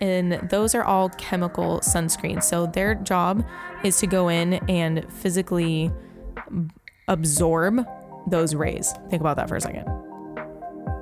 and 0.00 0.32
those 0.50 0.74
are 0.74 0.84
all 0.84 1.08
chemical 1.10 1.80
sunscreens. 1.80 2.44
So 2.44 2.66
their 2.66 2.94
job 2.94 3.44
is 3.84 3.98
to 3.98 4.06
go 4.06 4.28
in 4.28 4.54
and 4.68 5.10
physically 5.12 5.90
absorb 7.08 7.84
those 8.26 8.54
rays. 8.54 8.92
Think 9.10 9.20
about 9.20 9.36
that 9.36 9.48
for 9.48 9.56
a 9.56 9.60
second. 9.60 9.86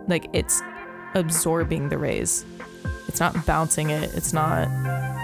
Like 0.09 0.29
it's 0.33 0.63
absorbing 1.15 1.89
the 1.89 1.99
rays. 1.99 2.45
It's 3.09 3.21
not 3.21 3.47
bouncing 3.47 3.91
it. 3.91 4.15
It's 4.15 4.33
not 4.33 4.69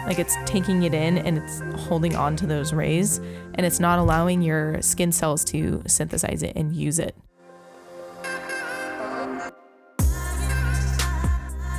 like 0.06 0.18
it's 0.18 0.36
taking 0.44 0.82
it 0.82 0.94
in 0.94 1.18
and 1.18 1.38
it's 1.38 1.62
holding 1.82 2.16
on 2.16 2.36
to 2.36 2.46
those 2.46 2.72
rays 2.72 3.18
and 3.54 3.64
it's 3.64 3.78
not 3.78 3.98
allowing 3.98 4.42
your 4.42 4.80
skin 4.82 5.12
cells 5.12 5.44
to 5.44 5.82
synthesize 5.86 6.42
it 6.42 6.52
and 6.56 6.74
use 6.74 6.98
it. 6.98 7.14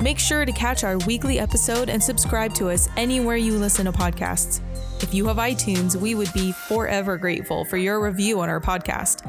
Make 0.00 0.20
sure 0.20 0.44
to 0.44 0.52
catch 0.52 0.84
our 0.84 0.96
weekly 0.98 1.40
episode 1.40 1.88
and 1.88 2.00
subscribe 2.02 2.54
to 2.54 2.70
us 2.70 2.88
anywhere 2.96 3.36
you 3.36 3.58
listen 3.58 3.86
to 3.86 3.92
podcasts. 3.92 4.60
If 5.02 5.12
you 5.12 5.26
have 5.26 5.38
iTunes, 5.38 5.96
we 5.96 6.14
would 6.14 6.32
be 6.32 6.52
forever 6.52 7.18
grateful 7.18 7.64
for 7.64 7.78
your 7.78 8.00
review 8.00 8.40
on 8.40 8.48
our 8.48 8.60
podcast. 8.60 9.28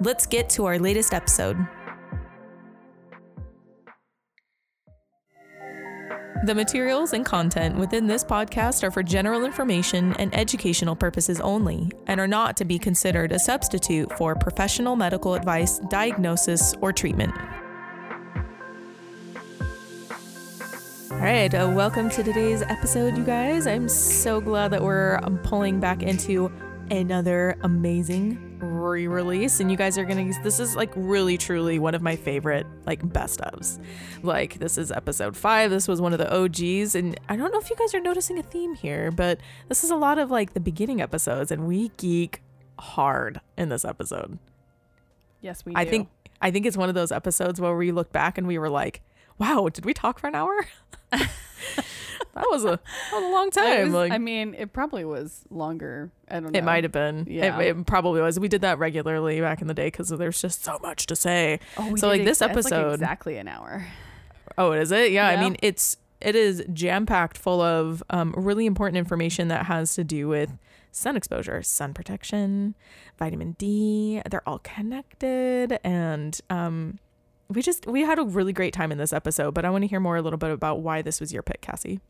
Let's 0.00 0.26
get 0.26 0.48
to 0.50 0.66
our 0.66 0.80
latest 0.80 1.14
episode. 1.14 1.56
The 6.44 6.54
materials 6.54 7.12
and 7.12 7.24
content 7.24 7.76
within 7.76 8.06
this 8.06 8.24
podcast 8.24 8.82
are 8.82 8.90
for 8.90 9.02
general 9.04 9.44
information 9.44 10.14
and 10.14 10.34
educational 10.34 10.96
purposes 10.96 11.38
only 11.40 11.90
and 12.08 12.18
are 12.18 12.26
not 12.26 12.56
to 12.56 12.64
be 12.64 12.78
considered 12.78 13.30
a 13.30 13.38
substitute 13.38 14.10
for 14.16 14.34
professional 14.34 14.96
medical 14.96 15.34
advice, 15.34 15.78
diagnosis, 15.90 16.74
or 16.80 16.92
treatment. 16.92 17.34
All 21.10 21.18
right, 21.18 21.52
uh, 21.52 21.68
welcome 21.74 22.08
to 22.10 22.22
today's 22.22 22.62
episode, 22.62 23.16
you 23.16 23.24
guys. 23.24 23.66
I'm 23.66 23.88
so 23.88 24.40
glad 24.40 24.68
that 24.70 24.80
we're 24.80 25.18
um, 25.24 25.38
pulling 25.38 25.80
back 25.80 26.04
into 26.04 26.52
another 26.90 27.56
amazing 27.62 28.58
re-release 28.60 29.60
and 29.60 29.70
you 29.70 29.76
guys 29.76 29.96
are 29.96 30.04
gonna 30.04 30.30
this 30.42 30.60
is 30.60 30.76
like 30.76 30.90
really 30.94 31.36
truly 31.38 31.78
one 31.78 31.94
of 31.94 32.02
my 32.02 32.14
favorite 32.16 32.66
like 32.84 33.12
best 33.12 33.40
ofs 33.40 33.78
like 34.22 34.58
this 34.58 34.76
is 34.76 34.90
episode 34.92 35.36
five. 35.36 35.70
This 35.70 35.86
was 35.88 36.00
one 36.00 36.12
of 36.12 36.18
the 36.18 36.32
og's 36.34 36.94
and 36.94 37.18
i 37.28 37.36
don't 37.36 37.52
know 37.52 37.58
if 37.58 37.70
you 37.70 37.76
guys 37.76 37.94
are 37.94 38.00
noticing 38.00 38.38
a 38.38 38.42
theme 38.42 38.74
here 38.74 39.10
but 39.10 39.38
this 39.68 39.84
is 39.84 39.90
a 39.90 39.96
lot 39.96 40.18
of 40.18 40.30
like 40.30 40.52
the 40.52 40.60
beginning 40.60 41.00
episodes 41.00 41.50
and 41.50 41.66
we 41.66 41.90
geek 41.96 42.42
hard 42.78 43.40
in 43.56 43.68
this 43.68 43.84
episode. 43.84 44.38
Yes, 45.40 45.64
we 45.64 45.72
i 45.76 45.84
think 45.84 46.08
i 46.42 46.50
think 46.50 46.66
it's 46.66 46.76
one 46.76 46.88
of 46.88 46.94
those 46.94 47.12
episodes 47.12 47.60
where 47.60 47.76
we 47.76 47.92
look 47.92 48.12
back 48.12 48.36
and 48.36 48.46
we 48.46 48.58
were 48.58 48.70
like 48.70 49.00
wow 49.38 49.68
did 49.72 49.84
we 49.84 49.94
talk 49.94 50.18
for 50.18 50.26
an 50.26 50.34
hour 50.34 50.66
that 52.34 52.46
was 52.50 52.64
a 52.64 52.78
that 52.78 53.12
was 53.12 53.24
a 53.24 53.28
long 53.28 53.50
time 53.50 53.92
like 53.92 54.12
I 54.12 54.18
mean, 54.18 54.54
it 54.54 54.72
probably 54.72 55.04
was 55.04 55.42
longer. 55.50 56.10
I 56.28 56.34
don't 56.40 56.52
know. 56.52 56.58
It 56.58 56.64
might 56.64 56.84
have 56.84 56.92
been. 56.92 57.26
Yeah. 57.28 57.58
It, 57.58 57.76
it 57.76 57.86
probably 57.86 58.20
was. 58.20 58.38
We 58.38 58.48
did 58.48 58.60
that 58.62 58.78
regularly 58.78 59.40
back 59.40 59.60
in 59.60 59.66
the 59.66 59.74
day 59.74 59.86
because 59.86 60.08
there's 60.08 60.40
just 60.40 60.62
so 60.64 60.78
much 60.82 61.06
to 61.06 61.16
say. 61.16 61.60
Oh, 61.76 61.96
so 61.96 62.08
like 62.08 62.20
ex- 62.20 62.28
this 62.28 62.38
that's, 62.38 62.54
like, 62.54 62.72
episode. 62.72 62.94
exactly 62.94 63.36
an 63.36 63.48
hour. 63.48 63.86
Oh, 64.56 64.72
is 64.72 64.92
it? 64.92 65.12
Yeah. 65.12 65.28
I 65.28 65.40
mean, 65.40 65.56
it's 65.62 65.96
it 66.20 66.36
is 66.36 66.64
jam 66.72 67.06
packed 67.06 67.38
full 67.38 67.60
of 67.60 68.02
um, 68.10 68.34
really 68.36 68.66
important 68.66 68.98
information 68.98 69.48
that 69.48 69.66
has 69.66 69.94
to 69.94 70.04
do 70.04 70.28
with 70.28 70.56
sun 70.92 71.16
exposure, 71.16 71.62
sun 71.62 71.94
protection, 71.94 72.74
vitamin 73.18 73.52
D. 73.52 74.20
They're 74.30 74.46
all 74.48 74.58
connected, 74.60 75.78
and 75.82 76.38
um, 76.50 76.98
we 77.50 77.62
just 77.62 77.86
we 77.86 78.02
had 78.02 78.18
a 78.18 78.24
really 78.24 78.52
great 78.52 78.72
time 78.72 78.92
in 78.92 78.98
this 78.98 79.12
episode. 79.12 79.52
But 79.54 79.64
I 79.64 79.70
want 79.70 79.82
to 79.82 79.88
hear 79.88 80.00
more 80.00 80.16
a 80.16 80.22
little 80.22 80.38
bit 80.38 80.50
about 80.50 80.80
why 80.80 81.02
this 81.02 81.20
was 81.20 81.32
your 81.32 81.42
pick, 81.42 81.60
Cassie. 81.60 82.00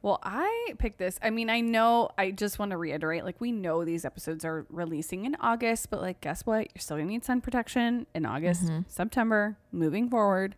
Well, 0.00 0.20
I 0.22 0.74
picked 0.78 0.98
this. 0.98 1.18
I 1.22 1.30
mean, 1.30 1.50
I 1.50 1.60
know, 1.60 2.10
I 2.16 2.30
just 2.30 2.60
want 2.60 2.70
to 2.70 2.76
reiterate 2.76 3.24
like, 3.24 3.40
we 3.40 3.50
know 3.50 3.84
these 3.84 4.04
episodes 4.04 4.44
are 4.44 4.64
releasing 4.70 5.24
in 5.24 5.36
August, 5.40 5.90
but 5.90 6.00
like, 6.00 6.20
guess 6.20 6.46
what? 6.46 6.68
You're 6.72 6.80
still 6.80 6.98
going 6.98 7.08
to 7.08 7.12
need 7.14 7.24
sun 7.24 7.40
protection 7.40 8.06
in 8.14 8.24
August, 8.24 8.66
Mm-hmm. 8.66 8.82
September, 8.86 9.56
moving 9.72 10.08
forward. 10.08 10.54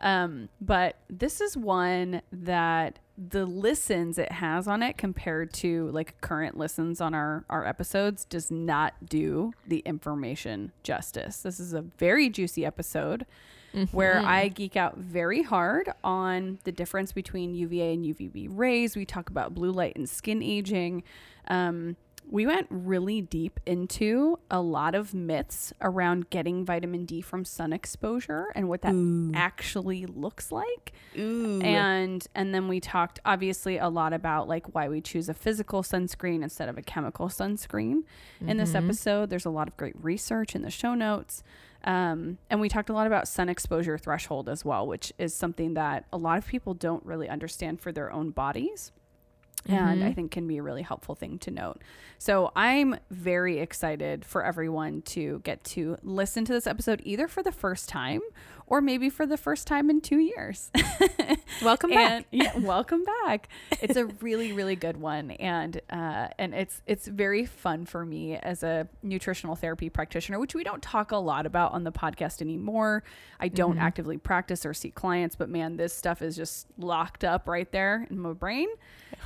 Um, 0.00 0.48
but 0.58 0.96
this 1.10 1.42
is 1.42 1.54
one 1.54 2.22
that 2.32 3.00
the 3.18 3.44
listens 3.44 4.16
it 4.16 4.32
has 4.32 4.66
on 4.66 4.82
it 4.82 4.96
compared 4.96 5.52
to 5.52 5.90
like 5.90 6.18
current 6.20 6.56
listens 6.56 7.00
on 7.00 7.14
our 7.14 7.44
our 7.50 7.66
episodes 7.66 8.24
does 8.24 8.48
not 8.48 8.94
do 9.06 9.52
the 9.66 9.80
information 9.80 10.70
justice. 10.84 11.42
This 11.42 11.58
is 11.58 11.72
a 11.74 11.82
very 11.82 12.30
juicy 12.30 12.64
episode 12.64 13.26
where 13.92 14.18
I 14.20 14.48
geek 14.48 14.76
out 14.76 14.96
very 14.96 15.42
hard 15.42 15.92
on 16.02 16.58
the 16.64 16.72
difference 16.72 17.12
between 17.12 17.54
UVA 17.54 17.94
and 17.94 18.04
UVB 18.04 18.48
rays. 18.50 18.96
We 18.96 19.04
talk 19.04 19.30
about 19.30 19.54
blue 19.54 19.70
light 19.70 19.96
and 19.96 20.08
skin 20.08 20.42
aging. 20.42 21.02
Um, 21.48 21.96
we 22.30 22.46
went 22.46 22.66
really 22.70 23.22
deep 23.22 23.58
into 23.64 24.38
a 24.50 24.60
lot 24.60 24.94
of 24.94 25.14
myths 25.14 25.72
around 25.80 26.30
getting 26.30 26.64
vitamin 26.64 27.04
D 27.04 27.20
from 27.20 27.44
sun 27.44 27.72
exposure 27.72 28.52
and 28.54 28.68
what 28.68 28.82
that 28.82 29.32
actually 29.34 30.04
looks 30.06 30.52
like. 30.52 30.92
Ooh. 31.18 31.60
And 31.62 32.26
and 32.34 32.54
then 32.54 32.68
we 32.68 32.80
talked 32.80 33.18
obviously 33.24 33.78
a 33.78 33.88
lot 33.88 34.12
about 34.12 34.46
like 34.46 34.74
why 34.74 34.88
we 34.88 35.00
choose 35.00 35.28
a 35.28 35.34
physical 35.34 35.82
sunscreen 35.82 36.42
instead 36.42 36.68
of 36.68 36.76
a 36.76 36.82
chemical 36.82 37.28
sunscreen. 37.28 38.02
In 38.40 38.56
this 38.56 38.74
episode, 38.74 39.30
there's 39.30 39.46
a 39.46 39.50
lot 39.50 39.68
of 39.68 39.76
great 39.76 39.94
research 40.02 40.54
in 40.54 40.62
the 40.62 40.70
show 40.70 40.94
notes. 40.94 41.42
Um, 41.84 42.38
and 42.50 42.60
we 42.60 42.68
talked 42.68 42.90
a 42.90 42.92
lot 42.92 43.06
about 43.06 43.28
sun 43.28 43.48
exposure 43.48 43.96
threshold 43.96 44.48
as 44.48 44.64
well, 44.64 44.86
which 44.86 45.12
is 45.16 45.34
something 45.34 45.74
that 45.74 46.04
a 46.12 46.18
lot 46.18 46.36
of 46.36 46.46
people 46.46 46.74
don't 46.74 47.04
really 47.06 47.28
understand 47.28 47.80
for 47.80 47.92
their 47.92 48.12
own 48.12 48.30
bodies. 48.30 48.92
And 49.66 50.02
I 50.02 50.06
mm-hmm. 50.06 50.14
think 50.14 50.30
can 50.32 50.46
be 50.46 50.58
a 50.58 50.62
really 50.62 50.82
helpful 50.82 51.14
thing 51.14 51.38
to 51.40 51.50
note. 51.50 51.82
So 52.18 52.52
I'm 52.56 52.96
very 53.10 53.58
excited 53.58 54.24
for 54.24 54.44
everyone 54.44 55.02
to 55.02 55.40
get 55.44 55.62
to 55.64 55.96
listen 56.02 56.44
to 56.46 56.52
this 56.52 56.66
episode 56.66 57.00
either 57.04 57.28
for 57.28 57.42
the 57.42 57.52
first 57.52 57.88
time 57.88 58.20
or 58.68 58.80
maybe 58.80 59.08
for 59.10 59.26
the 59.26 59.36
first 59.36 59.66
time 59.66 59.90
in 59.90 60.00
two 60.00 60.18
years. 60.18 60.70
Welcome 61.62 61.90
back. 61.90 62.10
And 62.12 62.24
yeah, 62.30 62.56
welcome 62.58 63.02
back. 63.24 63.48
It's 63.80 63.96
a 63.96 64.06
really, 64.06 64.52
really 64.52 64.76
good 64.76 64.96
one, 64.96 65.32
and 65.32 65.80
uh, 65.90 66.28
and 66.38 66.54
it's 66.54 66.82
it's 66.86 67.08
very 67.08 67.46
fun 67.46 67.84
for 67.84 68.04
me 68.04 68.36
as 68.36 68.62
a 68.62 68.86
nutritional 69.02 69.56
therapy 69.56 69.88
practitioner, 69.90 70.38
which 70.38 70.54
we 70.54 70.62
don't 70.62 70.82
talk 70.82 71.10
a 71.10 71.16
lot 71.16 71.46
about 71.46 71.72
on 71.72 71.82
the 71.84 71.90
podcast 71.92 72.40
anymore. 72.40 73.02
I 73.40 73.48
don't 73.48 73.68
Mm-hmm. 73.72 73.80
actively 73.80 74.16
practice 74.18 74.64
or 74.64 74.72
see 74.72 74.90
clients, 74.90 75.34
but 75.36 75.48
man, 75.48 75.76
this 75.76 75.92
stuff 75.94 76.22
is 76.22 76.36
just 76.36 76.66
locked 76.78 77.24
up 77.24 77.48
right 77.48 77.70
there 77.72 78.06
in 78.10 78.18
my 78.18 78.32
brain, 78.32 78.68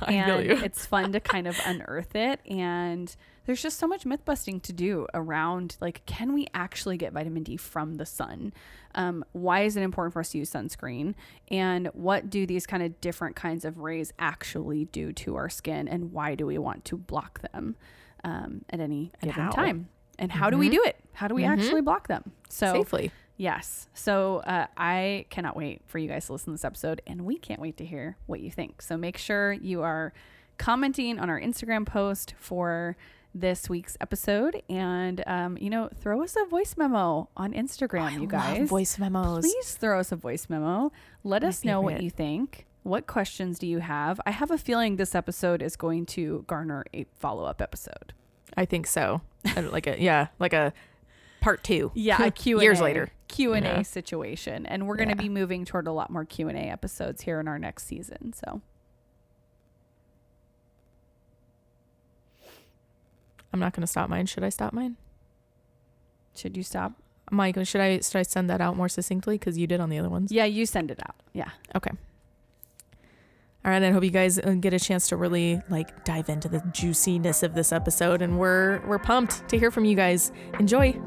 I 0.01 0.13
and 0.13 0.49
it's 0.63 0.85
fun 0.85 1.11
to 1.13 1.19
kind 1.19 1.47
of 1.47 1.59
unearth 1.65 2.15
it 2.15 2.39
and. 2.49 3.15
There's 3.45 3.61
just 3.61 3.77
so 3.77 3.87
much 3.87 4.05
myth 4.05 4.23
busting 4.23 4.61
to 4.61 4.73
do 4.73 5.07
around 5.13 5.77
like, 5.81 6.05
can 6.05 6.33
we 6.33 6.47
actually 6.53 6.97
get 6.97 7.13
vitamin 7.13 7.43
D 7.43 7.57
from 7.57 7.95
the 7.95 8.05
sun? 8.05 8.53
Um, 8.95 9.25
why 9.33 9.61
is 9.61 9.75
it 9.75 9.83
important 9.83 10.13
for 10.13 10.19
us 10.21 10.29
to 10.29 10.37
use 10.37 10.51
sunscreen? 10.51 11.15
And 11.49 11.87
what 11.87 12.29
do 12.29 12.45
these 12.45 12.65
kind 12.65 12.83
of 12.83 12.99
different 13.01 13.35
kinds 13.35 13.65
of 13.65 13.79
rays 13.79 14.13
actually 14.19 14.85
do 14.85 15.11
to 15.13 15.35
our 15.35 15.49
skin? 15.49 15.87
And 15.87 16.11
why 16.11 16.35
do 16.35 16.45
we 16.45 16.57
want 16.57 16.85
to 16.85 16.97
block 16.97 17.41
them 17.51 17.75
um, 18.23 18.63
at 18.69 18.79
any 18.79 19.11
And 19.21 19.31
given 19.31 19.45
how. 19.45 19.51
time? 19.51 19.89
And 20.19 20.31
how 20.31 20.49
do 20.49 20.57
we 20.57 20.69
do 20.69 20.81
it? 20.85 20.97
How 21.13 21.27
do 21.27 21.35
we 21.35 21.43
actually 21.43 21.81
block 21.81 22.07
them? 22.07 22.31
So 22.49 22.71
Safely. 22.71 23.11
Yes. 23.35 23.89
So 23.95 24.37
uh, 24.45 24.67
I 24.77 25.25
cannot 25.29 25.57
wait 25.57 25.81
for 25.87 25.97
you 25.97 26.07
guys 26.07 26.27
to 26.27 26.33
listen 26.33 26.45
to 26.45 26.51
this 26.51 26.63
episode, 26.65 27.01
and 27.07 27.23
we 27.23 27.37
can't 27.37 27.59
wait 27.59 27.77
to 27.77 27.85
hear 27.85 28.15
what 28.27 28.39
you 28.39 28.51
think. 28.51 28.81
So 28.81 28.95
make 28.95 29.17
sure 29.17 29.53
you 29.53 29.81
are 29.81 30.13
commenting 30.59 31.19
on 31.19 31.29
our 31.29 31.41
Instagram 31.41 31.85
post 31.85 32.35
for 32.37 32.95
this 33.35 33.69
week's 33.69 33.97
episode, 34.01 34.61
and 34.69 35.23
um, 35.27 35.57
you 35.59 35.69
know, 35.69 35.89
throw 35.99 36.21
us 36.23 36.35
a 36.41 36.45
voice 36.45 36.75
memo 36.77 37.29
on 37.35 37.53
Instagram, 37.53 38.21
you 38.21 38.27
guys. 38.27 38.69
voice 38.69 38.97
memos. 38.99 39.43
Please 39.43 39.75
throw 39.75 39.99
us 39.99 40.11
a 40.11 40.15
voice 40.15 40.47
memo. 40.49 40.91
Let 41.23 41.41
My 41.43 41.47
us 41.49 41.63
know 41.65 41.81
what 41.81 42.01
you 42.01 42.09
think. 42.09 42.65
What 42.83 43.07
questions 43.07 43.59
do 43.59 43.65
you 43.67 43.79
have? 43.79 44.19
I 44.25 44.31
have 44.31 44.51
a 44.51 44.57
feeling 44.57 44.97
this 44.97 45.15
episode 45.15 45.61
is 45.61 45.75
going 45.75 46.05
to 46.07 46.43
garner 46.47 46.83
a 46.93 47.05
follow 47.17 47.45
up 47.45 47.61
episode. 47.61 48.13
I 48.57 48.65
think 48.65 48.87
so. 48.87 49.21
Like 49.55 49.87
a 49.87 49.99
yeah, 50.01 50.27
like 50.39 50.53
a 50.53 50.73
part 51.41 51.63
two. 51.63 51.91
yeah 51.95 52.23
a 52.23 52.31
q&a 52.43 52.61
years 52.61 52.79
later. 52.81 53.09
q&a 53.27 53.59
Yeah. 53.61 53.81
situation 53.81 54.65
and 54.65 54.87
we're 54.87 54.95
going 54.95 55.09
to 55.09 55.15
Yeah. 55.15 55.21
be 55.23 55.29
moving 55.29 55.65
toward 55.65 55.87
a 55.87 55.91
lot 55.91 56.09
more 56.09 56.23
q&a 56.23 56.53
episodes 56.53 57.21
here 57.23 57.39
in 57.39 57.47
our 57.47 57.57
next 57.59 57.85
season 57.85 58.31
so 58.33 58.61
I'm 63.53 63.59
not 63.59 63.73
going 63.73 63.81
to 63.81 63.87
stop 63.87 64.09
mine. 64.09 64.25
Should 64.25 64.43
I 64.43 64.49
stop 64.49 64.73
mine? 64.73 64.97
Should 66.35 66.57
you 66.57 66.63
stop? 66.63 66.93
Mike, 67.31 67.55
should 67.65 67.81
I 67.81 67.99
should 67.99 68.17
I 68.19 68.23
send 68.23 68.49
that 68.49 68.59
out 68.61 68.75
more 68.75 68.89
succinctly 68.89 69.37
because 69.37 69.57
you 69.57 69.67
did 69.67 69.79
on 69.79 69.89
the 69.89 69.97
other 69.97 70.09
ones? 70.09 70.31
Yeah, 70.31 70.45
you 70.45 70.65
send 70.65 70.91
it 70.91 70.99
out. 71.07 71.15
Yeah. 71.33 71.49
Okay. 71.75 71.91
All 73.65 73.71
right, 73.71 73.81
I 73.81 73.91
hope 73.91 74.03
you 74.03 74.11
guys 74.11 74.39
uh, 74.39 74.55
get 74.59 74.73
a 74.73 74.79
chance 74.79 75.07
to 75.07 75.15
really 75.15 75.61
like 75.69 76.03
dive 76.03 76.27
into 76.27 76.49
the 76.49 76.59
juiciness 76.73 77.43
of 77.43 77.53
this 77.53 77.71
episode, 77.71 78.21
and 78.21 78.37
we're 78.37 78.85
we're 78.85 78.99
pumped 78.99 79.47
to 79.49 79.57
hear 79.57 79.71
from 79.71 79.85
you 79.85 79.95
guys. 79.95 80.31
Enjoy. 80.59 80.99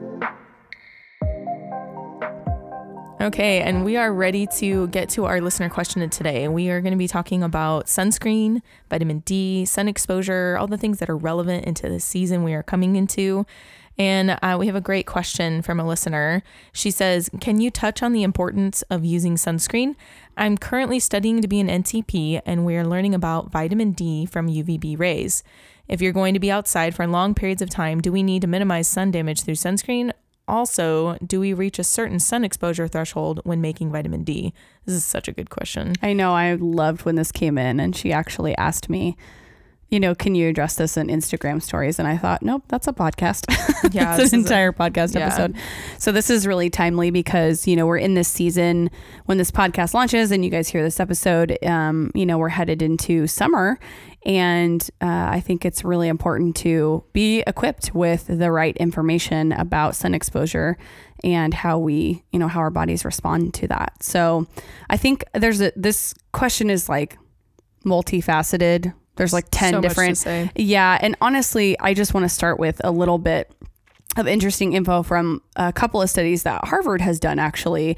Okay, 3.19 3.63
and 3.63 3.83
we 3.83 3.97
are 3.97 4.13
ready 4.13 4.47
to 4.59 4.89
get 4.89 5.09
to 5.11 5.25
our 5.25 5.41
listener 5.41 5.71
question 5.71 6.09
today. 6.11 6.49
We 6.49 6.69
are 6.69 6.83
going 6.83 6.93
to 6.93 6.99
be 6.99 7.09
talking 7.09 7.43
about 7.43 7.87
sunscreen, 7.87 8.61
vitamin 8.91 9.21
D, 9.21 9.65
sun 9.65 9.89
exposure, 9.89 10.59
all 10.61 10.67
the 10.67 10.77
things 10.77 10.99
that 10.99 11.09
are 11.09 11.17
relevant 11.17 11.65
into 11.65 11.89
the 11.89 11.99
season 11.99 12.45
we 12.45 12.53
are 12.53 12.63
coming 12.63 12.95
into. 12.95 13.47
And 13.97 14.39
uh, 14.43 14.57
we 14.61 14.67
have 14.67 14.77
a 14.77 14.83
great 14.83 15.07
question 15.07 15.63
from 15.63 15.81
a 15.81 15.87
listener. 15.87 16.43
She 16.75 16.91
says, 16.91 17.31
Can 17.41 17.59
you 17.59 17.71
touch 17.71 18.03
on 18.03 18.13
the 18.13 18.23
importance 18.23 18.83
of 18.91 19.03
using 19.03 19.37
sunscreen? 19.37 19.97
I'm 20.37 20.59
currently 20.59 21.01
studying 21.01 21.41
to 21.41 21.49
be 21.49 21.59
an 21.59 21.69
NTP, 21.69 22.43
and 22.45 22.67
we 22.67 22.77
are 22.77 22.87
learning 22.87 23.15
about 23.15 23.51
vitamin 23.51 23.93
D 23.93 24.27
from 24.27 24.49
UVB 24.49 24.99
rays. 24.99 25.43
If 25.89 26.03
you're 26.03 26.13
going 26.13 26.35
to 26.35 26.41
be 26.41 26.51
outside 26.51 26.95
for 26.95 27.07
long 27.07 27.35
periods 27.35 27.63
of 27.63 27.71
time, 27.71 28.03
do 28.03 28.13
we 28.13 28.23
need 28.23 28.43
to 28.43 28.49
minimize 28.49 28.89
sun 28.89 29.11
damage 29.11 29.43
through 29.43 29.55
sunscreen? 29.55 30.13
Also, 30.49 31.19
do 31.27 31.41
we 31.41 31.53
reach 31.53 31.79
a 31.79 31.85
certain 31.85 32.21
sun 32.21 32.45
exposure 32.45 32.87
threshold 32.87 33.41
when 33.45 33.61
making 33.61 33.91
vitamin 33.91 34.23
D? 34.23 34.53
This 34.85 34.95
is 34.95 35.05
such 35.05 35.27
a 35.27 35.33
good 35.33 35.51
question. 35.51 35.95
I 36.03 36.13
know. 36.13 36.33
I 36.33 36.55
loved 36.55 37.05
when 37.05 37.17
this 37.17 37.33
came 37.33 37.59
in, 37.59 37.81
and 37.81 37.97
she 37.97 38.13
actually 38.13 38.57
asked 38.57 38.89
me, 38.89 39.17
you 39.89 40.01
know, 40.01 40.15
can 40.15 40.35
you 40.35 40.49
address 40.49 40.77
this 40.77 40.97
in 40.97 41.07
Instagram 41.09 41.63
stories? 41.63 41.99
And 41.99 42.09
I 42.09 42.17
thought, 42.17 42.43
nope, 42.43 42.65
that's 42.69 42.89
a 42.89 42.93
podcast. 42.93 43.45
Yeah, 43.93 44.17
it's 44.17 44.19
an 44.19 44.25
is 44.25 44.33
a- 44.33 44.37
entire 44.37 44.73
podcast 44.73 45.15
yeah. 45.15 45.27
episode. 45.27 45.55
So 45.99 46.11
this 46.11 46.29
is 46.29 46.45
really 46.45 46.71
timely 46.71 47.11
because 47.11 47.69
you 47.69 47.77
know 47.77 47.87
we're 47.87 47.99
in 47.99 48.15
this 48.15 48.27
season 48.27 48.91
when 49.27 49.39
this 49.39 49.53
podcast 49.53 49.95
launches, 49.95 50.33
and 50.33 50.45
you 50.45 50.51
guys 50.51 50.69
hear 50.69 50.83
this 50.83 50.99
episode. 50.99 51.57
Um, 51.65 52.11
you 52.15 52.27
know, 52.27 52.37
we're 52.37 52.49
headed 52.49 52.83
into 52.83 53.29
summer, 53.29 53.79
and 54.25 54.83
uh, 55.01 55.29
I 55.31 55.41
think 55.41 55.65
it's 55.65 55.85
really 55.85 56.09
important 56.09 56.57
to 56.57 57.05
be 57.13 57.45
equipped 57.47 57.95
with 57.95 58.27
the 58.27 58.51
right 58.51 58.77
information 58.79 59.53
about 59.53 59.95
sun 59.95 60.15
exposure 60.15 60.77
and 61.23 61.55
how 61.55 61.79
we, 61.79 62.25
you 62.33 62.39
know, 62.39 62.49
how 62.49 62.61
our 62.61 62.71
bodies 62.71 63.05
respond 63.05 63.55
to 63.55 63.69
that. 63.69 64.03
So 64.03 64.47
I 64.91 64.97
think 64.97 65.25
there's 65.33 65.61
a 65.61 65.73
this 65.77 66.13
question 66.33 66.71
is 66.71 66.89
like 66.89 67.19
multifaceted. 67.85 68.93
There's 69.17 69.33
like 69.33 69.47
10 69.51 69.73
So 69.73 69.81
different 69.81 70.19
yeah, 70.55 70.99
and 71.01 71.17
honestly, 71.21 71.79
I 71.81 71.95
just 71.95 72.15
want 72.15 72.25
to 72.25 72.29
start 72.29 72.59
with 72.59 72.81
a 72.85 72.91
little 72.91 73.19
bit 73.19 73.51
of 74.17 74.27
interesting 74.27 74.73
info 74.73 75.03
from 75.03 75.43
a 75.57 75.73
couple 75.73 76.01
of 76.01 76.09
studies 76.09 76.43
that 76.45 76.65
Harvard 76.65 77.01
has 77.01 77.21
done 77.21 77.39
actually 77.39 77.97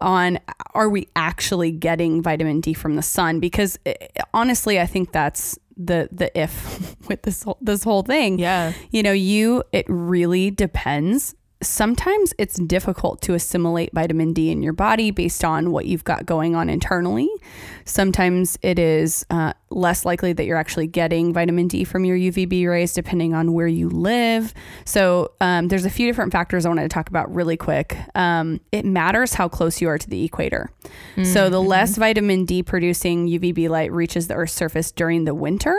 on 0.00 0.38
are 0.74 0.88
we 0.88 1.08
actually 1.16 1.72
getting 1.72 2.22
vitamin 2.22 2.60
D 2.60 2.74
from 2.74 2.96
the 2.96 3.02
sun 3.02 3.40
because 3.40 3.78
eh, 3.86 3.94
honestly, 4.34 4.78
I 4.78 4.86
think 4.86 5.12
that's 5.12 5.58
the 5.76 6.08
the 6.12 6.36
if 6.38 6.96
with 7.08 7.22
this 7.22 7.42
whole, 7.42 7.58
this 7.60 7.82
whole 7.82 8.02
thing. 8.02 8.38
Yeah. 8.38 8.72
You 8.90 9.02
know, 9.02 9.12
you 9.12 9.62
it 9.72 9.86
really 9.88 10.50
depends. 10.50 11.34
Sometimes 11.66 12.32
it's 12.38 12.58
difficult 12.58 13.20
to 13.22 13.34
assimilate 13.34 13.92
vitamin 13.92 14.32
D 14.32 14.50
in 14.50 14.62
your 14.62 14.72
body 14.72 15.10
based 15.10 15.44
on 15.44 15.70
what 15.70 15.86
you've 15.86 16.04
got 16.04 16.26
going 16.26 16.54
on 16.54 16.68
internally. 16.68 17.28
Sometimes 17.84 18.58
it 18.62 18.78
is 18.78 19.24
uh, 19.30 19.52
less 19.70 20.04
likely 20.04 20.32
that 20.32 20.44
you're 20.44 20.56
actually 20.56 20.86
getting 20.86 21.32
vitamin 21.32 21.68
D 21.68 21.84
from 21.84 22.04
your 22.04 22.16
UVB 22.16 22.68
rays, 22.68 22.92
depending 22.92 23.34
on 23.34 23.52
where 23.52 23.66
you 23.66 23.88
live. 23.88 24.54
So 24.84 25.32
um, 25.40 25.68
there's 25.68 25.84
a 25.84 25.90
few 25.90 26.06
different 26.06 26.32
factors 26.32 26.64
I 26.64 26.68
wanted 26.68 26.82
to 26.82 26.88
talk 26.88 27.08
about 27.08 27.32
really 27.34 27.56
quick. 27.56 27.96
Um, 28.14 28.60
it 28.72 28.84
matters 28.84 29.34
how 29.34 29.48
close 29.48 29.80
you 29.80 29.88
are 29.88 29.98
to 29.98 30.08
the 30.08 30.24
equator. 30.24 30.70
So 31.24 31.48
the 31.50 31.62
less 31.62 31.96
vitamin 31.96 32.44
D 32.44 32.62
producing 32.62 33.26
UVB 33.26 33.68
light 33.68 33.90
reaches 33.92 34.28
the 34.28 34.34
Earth's 34.34 34.52
surface 34.52 34.92
during 34.92 35.24
the 35.24 35.34
winter, 35.34 35.76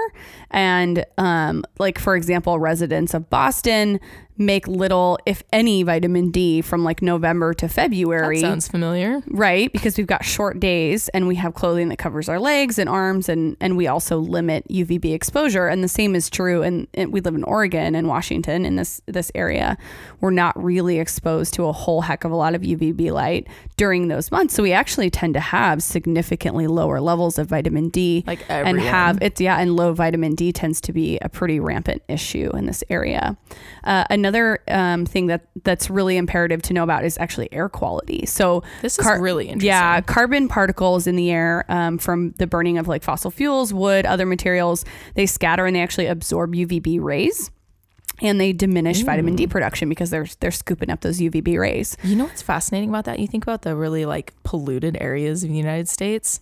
and 0.52 1.06
um, 1.18 1.64
like 1.80 2.00
for 2.00 2.16
example, 2.16 2.60
residents 2.60 3.14
of 3.14 3.30
Boston 3.30 4.00
make 4.38 4.68
little, 4.68 5.18
if 5.26 5.44
any, 5.52 5.84
vitamin 5.84 6.32
D 6.32 6.62
from 6.62 6.84
like 6.84 7.02
November 7.02 7.54
to 7.56 7.68
February. 7.68 8.42
That 8.42 8.48
sounds 8.48 8.68
familiar. 8.68 9.22
Right, 9.28 9.72
because 9.72 9.98
we've 9.98 10.08
got 10.08 10.26
short 10.26 10.60
days 10.60 11.10
and 11.10 11.28
we 11.28 11.36
have 11.36 11.54
clothing 11.54 11.90
that 11.90 11.98
covers 11.98 12.30
our 12.30 12.40
legs 12.40 12.78
and 12.78 12.90
arms, 12.90 13.30
and 13.30 13.58
and 13.60 13.78
we 13.78 13.88
also 13.88 14.18
limit 14.18 14.68
UVB 14.70 15.14
exposure. 15.14 15.68
And 15.68 15.84
the 15.84 15.88
same 15.88 16.16
is 16.16 16.30
true. 16.30 16.62
And 16.64 16.88
we 16.96 17.22
live 17.22 17.36
in 17.36 17.44
Oregon 17.44 17.96
and 17.96 18.08
Washington 18.08 18.66
in 18.66 18.76
this 18.76 19.02
this 19.06 19.32
area. 19.36 19.78
We're 20.22 20.32
not 20.32 20.62
really 20.62 21.00
exposed 21.00 21.54
to 21.56 21.66
a 21.66 21.72
whole 21.72 22.02
heck 22.02 22.24
of 22.24 22.32
a 22.32 22.36
lot 22.36 22.56
of 22.56 22.62
UVB 22.62 23.12
light 23.12 23.48
during 23.76 24.08
those 24.08 24.32
months, 24.32 24.54
so 24.54 24.64
we 24.64 24.74
actually 24.74 25.10
tend 25.10 25.34
to 25.34 25.40
have 25.40 25.82
significantly 25.82 26.68
lower 26.68 27.00
levels 27.00 27.38
of 27.38 27.48
vitamin 27.48 27.90
D. 27.90 28.24
Like 28.28 28.42
everyone. 28.50 28.80
and 28.80 28.88
have 28.88 29.18
it's 29.22 29.42
yeah, 29.42 29.58
and 29.58 29.76
low 29.76 29.94
vitamin 29.94 30.36
D 30.36 30.52
tends 30.52 30.82
to 30.82 30.94
be 30.94 31.18
a 31.20 31.30
pretty 31.30 31.60
rampant 31.60 32.02
issue 32.08 32.52
in 32.56 32.66
this 32.66 32.84
area. 32.90 33.38
Uh, 33.84 34.04
another 34.10 34.27
um, 34.68 35.06
thing 35.06 35.28
that 35.28 35.48
that's 35.64 35.90
really 35.90 36.18
imperative 36.18 36.62
to 36.64 36.74
know 36.74 36.84
about 36.84 37.04
is 37.06 37.18
actually 37.18 37.52
air 37.54 37.70
quality. 37.70 38.26
So 38.26 38.64
This 38.82 38.98
is 39.00 39.04
Car- 39.06 39.22
really 39.22 39.46
interesting. 39.46 39.68
yeah, 39.68 40.02
carbon 40.02 40.48
particles 40.48 41.08
in 41.08 41.16
the 41.16 41.32
air 41.32 41.66
um, 41.70 41.98
from 41.98 42.32
the 42.38 42.48
burning 42.48 42.78
of 42.78 42.88
like 42.88 43.04
fossil 43.04 43.32
fuels, 43.32 43.74
wood, 43.74 44.06
other 44.06 44.26
materials, 44.26 44.84
they 45.16 45.26
scatter 45.26 45.66
and 45.66 45.76
they 45.76 45.82
actually 45.82 46.08
absorb 46.08 46.54
UVB 46.54 47.00
rays. 47.02 47.52
And 48.20 48.42
they 48.42 48.52
diminish 48.52 49.02
vitamin 49.04 49.36
D 49.36 49.46
production 49.46 49.90
because 49.90 50.10
they're 50.10 50.26
they're 50.40 50.50
scooping 50.50 50.90
up 50.90 51.02
those 51.02 51.20
UVB 51.20 51.60
rays. 51.60 51.96
You 52.04 52.16
know 52.16 52.24
what's 52.24 52.42
fascinating 52.42 52.90
about 52.90 53.06
that? 53.06 53.20
You 53.20 53.28
think 53.28 53.44
about 53.44 53.62
the 53.62 53.76
really 53.76 54.08
like 54.08 54.34
polluted 54.44 54.98
areas 55.00 55.44
of 55.44 55.50
the 55.50 55.56
United 55.56 55.88
States. 55.88 56.40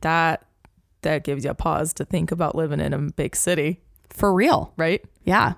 That 0.00 0.44
that 1.02 1.22
gives 1.22 1.44
you 1.44 1.50
a 1.50 1.54
pause 1.54 1.92
to 1.94 2.04
think 2.04 2.32
about 2.32 2.56
living 2.56 2.80
in 2.80 2.92
a 2.92 2.98
big 2.98 3.36
city, 3.36 3.80
For 4.10 4.34
real. 4.34 4.72
right? 4.76 5.04
Yeah. 5.22 5.52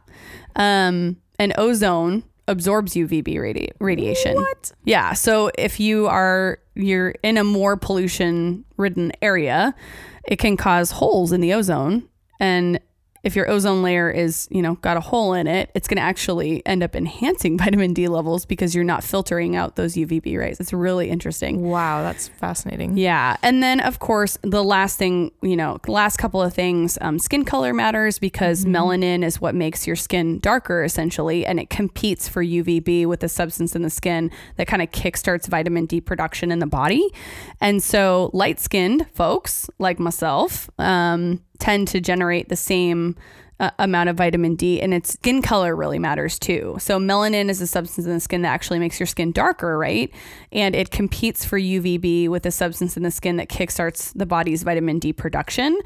Um, 0.55 1.17
and 1.39 1.55
ozone 1.59 2.25
absorbs 2.47 2.95
UVB 2.95 3.35
radi- 3.37 3.71
radiation. 3.79 4.35
What? 4.37 4.73
Yeah. 4.85 5.13
So 5.13 5.51
if 5.59 5.79
you 5.79 6.07
are 6.07 6.59
you're 6.75 7.11
in 7.23 7.37
a 7.37 7.45
more 7.45 7.77
pollution 7.77 8.65
ridden 8.77 9.13
area, 9.21 9.75
it 10.27 10.37
can 10.37 10.57
cause 10.57 10.91
holes 10.93 11.33
in 11.33 11.41
the 11.41 11.53
ozone. 11.53 12.09
And 12.41 12.81
if 13.29 13.37
your 13.37 13.49
ozone 13.51 13.83
layer 13.83 14.11
is, 14.11 14.49
you 14.51 14.63
know, 14.63 14.77
got 14.77 14.97
a 14.97 15.01
hole 15.01 15.35
in 15.35 15.47
it, 15.47 15.71
it's 15.75 15.87
going 15.87 15.99
to 15.99 16.03
actually 16.03 16.65
end 16.65 16.83
up 16.83 16.97
enhancing 16.97 17.59
vitamin 17.65 17.93
D 17.93 18.09
levels 18.09 18.47
because 18.47 18.75
you're 18.75 18.85
not 18.85 19.05
filtering 19.05 19.55
out 19.55 19.77
those 19.77 19.97
UVB 19.97 20.39
rays. 20.39 20.59
It's 20.59 20.73
really 20.73 21.11
interesting. 21.11 21.61
Wow, 21.61 22.01
that's 22.01 22.29
fascinating. 22.29 22.97
Yeah. 22.97 23.37
And 23.43 23.63
then, 23.63 23.81
of 23.81 23.99
course, 23.99 24.39
the 24.41 24.65
last 24.65 24.97
thing, 24.97 25.31
you 25.43 25.57
know, 25.57 25.79
last 25.87 26.17
couple 26.17 26.41
of 26.41 26.55
things 26.55 26.97
um, 27.03 27.19
skin 27.19 27.45
color 27.45 27.75
matters 27.75 28.19
because 28.19 28.65
melanin 28.65 29.23
is 29.23 29.43
what 29.43 29.55
makes 29.55 29.87
your 29.87 29.97
skin 29.97 30.39
darker, 30.39 30.83
essentially, 30.83 31.45
and 31.45 31.61
it 31.61 31.69
competes 31.69 32.29
for 32.29 32.43
UVB 32.43 33.05
with 33.05 33.21
the 33.21 33.29
substance 33.29 33.77
in 33.77 33.83
the 33.83 33.91
skin 33.91 34.31
that 34.57 34.67
kind 34.67 34.81
of 34.81 34.91
kickstarts 34.91 35.47
vitamin 35.47 35.85
D 35.85 36.01
production 36.01 36.51
in 36.51 36.61
the 36.61 36.67
body. 36.67 37.07
And 37.61 37.83
so, 37.83 38.31
light 38.33 38.59
skinned 38.59 39.07
folks 39.13 39.69
like 39.79 39.99
myself 39.99 40.71
um, 40.79 41.43
tend 41.59 41.89
to 41.89 42.01
generate 42.01 42.49
the 42.49 42.57
same 42.57 43.17
uh, 43.61 43.71
amount 43.79 44.09
of 44.09 44.17
vitamin 44.17 44.55
D, 44.55 44.81
and 44.81 44.95
its 44.95 45.15
skin 45.15 45.43
color 45.43 45.75
really 45.75 45.99
matters 45.99 46.39
too. 46.39 46.77
So, 46.79 46.99
melanin 46.99 47.49
is 47.49 47.61
a 47.61 47.67
substance 47.67 48.07
in 48.07 48.13
the 48.13 48.21
skin 48.21 48.43
that 48.43 48.49
actually 48.49 48.79
makes 48.79 49.01
your 49.01 49.07
skin 49.07 49.33
darker, 49.33 49.77
right? 49.77 50.13
And 50.53 50.77
it 50.77 50.91
competes 50.91 51.45
for 51.45 51.59
UVB 51.59 52.29
with 52.29 52.47
a 52.47 52.53
substance 52.53 52.97
in 52.97 53.03
the 53.03 53.11
skin 53.11 53.37
that 53.37 53.49
kickstarts 53.49 54.13
the 54.17 54.27
body's 54.27 54.63
vitamin 54.63 55.01
D 55.01 55.13
production. 55.13 55.79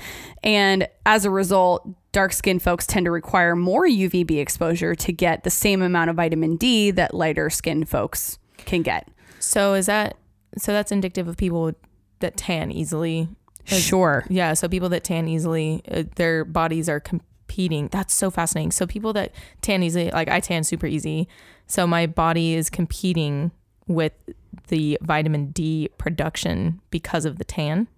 And 0.43 0.87
as 1.07 1.25
a 1.25 1.31
result, 1.31 1.89
dark 2.13 2.35
skinned 2.35 2.63
folks 2.63 2.87
tend 2.87 3.07
to 3.07 3.11
require 3.11 3.57
more 3.57 3.87
UVB 3.87 4.39
exposure 4.39 4.95
to 4.95 5.13
get 5.13 5.45
the 5.45 5.51
same 5.51 5.81
amount 5.81 6.11
of 6.11 6.17
vitamin 6.17 6.57
D 6.57 6.91
that 6.91 7.15
lighter 7.15 7.49
skinned 7.49 7.89
folks 7.89 8.39
can 8.59 8.83
get. 8.83 9.09
So 9.39 9.75
is 9.75 9.87
that 9.87 10.17
so 10.59 10.73
that's 10.73 10.93
indicative 10.93 11.27
of 11.29 11.39
people 11.39 11.73
that 12.19 12.37
tan 12.37 12.71
easily? 12.71 13.29
Sure. 13.65 14.25
Yeah, 14.29 14.55
so 14.55 14.69
people 14.69 14.89
that 14.91 15.05
tan 15.05 15.29
easily, 15.29 15.83
uh, 15.91 16.05
their 16.17 16.45
bodies 16.45 16.89
are 16.89 17.01
competing. 17.01 17.89
That's 17.89 18.15
so 18.15 18.31
fascinating. 18.31 18.73
So 18.73 18.87
people 18.87 19.13
that 19.15 19.33
tan 19.61 19.83
easily, 19.83 20.11
like 20.11 20.29
I 20.29 20.41
tan 20.41 20.65
super 20.65 20.87
easy, 20.87 21.29
so 21.67 21.87
my 21.87 22.07
body 22.07 22.55
is 22.55 22.71
competing 22.71 23.53
with 23.87 24.13
the 24.69 24.99
vitamin 25.03 25.51
D 25.51 25.91
production 25.99 26.81
because 26.91 27.25
of 27.25 27.39
the 27.39 27.45
tan. 27.45 27.89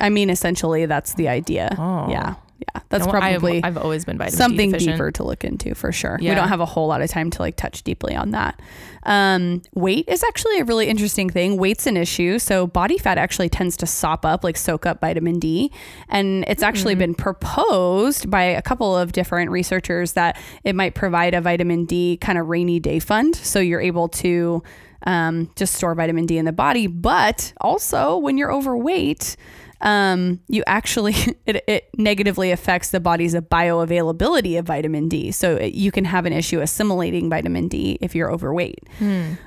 I 0.00 0.08
mean, 0.10 0.30
essentially, 0.30 0.86
that's 0.86 1.14
the 1.14 1.28
idea. 1.28 1.74
Oh. 1.78 2.10
Yeah. 2.10 2.34
Yeah, 2.60 2.82
that's 2.90 3.06
No, 3.06 3.12
I've- 3.12 3.20
probably 3.38 3.64
I've, 3.64 3.78
always 3.78 4.04
been 4.04 4.18
vitamin 4.18 4.36
something 4.36 4.68
D 4.68 4.72
deficient. 4.72 4.96
deeper 4.96 5.10
to 5.12 5.24
look 5.24 5.44
into 5.44 5.74
for 5.74 5.92
sure. 5.92 6.18
We 6.20 6.26
don't 6.34 6.48
have 6.48 6.60
a 6.60 6.66
whole 6.66 6.86
lot 6.88 7.00
of 7.00 7.08
time 7.08 7.30
to 7.30 7.40
like 7.42 7.56
touch 7.56 7.82
deeply 7.82 8.14
on 8.14 8.32
that. 8.32 8.60
Um, 9.04 9.62
weight 9.74 10.06
is 10.08 10.22
actually 10.22 10.58
a 10.60 10.64
really 10.64 10.86
interesting 10.86 11.30
thing. 11.30 11.56
Weight's 11.56 11.86
an 11.86 11.96
issue. 11.96 12.38
So 12.38 12.66
body 12.66 12.98
fat 12.98 13.16
actually 13.16 13.48
tends 13.48 13.78
to 13.78 13.86
sop 13.86 14.26
up, 14.26 14.44
like 14.44 14.58
soak 14.58 14.84
up 14.84 15.00
vitamin 15.00 15.38
D. 15.38 15.72
And 16.10 16.44
it's 16.48 16.62
actually 16.62 16.94
been 16.96 17.14
proposed 17.14 18.30
by 18.30 18.42
a 18.42 18.60
couple 18.62 18.94
of 18.96 19.12
different 19.12 19.50
researchers 19.50 20.12
that 20.12 20.38
it 20.64 20.74
might 20.74 20.94
provide 20.94 21.32
a 21.32 21.40
vitamin 21.40 21.86
D 21.86 22.18
kind 22.20 22.38
of 22.38 22.48
rainy 22.48 22.78
day 22.78 22.98
fund. 22.98 23.34
So 23.36 23.58
you're 23.58 23.80
able 23.80 24.08
to 24.08 24.62
um, 25.06 25.50
just 25.56 25.74
store 25.76 25.94
vitamin 25.94 26.26
D 26.26 26.36
in 26.36 26.44
the 26.44 26.52
body. 26.52 26.86
But 26.86 27.54
also 27.60 28.18
when 28.18 28.36
you're 28.36 28.52
overweight, 28.52 29.36
um, 29.82 30.40
you 30.48 30.62
actually 30.66 31.14
it, 31.46 31.64
it 31.66 31.88
negatively 31.96 32.50
affects 32.50 32.90
the 32.90 33.00
body's 33.00 33.34
bioavailability 33.34 34.58
of 34.58 34.66
vitamin 34.66 35.08
D. 35.08 35.30
So 35.32 35.56
it- 35.56 35.74
you 35.74 35.90
can 35.90 36.04
have 36.04 36.26
an 36.26 36.32
issue 36.32 36.60
assimilating 36.60 37.30
vitamin 37.30 37.68
D 37.68 37.98
if 38.00 38.14
you're 38.14 38.30
overweight. 38.30 38.80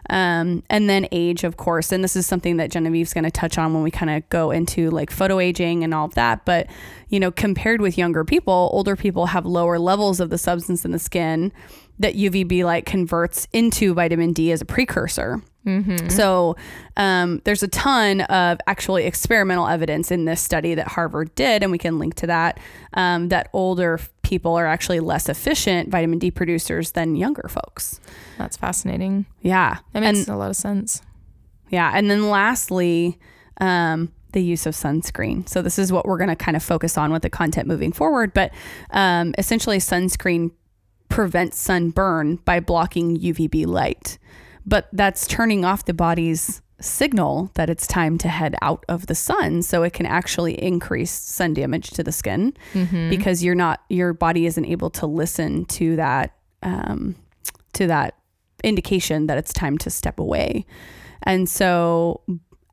Um, 0.09 0.63
and 0.69 0.89
then 0.89 1.07
age, 1.11 1.43
of 1.43 1.57
course, 1.57 1.91
and 1.91 2.03
this 2.03 2.15
is 2.15 2.25
something 2.25 2.57
that 2.57 2.71
Genevieve's 2.71 3.13
going 3.13 3.23
to 3.23 3.31
touch 3.31 3.57
on 3.57 3.73
when 3.73 3.83
we 3.83 3.91
kind 3.91 4.09
of 4.09 4.27
go 4.29 4.51
into 4.51 4.89
like 4.89 5.11
photo 5.11 5.39
aging 5.39 5.83
and 5.83 5.93
all 5.93 6.05
of 6.05 6.15
that. 6.15 6.45
But 6.45 6.67
you 7.09 7.19
know, 7.19 7.31
compared 7.31 7.81
with 7.81 7.97
younger 7.97 8.23
people, 8.25 8.69
older 8.73 8.95
people 8.95 9.27
have 9.27 9.45
lower 9.45 9.77
levels 9.77 10.19
of 10.19 10.29
the 10.29 10.37
substance 10.37 10.83
in 10.85 10.91
the 10.91 10.99
skin 10.99 11.51
that 11.99 12.15
UVB 12.15 12.63
light 12.65 12.85
converts 12.87 13.47
into 13.53 13.93
vitamin 13.93 14.33
D 14.33 14.51
as 14.51 14.61
a 14.61 14.65
precursor. 14.65 15.41
So 16.09 16.55
um, 16.97 17.41
there's 17.45 17.63
a 17.63 17.67
ton 17.69 18.21
of 18.21 18.59
actually 18.67 19.05
experimental 19.05 19.67
evidence 19.67 20.11
in 20.11 20.25
this 20.25 20.41
study 20.41 20.75
that 20.75 20.89
Harvard 20.89 21.33
did, 21.35 21.63
and 21.63 21.71
we 21.71 21.77
can 21.77 21.99
link 21.99 22.15
to 22.15 22.27
that. 22.27 22.59
Um, 22.93 23.29
that 23.29 23.49
older 23.53 23.99
people 24.23 24.55
are 24.55 24.65
actually 24.67 24.99
less 24.99 25.29
efficient 25.29 25.89
vitamin 25.89 26.19
D 26.19 26.31
producers 26.31 26.91
than 26.91 27.15
younger 27.15 27.47
folks. 27.49 27.99
That's 28.37 28.57
fascinating. 28.57 29.25
Yeah, 29.41 29.77
That 29.93 30.03
and 30.03 30.17
makes 30.17 30.27
a 30.27 30.35
lot 30.35 30.49
of 30.49 30.55
sense. 30.55 31.01
yeah, 31.69 31.91
and 31.95 32.09
then 32.11 32.29
lastly, 32.29 33.17
um, 33.61 34.11
the 34.33 34.41
use 34.41 34.65
of 34.65 34.73
sunscreen. 34.73 35.47
So 35.47 35.61
this 35.61 35.77
is 35.79 35.91
what 35.91 36.05
we're 36.05 36.17
going 36.17 36.29
to 36.29 36.35
kind 36.35 36.57
of 36.57 36.63
focus 36.63 36.97
on 36.97 37.11
with 37.11 37.21
the 37.21 37.29
content 37.29 37.67
moving 37.67 37.91
forward. 37.91 38.33
But 38.33 38.51
um, 38.91 39.33
essentially, 39.37 39.77
sunscreen 39.77 40.51
prevents 41.09 41.57
sunburn 41.57 42.37
by 42.37 42.59
blocking 42.59 43.15
UVB 43.19 43.67
light, 43.67 44.17
but 44.65 44.87
that's 44.93 45.27
turning 45.27 45.65
off 45.65 45.85
the 45.85 45.93
body's 45.93 46.61
signal 46.79 47.49
that 47.53 47.69
it's 47.69 47.87
time 47.87 48.17
to 48.17 48.27
head 48.27 48.55
out 48.61 48.83
of 48.89 49.07
the 49.07 49.15
sun 49.15 49.61
so 49.61 49.83
it 49.83 49.93
can 49.93 50.05
actually 50.05 50.61
increase 50.61 51.11
sun 51.11 51.53
damage 51.53 51.91
to 51.91 52.03
the 52.03 52.11
skin 52.11 52.53
because 53.09 53.43
you're 53.43 53.55
not 53.55 53.81
your 53.89 54.13
body 54.13 54.45
isn't 54.45 54.65
able 54.65 54.89
to 54.89 55.05
listen 55.05 55.65
to 55.65 55.95
that 55.95 56.33
um, 56.61 57.15
to 57.73 57.87
that 57.87 58.15
indication 58.63 59.27
that 59.27 59.37
it's 59.37 59.53
time 59.53 59.77
to 59.77 59.89
step 59.89 60.19
away. 60.19 60.65
And 61.23 61.47
so 61.47 62.21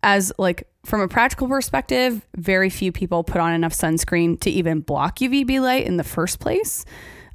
as 0.03 0.33
like 0.39 0.67
from 0.85 1.01
a 1.03 1.09
practical 1.09 1.47
perspective 1.47 2.27
very 2.37 2.71
few 2.71 2.91
people 2.91 3.23
put 3.23 3.41
on 3.41 3.53
enough 3.53 3.73
sunscreen 3.73 4.41
to 4.41 4.51
even 4.51 4.81
block 4.81 5.19
uvb 5.19 5.61
light 5.61 5.87
in 5.87 5.99
the 5.99 6.05
first 6.05 6.41
place. 6.41 6.85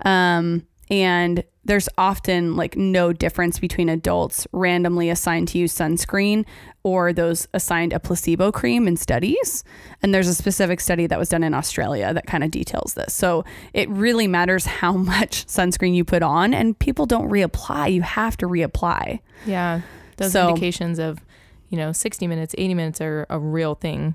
Um, 0.04 0.68
and 0.90 1.44
there's 1.64 1.90
often 1.98 2.56
like 2.56 2.78
no 2.78 3.12
difference 3.12 3.58
between 3.58 3.90
adults 3.90 4.46
randomly 4.52 5.10
assigned 5.10 5.48
to 5.48 5.58
use 5.58 5.74
sunscreen 5.74 6.46
or 6.84 7.12
those 7.12 7.48
assigned 7.56 7.92
a 7.92 8.00
placebo 8.00 8.52
cream 8.52 8.88
in 8.88 8.96
studies. 8.96 9.64
And 10.04 10.14
there's 10.14 10.28
a 10.28 10.36
specific 10.36 10.80
study 10.80 11.08
that 11.08 11.18
was 11.18 11.30
done 11.30 11.44
in 11.44 11.56
Australia 11.56 12.14
that 12.14 12.28
kind 12.28 12.44
of 12.44 12.52
details 12.52 12.94
this. 12.94 13.16
So 13.16 13.44
it 13.74 13.90
really 13.90 14.28
matters 14.28 14.68
how 14.68 14.92
much 15.16 15.48
sunscreen 15.48 15.96
you 15.96 16.06
put 16.06 16.22
on, 16.22 16.54
and 16.54 16.78
people 16.78 17.08
don't 17.08 17.30
reapply. 17.30 17.92
You 17.92 18.04
have 18.04 18.38
to 18.38 18.46
reapply. 18.48 19.20
Yeah. 19.48 19.82
Those 20.18 20.34
So- 20.34 20.50
indications 20.50 21.00
of, 21.00 21.26
you 21.70 21.78
know, 21.80 21.92
60 21.92 22.28
minutes, 22.28 22.54
80 22.60 22.74
minutes 22.76 23.02
are 23.02 23.26
a 23.32 23.40
real 23.40 23.74
thing, 23.74 24.14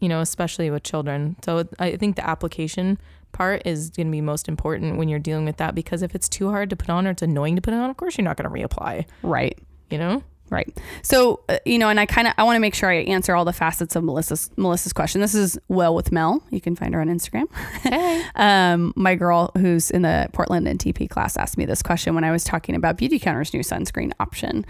you 0.00 0.08
know, 0.08 0.20
especially 0.22 0.70
with 0.70 0.82
children. 0.82 1.36
So 1.44 1.68
I 1.78 1.96
think 1.96 2.16
the 2.16 2.26
application 2.26 2.98
part 3.36 3.62
is 3.66 3.90
going 3.90 4.06
to 4.06 4.10
be 4.10 4.20
most 4.20 4.48
important 4.48 4.96
when 4.96 5.08
you're 5.08 5.18
dealing 5.18 5.44
with 5.44 5.58
that 5.58 5.74
because 5.74 6.02
if 6.02 6.14
it's 6.14 6.28
too 6.28 6.48
hard 6.50 6.70
to 6.70 6.76
put 6.76 6.88
on 6.90 7.06
or 7.06 7.10
it's 7.10 7.22
annoying 7.22 7.56
to 7.56 7.62
put 7.62 7.74
on, 7.74 7.90
of 7.90 7.96
course 7.96 8.16
you're 8.16 8.24
not 8.24 8.36
going 8.36 8.48
to 8.50 8.68
reapply, 8.68 9.04
Right. 9.22 9.58
you 9.90 9.98
know? 9.98 10.22
Right. 10.48 10.78
So, 11.02 11.40
uh, 11.48 11.58
you 11.64 11.76
know, 11.76 11.88
and 11.88 11.98
I 11.98 12.06
kind 12.06 12.28
of 12.28 12.34
I 12.38 12.44
want 12.44 12.56
to 12.56 12.60
make 12.60 12.74
sure 12.74 12.88
I 12.88 12.98
answer 12.98 13.34
all 13.34 13.44
the 13.44 13.52
facets 13.52 13.96
of 13.96 14.04
Melissa's 14.04 14.50
Melissa's 14.56 14.92
question. 14.92 15.20
This 15.20 15.34
is 15.34 15.58
well 15.68 15.94
with 15.94 16.12
Mel. 16.12 16.42
You 16.50 16.60
can 16.60 16.76
find 16.76 16.94
her 16.94 17.00
on 17.00 17.08
Instagram. 17.08 17.46
Hey. 17.86 18.22
um, 18.34 18.92
my 18.96 19.14
girl 19.14 19.50
who's 19.56 19.90
in 19.90 20.02
the 20.02 20.28
Portland 20.32 20.66
NTP 20.66 21.08
class 21.08 21.36
asked 21.36 21.56
me 21.56 21.64
this 21.64 21.82
question 21.82 22.14
when 22.14 22.24
I 22.24 22.30
was 22.30 22.42
talking 22.42 22.74
about 22.74 22.96
Beautycounter's 22.96 23.52
new 23.52 23.60
sunscreen 23.60 24.12
option. 24.18 24.64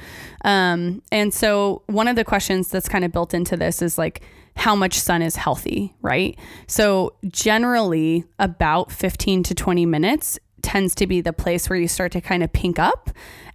Um, 0.45 1.03
and 1.13 1.33
so 1.33 1.83
one 1.87 2.09
of 2.09 2.17
the 2.17 2.25
questions 2.25 2.69
that's 2.69 2.89
kind 2.89 3.05
of 3.05 3.13
built 3.13 3.33
into 3.33 3.57
this 3.57 3.81
is 3.81 3.97
like 3.97 4.23
how 4.57 4.75
much 4.75 4.99
sun 4.99 5.23
is 5.23 5.37
healthy, 5.37 5.95
right? 6.03 6.39
So 6.67 7.15
generally 7.29 8.25
about 8.39 8.91
15 8.91 9.43
to 9.45 9.55
20 9.55 9.87
minutes 9.87 10.39
tends 10.63 10.95
to 10.97 11.07
be 11.07 11.21
the 11.21 11.33
place 11.33 11.71
where 11.71 11.79
you 11.79 11.89
start 11.89 12.13
to 12.13 12.21
kind 12.21 12.43
of 12.43 12.53
pink 12.53 12.79
up. 12.79 13.11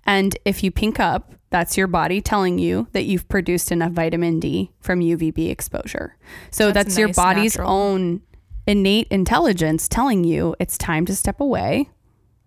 And 0.06 0.38
if 0.46 0.63
you 0.63 0.72
pink 0.72 1.00
up, 1.00 1.34
that's 1.51 1.77
your 1.77 1.88
body 1.88 2.22
telling 2.22 2.58
you 2.58 2.88
that 2.93 3.03
you've 3.03 3.27
produced 3.29 3.72
enough 3.72 3.91
vitamin 3.91 4.39
D 4.39 4.72
from 4.79 5.01
UVB 5.01 5.50
exposure. 5.50 6.17
So 6.50 6.72
That's 6.72 6.96
that's, 6.96 6.98
your 6.98 7.13
body's 7.13 7.58
natural. 7.58 7.72
own 7.72 8.22
innate 8.65 9.08
intelligence 9.12 9.88
telling 9.88 10.24
you 10.24 10.55
it's 10.60 10.77
time 10.77 11.05
to 11.05 11.15
step 11.15 11.39
away. 11.39 11.89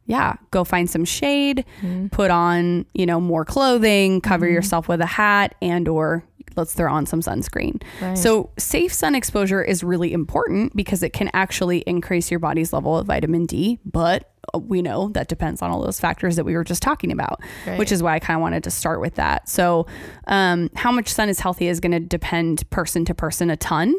Yeah, 0.07 0.35
go 0.51 0.65
find 0.65 0.89
some 0.91 1.05
shade, 1.05 1.65
mm-hmm. 1.81 2.09
put 2.09 2.31
on, 2.31 2.85
you 2.93 3.07
know, 3.07 3.21
more 3.21 3.45
clothing, 3.45 4.21
cover 4.21 4.47
mm-hmm. 4.47 4.55
yourself 4.55 4.89
with 4.89 5.01
a 5.01 5.07
hat 5.07 5.55
and 5.63 5.89
or 5.89 6.25
let's 6.57 6.75
throw 6.75 6.93
on 6.93 7.07
some 7.07 7.21
sunscreen. 7.21 7.83
Right. 8.01 8.17
So, 8.17 8.51
safe 8.59 8.93
sun 8.93 9.15
exposure 9.15 9.63
is 9.63 9.83
really 9.85 10.13
important 10.13 10.75
because 10.77 11.03
it 11.03 11.13
can 11.13 11.31
actually 11.33 11.79
increase 11.81 12.31
your 12.31 12.41
body's 12.41 12.73
level 12.73 12.97
of 12.97 13.07
vitamin 13.07 13.47
D, 13.47 13.79
but 13.85 14.31
uh, 14.55 14.59
we 14.59 14.83
know 14.83 15.09
that 15.15 15.29
depends 15.29 15.63
on 15.63 15.71
all 15.71 15.83
those 15.83 15.99
factors 15.99 16.37
that 16.37 16.45
we 16.45 16.55
were 16.55 16.65
just 16.65 16.83
talking 16.83 17.11
about, 17.11 17.41
Right. 17.67 17.79
which 17.79 17.91
is 17.91 18.03
why 18.03 18.15
I 18.15 18.19
kind 18.19 18.37
of 18.37 18.43
wanted 18.43 18.65
to 18.65 18.71
start 18.71 19.01
with 19.01 19.15
that. 19.15 19.49
So, 19.49 19.87
um, 20.27 20.71
how 20.75 20.93
much 20.93 21.09
sun 21.09 21.29
is 21.29 21.41
healthy 21.41 21.67
is 21.69 21.81
going 21.81 21.93
to 21.93 22.01
depend 22.01 22.69
person 22.71 23.05
to 23.07 23.15
person 23.15 23.49
a 23.51 23.57
ton, 23.57 23.95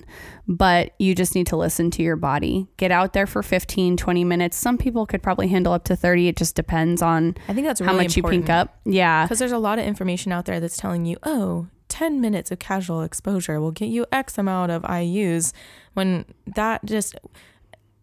but 0.48 0.94
you 1.00 1.16
just 1.16 1.34
need 1.36 1.48
to 1.48 1.56
listen 1.58 1.90
to 1.92 2.04
your 2.04 2.16
body. 2.16 2.68
Get 2.78 2.92
out 2.92 3.14
there 3.14 3.26
for 3.26 3.42
15, 3.42 3.98
20 3.98 4.24
minutes. 4.24 4.56
Some 4.58 4.78
people 4.78 5.06
could 5.08 5.24
probably 5.24 5.48
handle 5.48 5.74
up 5.74 5.84
to 5.86 5.96
30. 5.96 6.28
It 6.28 6.38
just 6.38 6.56
depends 6.56 7.02
on 7.02 7.36
I 7.48 7.54
think 7.54 7.66
that's 7.66 7.80
how 7.80 7.88
really 7.88 8.04
much 8.06 8.16
you 8.18 8.22
pink 8.24 8.50
up. 8.50 8.78
Yeah. 8.86 9.24
Because 9.26 9.40
there's 9.40 9.52
a 9.52 9.58
lot 9.58 9.80
of 9.80 9.86
information 9.86 10.32
out 10.32 10.46
there 10.46 10.60
that's 10.60 10.78
telling 10.78 11.06
you, 11.06 11.18
oh, 11.24 11.68
10 11.96 12.20
minutes 12.20 12.52
of 12.52 12.60
casual 12.60 13.02
exposure 13.04 13.62
will 13.62 13.72
get 13.72 13.88
you 13.88 14.06
X 14.12 14.38
amount 14.38 14.70
of 14.72 14.84
IUs. 14.84 15.54
When 15.94 16.26
that 16.56 16.84
just, 16.86 17.16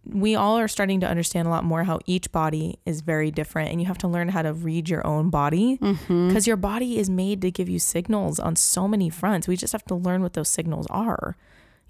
we 0.05 0.35
all 0.35 0.59
are 0.59 0.67
starting 0.67 0.99
to 1.01 1.07
understand 1.07 1.47
a 1.47 1.51
lot 1.51 1.63
more 1.63 1.85
how 1.85 1.99
each 2.07 2.33
body 2.33 2.79
is 2.87 3.03
very 3.03 3.31
different 3.31 3.71
and 3.71 3.81
you 3.83 3.87
have 3.87 3.99
to 3.99 4.09
learn 4.09 4.31
how 4.31 4.41
to 4.41 4.53
read 4.55 4.89
your 4.89 5.07
own 5.07 5.29
body 5.29 5.77
Mm-hmm. 5.77 6.29
because 6.29 6.47
your 6.47 6.57
body 6.57 6.99
is 6.99 7.11
made 7.11 7.43
to 7.43 7.51
give 7.51 7.69
you 7.69 7.79
signals 7.79 8.41
on 8.41 8.57
so 8.57 8.89
many 8.89 9.11
fronts. 9.11 9.47
We 9.47 9.57
just 9.57 9.73
have 9.73 9.85
to 9.85 9.95
learn 9.95 10.23
what 10.23 10.33
those 10.33 10.49
signals 10.49 10.87
are. 10.89 11.37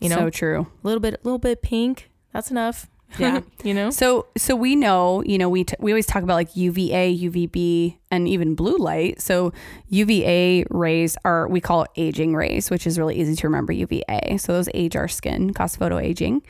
You 0.01 0.09
know, 0.09 0.17
so 0.17 0.31
true. 0.31 0.67
a 0.83 0.87
little 0.87 0.99
bit, 1.01 1.15
a 1.15 1.21
little 1.23 1.39
bit 1.39 1.63
pink, 1.63 2.11
that's 2.33 2.51
enough. 2.51 2.89
Yeah. 3.19 3.41
you 3.63 3.75
know? 3.75 3.91
So 3.91 4.27
so 4.37 4.57
we 4.57 4.77
know, 4.77 5.23
you 5.25 5.39
know, 5.39 5.49
we 5.49 5.65
t- 5.65 5.77
we 5.79 5.93
always 5.93 6.07
talk 6.07 6.23
about 6.23 6.35
like 6.35 6.55
UVA, 6.57 7.17
UVB, 7.17 7.97
and 8.11 8.29
even 8.29 8.55
blue 8.55 8.77
light. 8.77 9.21
So 9.21 9.53
UVA 9.89 10.65
rays 10.71 11.17
are 11.25 11.49
we 11.49 11.61
call 11.61 11.87
aging 11.97 12.35
rays, 12.35 12.71
which 12.71 12.87
is 12.87 12.99
really 12.99 13.19
easy 13.19 13.35
to 13.37 13.47
remember. 13.47 13.73
UVA. 13.73 14.37
So 14.39 14.53
those 14.53 14.69
age 14.75 14.97
our 14.97 15.09
skin, 15.09 15.53
cause 15.53 15.77
photo 15.77 15.99
aging. 15.99 16.43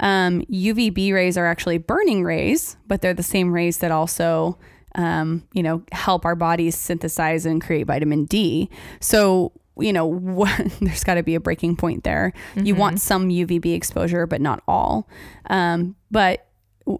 Um, 0.00 0.42
UVB 0.42 1.12
rays 1.12 1.36
are 1.36 1.46
actually 1.46 1.78
burning 1.78 2.24
rays, 2.24 2.76
but 2.86 3.02
they're 3.02 3.14
the 3.14 3.22
same 3.22 3.52
rays 3.52 3.78
that 3.78 3.90
also 3.90 4.58
um, 4.94 5.44
you 5.52 5.62
know, 5.62 5.82
help 5.92 6.24
our 6.24 6.34
bodies 6.34 6.76
synthesize 6.76 7.46
and 7.46 7.62
create 7.62 7.86
vitamin 7.86 8.24
D. 8.24 8.68
So, 9.00 9.52
you 9.78 9.92
know, 9.92 10.06
what, 10.06 10.56
there's 10.80 11.04
got 11.04 11.14
to 11.14 11.22
be 11.22 11.34
a 11.34 11.40
breaking 11.40 11.76
point 11.76 12.04
there. 12.04 12.32
You 12.56 12.74
want 12.74 13.00
some 13.00 13.28
UVB 13.28 13.74
exposure, 13.74 14.26
but 14.26 14.40
not 14.40 14.62
all. 14.66 15.08
Um, 15.50 15.96
but 16.10 16.46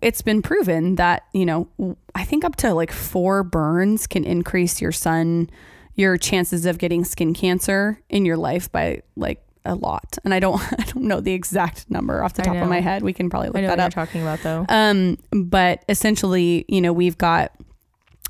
it's 0.03 0.23
been 0.23 0.43
proven 0.43 0.97
that, 0.97 1.25
you 1.33 1.47
know, 1.47 1.69
I 2.15 2.25
think 2.25 2.45
up 2.45 2.57
to 2.57 2.75
like 2.75 2.93
four 2.93 3.43
burns 3.43 4.07
can 4.07 4.25
increase 4.25 4.81
your 4.81 4.93
sun, 4.93 5.51
your 5.95 6.17
chances 6.17 6.67
of 6.67 6.79
getting 6.79 7.05
skin 7.05 7.35
cancer 7.35 8.01
in 8.09 8.25
your 8.25 8.37
life 8.37 8.71
by 8.71 9.03
like 9.17 9.43
a 9.65 9.75
lot. 9.75 10.19
And 10.25 10.35
I 10.35 10.41
don't, 10.41 10.61
I 10.79 10.85
don't 10.85 11.05
know 11.05 11.21
the 11.21 11.33
exact 11.33 11.91
number 11.91 12.23
off 12.23 12.35
the 12.35 12.43
top 12.43 12.57
of 12.57 12.69
my 12.69 12.81
head. 12.81 13.03
We 13.03 13.13
can 13.13 13.31
probably 13.31 13.49
I 13.49 13.51
look 13.51 13.63
know 13.63 13.69
that 13.69 13.79
what 13.79 13.81
up. 13.81 13.97
you're 13.97 14.07
talking 14.07 14.23
about 14.23 14.41
though. 14.41 14.67
Um, 14.69 15.19
but 15.31 15.85
essentially, 15.89 16.65
you 16.69 16.81
know, 16.81 16.93
we've 16.93 17.19
got 17.19 17.53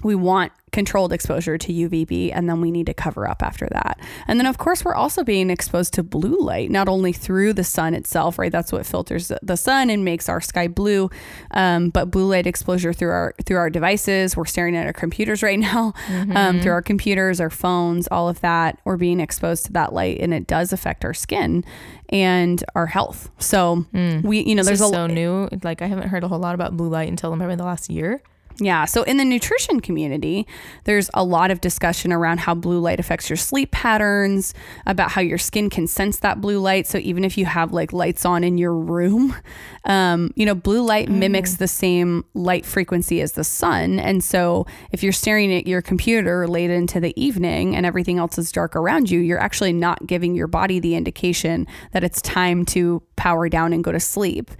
we 0.02 0.14
want 0.14 0.52
controlled 0.78 1.12
exposure 1.12 1.58
to 1.58 1.72
UVB, 1.72 2.30
and 2.32 2.48
then 2.48 2.60
we 2.60 2.70
need 2.70 2.86
to 2.86 2.94
cover 2.94 3.28
up 3.28 3.42
after 3.42 3.66
that. 3.72 3.98
And 4.28 4.38
then, 4.38 4.46
of 4.46 4.58
course, 4.58 4.84
we're 4.84 4.94
also 4.94 5.24
being 5.24 5.50
exposed 5.50 5.92
to 5.94 6.02
blue 6.04 6.38
light, 6.40 6.70
not 6.70 6.88
only 6.88 7.12
through 7.12 7.52
the 7.54 7.64
sun 7.64 7.94
itself, 7.94 8.38
right? 8.38 8.52
That's 8.52 8.70
what 8.70 8.86
filters 8.86 9.32
the 9.42 9.56
sun 9.56 9.90
and 9.90 10.04
makes 10.04 10.28
our 10.28 10.40
sky 10.40 10.68
blue, 10.68 11.10
um, 11.50 11.90
but 11.90 12.10
blue 12.12 12.28
light 12.28 12.46
exposure 12.46 12.92
through 12.92 13.10
our 13.10 13.34
through 13.44 13.56
our 13.58 13.70
devices. 13.70 14.36
We're 14.36 14.44
staring 14.44 14.76
at 14.76 14.86
our 14.86 14.92
computers 14.92 15.42
right 15.42 15.58
now, 15.72 15.92
Mm-hmm. 16.08 16.36
um, 16.36 16.60
through 16.60 16.72
our 16.72 16.82
computers, 16.82 17.40
our 17.40 17.50
phones, 17.50 18.06
all 18.08 18.28
of 18.28 18.40
that. 18.40 18.78
We're 18.84 18.96
being 18.96 19.20
exposed 19.20 19.66
to 19.66 19.72
that 19.72 19.92
light, 19.92 20.18
and 20.20 20.32
it 20.32 20.46
does 20.46 20.72
affect 20.72 21.04
our 21.04 21.14
skin 21.14 21.64
and 22.10 22.62
our 22.74 22.86
health. 22.86 23.30
So 23.38 23.84
we, 23.92 24.40
you 24.40 24.54
know, 24.54 24.60
This 24.62 24.78
there's 24.78 24.80
is 24.82 24.90
a 24.90 24.94
so 24.94 25.06
new. 25.08 25.48
Like 25.64 25.82
I 25.82 25.86
haven't 25.86 26.08
heard 26.08 26.22
a 26.24 26.28
whole 26.28 26.38
lot 26.38 26.54
about 26.54 26.76
blue 26.76 26.88
light 26.88 27.08
until 27.08 27.34
maybe 27.36 27.54
the 27.56 27.64
last 27.64 27.90
year. 27.90 28.22
Yeah. 28.60 28.86
So 28.86 29.04
in 29.04 29.18
the 29.18 29.24
nutrition 29.24 29.80
community, 29.80 30.46
there's 30.84 31.10
a 31.14 31.22
lot 31.22 31.50
of 31.50 31.60
discussion 31.60 32.12
around 32.12 32.40
how 32.40 32.54
blue 32.54 32.80
light 32.80 32.98
affects 32.98 33.30
your 33.30 33.36
sleep 33.36 33.70
patterns, 33.70 34.52
about 34.84 35.12
how 35.12 35.20
your 35.20 35.38
skin 35.38 35.70
can 35.70 35.86
sense 35.86 36.18
that 36.20 36.40
blue 36.40 36.58
light. 36.58 36.86
So 36.86 36.98
even 36.98 37.22
if 37.24 37.38
you 37.38 37.46
have 37.46 37.72
like 37.72 37.92
lights 37.92 38.24
on 38.24 38.42
in 38.42 38.58
your 38.58 38.74
room, 38.74 39.36
um, 39.84 40.32
you 40.34 40.44
know, 40.44 40.54
blue 40.54 40.82
light 40.82 41.08
mimics 41.08 41.56
the 41.56 41.68
same 41.68 42.24
light 42.34 42.66
frequency 42.66 43.20
as 43.20 43.32
the 43.32 43.44
sun. 43.44 44.00
And 44.00 44.24
so 44.24 44.66
if 44.90 45.02
you're 45.02 45.12
staring 45.12 45.54
at 45.54 45.66
your 45.66 45.80
computer 45.80 46.48
late 46.48 46.70
into 46.70 46.98
the 46.98 47.18
evening 47.20 47.76
and 47.76 47.86
everything 47.86 48.18
else 48.18 48.38
is 48.38 48.50
dark 48.50 48.74
around 48.74 49.10
you, 49.10 49.20
you're 49.20 49.40
actually 49.40 49.72
not 49.72 50.06
giving 50.06 50.34
your 50.34 50.48
body 50.48 50.80
the 50.80 50.94
indication 50.96 51.66
that 51.92 52.02
it's 52.02 52.20
time 52.20 52.64
to 52.66 53.02
power 53.16 53.48
down 53.48 53.72
and 53.72 53.84
go 53.84 53.92
to 53.92 54.00
sleep. 54.00 54.50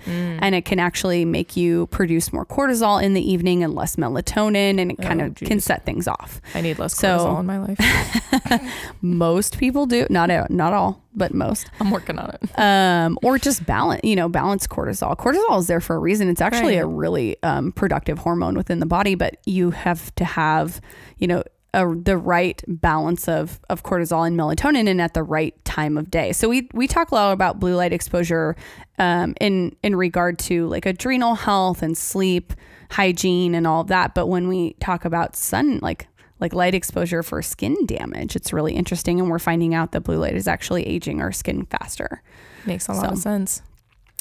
And 0.43 0.55
it 0.55 0.65
can 0.65 0.79
actually 0.79 1.25
make 1.25 1.57
you 1.57 1.87
produce 1.89 2.33
more 2.33 2.47
cortisol 2.47 3.03
in 3.03 3.15
the 3.15 3.33
evening 3.33 3.63
and 3.65 3.75
less 3.75 3.88
melatonin, 3.97 4.81
and 4.81 4.91
it 4.93 4.99
kind 4.99 5.21
Oh, 5.23 5.27
of 5.27 5.35
can 5.37 5.61
set 5.61 5.85
things 5.85 6.07
off. 6.09 6.41
I 6.55 6.61
need 6.61 6.79
less 6.79 6.95
So- 6.97 7.19
cortisol 7.19 7.41
in 7.41 7.47
my 7.47 7.59
life. 7.59 8.63
Most 9.03 9.59
people 9.59 9.87
do, 9.87 10.07
not 10.11 10.29
not 10.51 10.73
all, 10.73 11.03
but 11.15 11.33
most. 11.35 11.71
I'm 11.81 11.91
working 11.91 12.19
on 12.19 12.31
it. 12.31 12.59
Um, 12.59 13.19
or 13.23 13.39
just 13.39 13.65
balance, 13.67 14.01
you 14.05 14.17
know, 14.17 14.29
balance 14.29 14.67
cortisol. 14.67 15.17
Cortisol 15.17 15.59
is 15.59 15.67
there 15.67 15.81
for 15.81 15.97
a 15.97 15.99
reason. 15.99 16.29
It's 16.29 16.41
actually 16.41 16.77
a 16.77 16.87
really 16.87 17.37
um, 17.43 17.73
productive 17.73 18.19
hormone 18.19 18.57
within 18.57 18.79
the 18.81 18.87
body, 18.87 19.15
but 19.15 19.37
you 19.47 19.71
have 19.71 20.15
to 20.17 20.25
have, 20.25 20.81
you 21.19 21.27
know, 21.27 21.43
a, 21.75 21.95
the 21.95 22.17
right 22.17 22.63
balance 22.67 23.29
of, 23.29 23.61
of 23.69 23.83
cortisol 23.83 24.27
and 24.27 24.39
melatonin 24.39 24.89
and 24.89 25.01
at 25.01 25.15
the 25.15 25.23
right 25.23 25.55
time 25.65 25.99
of 25.99 26.11
day. 26.11 26.33
So 26.33 26.49
we, 26.49 26.69
we 26.73 26.87
talk 26.87 27.11
a 27.11 27.15
lot 27.15 27.33
about 27.33 27.61
blue 27.61 27.75
light 27.75 27.93
exposure 27.93 28.57
um, 28.99 29.35
in, 29.41 29.77
in 29.83 29.95
regard 29.95 30.39
to 30.41 30.67
like 30.69 30.87
adrenal 30.87 31.35
health 31.35 31.83
and 31.83 31.97
sleep 31.97 32.53
hygiene 32.91 33.55
and 33.55 33.67
all 33.67 33.83
of 33.83 33.89
that. 33.89 34.15
But 34.15 34.27
when 34.27 34.49
we 34.49 34.75
talk 34.81 35.05
about 35.05 35.37
sun, 35.37 35.79
like 35.83 36.09
like 36.41 36.53
light 36.55 36.75
exposure 36.75 37.25
for 37.25 37.43
skin 37.43 37.77
damage, 37.87 38.37
it's 38.37 38.53
really 38.53 38.75
interesting. 38.75 39.19
And 39.19 39.29
we're 39.29 39.41
finding 39.41 39.75
out 39.75 39.91
that 39.93 40.03
blue 40.03 40.19
light 40.19 40.37
is 40.37 40.47
actually 40.47 40.87
aging 40.87 41.21
our 41.21 41.33
skin 41.33 41.67
faster. 41.67 42.23
Makes 42.65 42.89
a 42.89 42.93
lot 42.93 43.13
of 43.13 43.19
sense. 43.19 43.61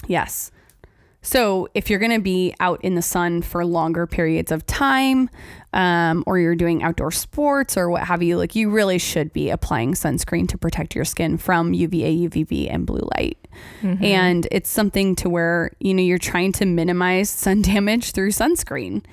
Yes. 0.07 0.51
So 1.27 1.67
if 1.73 1.89
you're 1.89 1.99
going 1.99 2.13
to 2.13 2.21
be 2.21 2.53
out 2.61 2.81
in 2.85 2.95
the 2.95 3.01
sun 3.01 3.41
for 3.41 3.65
longer 3.65 4.07
periods 4.07 4.49
of 4.49 4.65
time, 4.65 5.29
um, 5.73 6.23
or 6.25 6.39
you're 6.39 6.55
doing 6.55 6.83
outdoor 6.83 7.11
sports 7.11 7.75
or 7.75 7.89
what 7.89 8.03
have 8.03 8.23
you, 8.23 8.37
like 8.37 8.55
you 8.55 8.69
really 8.69 8.97
should 8.97 9.33
be 9.33 9.49
applying 9.49 9.93
sunscreen 9.93 10.47
to 10.47 10.57
protect 10.57 10.95
your 10.95 11.03
skin 11.03 11.37
from 11.37 11.73
UVA, 11.73 12.29
UVB, 12.29 12.73
and 12.73 12.85
blue 12.85 13.05
light. 13.17 13.37
And 14.05 14.47
it's 14.51 14.69
something 14.69 15.17
to 15.17 15.27
where 15.27 15.71
you 15.79 15.93
know 15.93 16.01
you're 16.01 16.17
trying 16.17 16.53
to 16.53 16.65
minimize 16.65 17.29
sun 17.29 17.61
damage 17.73 18.11
through 18.11 18.31
sunscreen, 18.31 19.03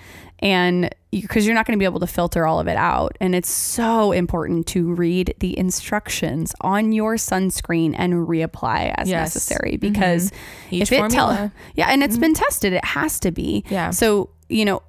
and 0.44 0.94
because 1.10 1.46
you're 1.46 1.54
not 1.54 1.66
going 1.66 1.76
to 1.76 1.82
be 1.82 1.86
able 1.86 2.00
to 2.00 2.06
filter 2.06 2.46
all 2.46 2.60
of 2.60 2.68
it 2.68 2.76
out, 2.76 3.16
and 3.18 3.34
it's 3.34 3.50
so 3.50 4.12
important 4.12 4.66
to 4.68 4.92
read 4.92 5.34
the 5.38 5.58
instructions 5.58 6.54
on 6.60 6.92
your 6.92 7.14
sunscreen 7.14 7.94
and 7.96 8.28
reapply 8.28 8.94
as 8.96 9.08
Yes. 9.08 9.34
necessary 9.34 9.72
mm-hmm. 9.72 9.92
because 9.92 10.30
Each 10.70 10.82
if 10.82 10.92
it 10.92 11.10
tell 11.10 11.28
formula. 11.28 11.52
yeah, 11.74 11.86
and 11.88 12.02
it's 12.02 12.14
mm-hmm. 12.14 12.20
been 12.20 12.34
tested. 12.34 12.74
It 12.74 12.84
has 12.84 13.18
to 13.20 13.30
be. 13.30 13.64
Yeah. 13.70 13.90
So, 13.90 14.28
you 14.50 14.66
know, 14.66 14.82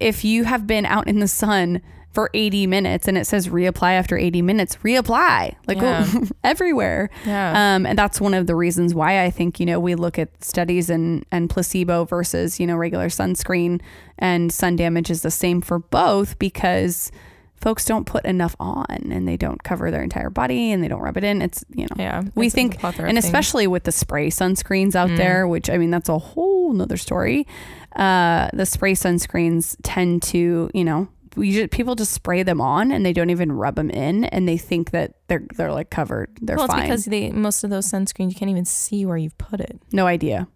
if 0.00 0.24
you 0.24 0.44
have 0.44 0.66
been 0.66 0.86
out 0.86 1.06
in 1.08 1.20
the 1.20 1.28
sun 1.28 1.82
for 2.16 2.30
80 2.32 2.66
minutes 2.66 3.06
and 3.08 3.18
it 3.18 3.26
says 3.26 3.48
reapply 3.48 3.92
after 3.92 4.16
80 4.16 4.40
minutes, 4.40 4.76
reapply. 4.82 5.54
Like 5.68 5.76
Yeah. 5.76 6.08
go 6.10 6.22
everywhere. 6.44 7.10
Yeah. 7.26 7.74
Um, 7.76 7.84
and 7.84 7.98
that's 7.98 8.22
one 8.22 8.32
of 8.32 8.46
the 8.46 8.54
reasons 8.56 8.94
why 8.94 9.22
I 9.22 9.28
think, 9.30 9.60
you 9.60 9.66
know, 9.66 9.78
we 9.78 9.94
look 9.94 10.18
at 10.18 10.30
studies 10.42 10.88
and, 10.88 11.26
and 11.30 11.50
placebo 11.50 12.06
versus, 12.06 12.58
you 12.58 12.66
know, 12.66 12.74
regular 12.76 13.08
sunscreen 13.08 13.82
and 14.18 14.50
sun 14.50 14.76
damage 14.76 15.10
is 15.10 15.20
the 15.20 15.30
same 15.30 15.60
for 15.60 15.78
both 15.78 16.38
because 16.38 17.12
folks 17.60 17.84
don't 17.84 18.06
put 18.06 18.24
enough 18.24 18.56
on 18.58 18.86
and 19.10 19.28
they 19.28 19.36
don't 19.36 19.62
cover 19.62 19.90
their 19.90 20.02
entire 20.02 20.30
body 20.30 20.72
and 20.72 20.82
they 20.82 20.88
don't 20.88 21.00
rub 21.02 21.18
it 21.18 21.24
in. 21.24 21.42
It's, 21.42 21.64
you 21.74 21.82
know, 21.84 21.96
yeah. 21.98 22.22
we 22.34 22.48
think, 22.48 22.82
and 22.82 23.18
especially 23.18 23.66
with 23.66 23.84
the 23.84 23.92
spray 23.92 24.28
sunscreens 24.30 24.94
out 24.94 25.10
Mm. 25.10 25.16
there, 25.18 25.46
which 25.46 25.68
I 25.68 25.76
mean, 25.76 25.90
that's 25.90 26.08
a 26.08 26.18
whole 26.18 26.72
nother 26.72 26.96
story. 26.96 27.46
Uh, 27.94 28.48
the 28.54 28.64
spray 28.66 28.92
sunscreens 28.94 29.76
tend 29.82 30.22
to, 30.24 30.70
you 30.74 30.84
know, 30.84 31.08
we 31.36 31.52
just, 31.52 31.70
people 31.70 31.94
just 31.94 32.12
spray 32.12 32.42
them 32.42 32.60
on 32.60 32.90
and 32.90 33.04
they 33.04 33.12
don't 33.12 33.30
even 33.30 33.52
rub 33.52 33.76
them 33.76 33.90
in, 33.90 34.24
and 34.24 34.48
they 34.48 34.56
think 34.56 34.90
that 34.90 35.14
they're 35.28 35.46
they're 35.56 35.72
like 35.72 35.90
covered. 35.90 36.36
They're 36.40 36.56
well, 36.56 36.66
fine. 36.66 36.80
it's 36.80 36.86
because 36.86 37.04
they 37.06 37.30
most 37.30 37.64
of 37.64 37.70
those 37.70 37.86
sunscreens 37.86 38.30
you 38.30 38.36
can't 38.36 38.50
even 38.50 38.64
see 38.64 39.06
where 39.06 39.16
you've 39.16 39.38
put 39.38 39.60
it. 39.60 39.80
no 39.92 40.06
idea. 40.06 40.48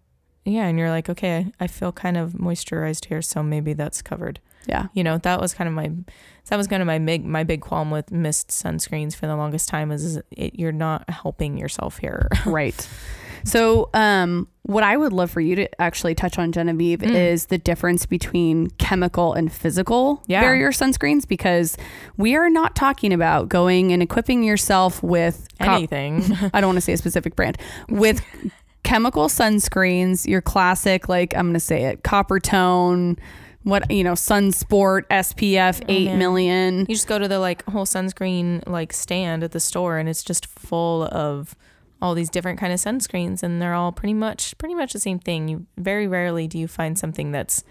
Yeah, 0.43 0.65
and 0.65 0.79
you're 0.79 0.89
like, 0.89 1.07
okay, 1.07 1.51
I 1.59 1.67
feel 1.67 1.91
kind 1.91 2.17
of 2.17 2.31
moisturized 2.33 3.05
here, 3.05 3.21
so 3.21 3.43
maybe 3.43 3.73
that's 3.73 4.01
covered. 4.01 4.39
Yeah. 4.67 4.87
You 4.93 5.03
know, 5.03 5.17
that 5.19 5.39
was 5.39 5.53
kind 5.53 5.67
of 5.67 5.73
my 5.73 5.91
that 6.47 6.57
was 6.57 6.67
kind 6.67 6.81
of 6.81 6.87
my 6.87 6.99
big 6.99 7.25
my 7.25 7.43
big 7.43 7.61
qualm 7.61 7.91
with 7.91 8.11
mist 8.11 8.49
sunscreens 8.49 9.15
for 9.15 9.27
the 9.27 9.35
longest 9.35 9.69
time 9.69 9.91
is 9.91 10.19
it, 10.31 10.55
you're 10.55 10.71
not 10.71 11.09
helping 11.09 11.57
yourself 11.57 11.97
here. 11.97 12.27
right. 12.45 12.87
So, 13.43 13.89
um, 13.93 14.47
what 14.63 14.83
I 14.83 14.95
would 14.95 15.11
love 15.11 15.31
for 15.31 15.41
you 15.41 15.55
to 15.55 15.81
actually 15.81 16.13
touch 16.15 16.37
on, 16.37 16.51
Genevieve, 16.51 16.99
Mm. 16.99 17.13
is 17.15 17.47
the 17.47 17.57
difference 17.57 18.05
between 18.05 18.69
chemical 18.77 19.33
and 19.33 19.51
physical 19.51 20.21
Yeah. 20.27 20.41
barrier 20.41 20.71
sunscreens 20.71 21.27
because 21.27 21.77
we 22.15 22.35
are 22.35 22.49
not 22.49 22.75
talking 22.75 23.11
about 23.11 23.49
going 23.49 23.91
and 23.91 24.03
equipping 24.03 24.43
yourself 24.43 25.01
with 25.01 25.47
co- 25.59 25.73
Anything. 25.73 26.23
I 26.53 26.61
don't 26.61 26.69
want 26.69 26.77
to 26.77 26.81
say 26.81 26.93
a 26.93 26.97
specific 26.97 27.35
brand 27.35 27.57
with 27.89 28.21
chemical 28.83 29.27
sunscreens, 29.27 30.27
your 30.27 30.41
classic, 30.41 31.09
like 31.09 31.35
I'm 31.35 31.45
going 31.47 31.53
to 31.55 31.59
say 31.59 31.83
it, 31.85 32.03
Coppertone, 32.03 33.17
what, 33.63 33.89
you 33.91 34.03
know, 34.03 34.13
Sunsport 34.13 35.03
SPF 35.09 35.81
8 35.87 36.05
man. 36.07 36.19
million. 36.19 36.79
You 36.81 36.95
just 36.95 37.07
go 37.07 37.19
to 37.19 37.27
the 37.27 37.39
like 37.39 37.63
whole 37.65 37.85
sunscreen 37.85 38.67
like 38.67 38.93
stand 38.93 39.43
at 39.43 39.51
the 39.51 39.59
store 39.59 39.97
and 39.97 40.07
it's 40.09 40.23
just 40.23 40.45
full 40.45 41.03
of 41.05 41.55
all 42.01 42.13
these 42.15 42.29
different 42.29 42.59
kind 42.59 42.73
of 42.73 42.79
sunscreens 42.79 43.43
and 43.43 43.61
they're 43.61 43.73
all 43.75 43.91
pretty 43.91 44.13
much 44.13 44.57
pretty 44.57 44.75
much 44.75 44.93
the 44.93 44.99
same 44.99 45.19
thing. 45.19 45.47
You 45.47 45.65
very 45.77 46.07
rarely 46.07 46.47
do 46.47 46.57
you 46.57 46.67
find 46.67 46.97
something 46.97 47.31
that's 47.31 47.63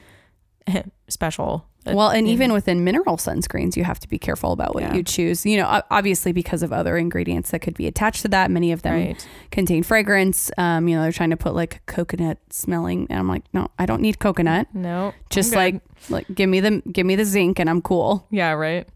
special. 1.09 1.67
Uh, 1.87 1.93
Well, 1.95 2.11
and 2.11 2.29
even 2.29 2.53
within 2.53 2.85
mineral 2.85 3.17
sunscreens, 3.17 3.75
you 3.77 3.85
have 3.85 3.99
to 4.01 4.09
be 4.09 4.19
careful 4.19 4.53
about 4.53 4.75
what 4.75 4.83
Yeah. 4.83 4.95
you 4.95 5.03
choose. 5.03 5.47
You 5.47 5.57
know, 5.57 5.83
obviously 5.91 6.31
because 6.33 6.63
of 6.63 6.73
other 6.73 6.97
ingredients 6.99 7.51
that 7.51 7.61
could 7.61 7.75
be 7.75 7.87
attached 7.87 8.23
to 8.23 8.29
that. 8.29 8.51
Many 8.51 8.71
of 8.73 8.83
them 8.83 8.95
right. 8.95 9.29
contain 9.51 9.83
fragrance. 9.83 10.51
Um, 10.59 10.89
you 10.89 10.97
know, 10.97 11.03
they're 11.03 11.13
trying 11.13 11.31
to 11.31 11.39
put 11.39 11.55
like 11.55 11.81
coconut 11.87 12.39
smelling, 12.51 13.07
and 13.09 13.19
I'm 13.19 13.29
like, 13.29 13.45
no, 13.55 13.69
I 13.79 13.87
don't 13.87 14.03
need 14.03 14.19
coconut. 14.19 14.69
No. 14.75 15.15
Just 15.31 15.55
like, 15.55 15.81
like 16.11 16.27
give 16.35 16.51
me 16.51 16.61
the 16.61 16.83
give 16.93 17.07
me 17.07 17.17
the 17.17 17.25
zinc, 17.25 17.59
and 17.59 17.71
I'm 17.71 17.81
cool. 17.81 18.27
Yeah, 18.31 18.53
right. 18.53 18.87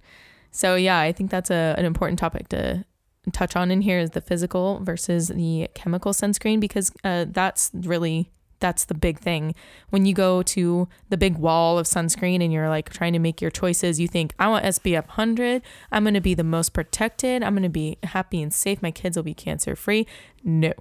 So 0.51 0.77
yeah, 0.77 0.99
I 1.01 1.11
think 1.13 1.31
that's 1.31 1.51
a, 1.51 1.75
an 1.79 1.87
important 1.87 2.19
topic 2.19 2.49
to 2.51 2.85
touch 3.33 3.57
on 3.57 3.71
in 3.71 3.83
here 3.83 3.99
is 3.99 4.11
the 4.11 4.21
physical 4.21 4.81
versus 4.83 5.29
the 5.29 5.69
chemical 5.75 6.13
sunscreen 6.13 6.61
because 6.61 6.93
uh, 7.05 7.27
that's 7.29 7.71
really 7.75 8.31
that's 8.61 8.85
the 8.87 8.95
big 8.95 9.19
thing. 9.19 9.55
When 9.91 10.07
you 10.07 10.15
go 10.15 10.43
to 10.43 10.89
the 11.11 11.17
big 11.19 11.37
wall 11.37 11.79
of 11.79 11.87
sunscreen 11.87 12.43
and 12.43 12.51
you're 12.53 12.69
like 12.71 12.89
trying 12.89 13.13
to 13.13 13.19
make 13.19 13.43
your 13.43 13.51
choices, 13.51 14.01
you 14.01 14.09
think 14.09 14.33
I 14.39 14.49
want 14.49 14.65
SPF 14.65 15.07
100. 15.07 15.61
I'm 15.93 16.05
going 16.05 16.15
to 16.15 16.21
be 16.21 16.33
the 16.35 16.45
most 16.45 16.73
protected. 16.73 17.43
I'm 17.43 17.53
going 17.55 17.63
to 17.65 17.69
be 17.69 17.99
happy 18.03 18.41
and 18.41 18.55
safe. 18.55 18.81
My 18.81 18.91
kids 18.91 19.17
will 19.17 19.25
be 19.25 19.35
cancer 19.35 19.77
free. 19.77 20.07
No. 20.43 20.73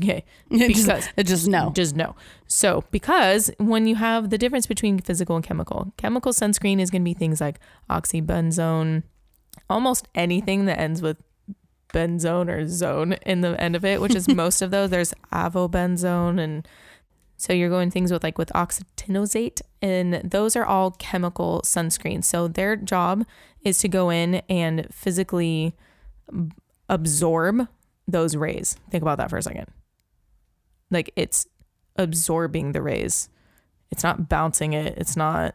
Okay. 0.00 0.24
Just- 0.52 0.86
Because 0.86 1.08
just 1.28 1.48
no. 1.48 1.72
just 1.74 1.96
no. 1.96 2.14
So, 2.46 2.84
because 2.90 3.50
when 3.58 3.86
you 3.86 3.96
have 3.96 4.30
the 4.30 4.38
difference 4.38 4.66
between 4.66 4.98
physical 5.00 5.34
and 5.36 5.44
chemical, 5.44 5.92
chemical 5.96 6.32
sunscreen 6.32 6.80
is 6.80 6.90
going 6.90 7.02
to 7.02 7.04
be 7.04 7.14
things 7.14 7.40
like 7.40 7.58
oxybenzone, 7.90 9.02
almost 9.68 10.08
anything 10.14 10.66
that 10.66 10.78
ends 10.78 11.02
with 11.02 11.16
benzone 11.92 12.48
or 12.48 12.66
zone 12.68 13.14
in 13.26 13.40
the 13.40 13.60
end 13.60 13.76
of 13.76 13.84
it, 13.84 14.00
which 14.00 14.14
is 14.14 14.28
most 14.34 14.62
of 14.62 14.70
those. 14.70 14.90
There's 14.90 15.14
avobenzone 15.32 16.40
and 16.40 16.66
so 17.36 17.54
you're 17.54 17.70
going 17.70 17.90
things 17.90 18.12
with 18.12 18.22
like 18.22 18.36
with 18.36 18.50
octinoxate 18.54 19.62
and 19.80 20.14
those 20.22 20.56
are 20.56 20.64
all 20.64 20.90
chemical 20.92 21.62
sunscreens. 21.64 22.24
So 22.24 22.48
their 22.48 22.76
job 22.76 23.24
is 23.62 23.78
to 23.78 23.88
go 23.88 24.10
in 24.10 24.36
and 24.48 24.86
physically 24.92 25.74
absorb 26.88 27.66
those 28.06 28.36
rays. 28.36 28.76
Think 28.90 29.02
about 29.02 29.18
that 29.18 29.30
for 29.30 29.38
a 29.38 29.42
second. 29.42 29.68
Like 30.90 31.12
it's 31.16 31.46
absorbing 31.96 32.72
the 32.72 32.82
rays. 32.82 33.30
It's 33.90 34.02
not 34.02 34.28
bouncing 34.28 34.72
it. 34.74 34.98
It's 34.98 35.16
not 35.16 35.54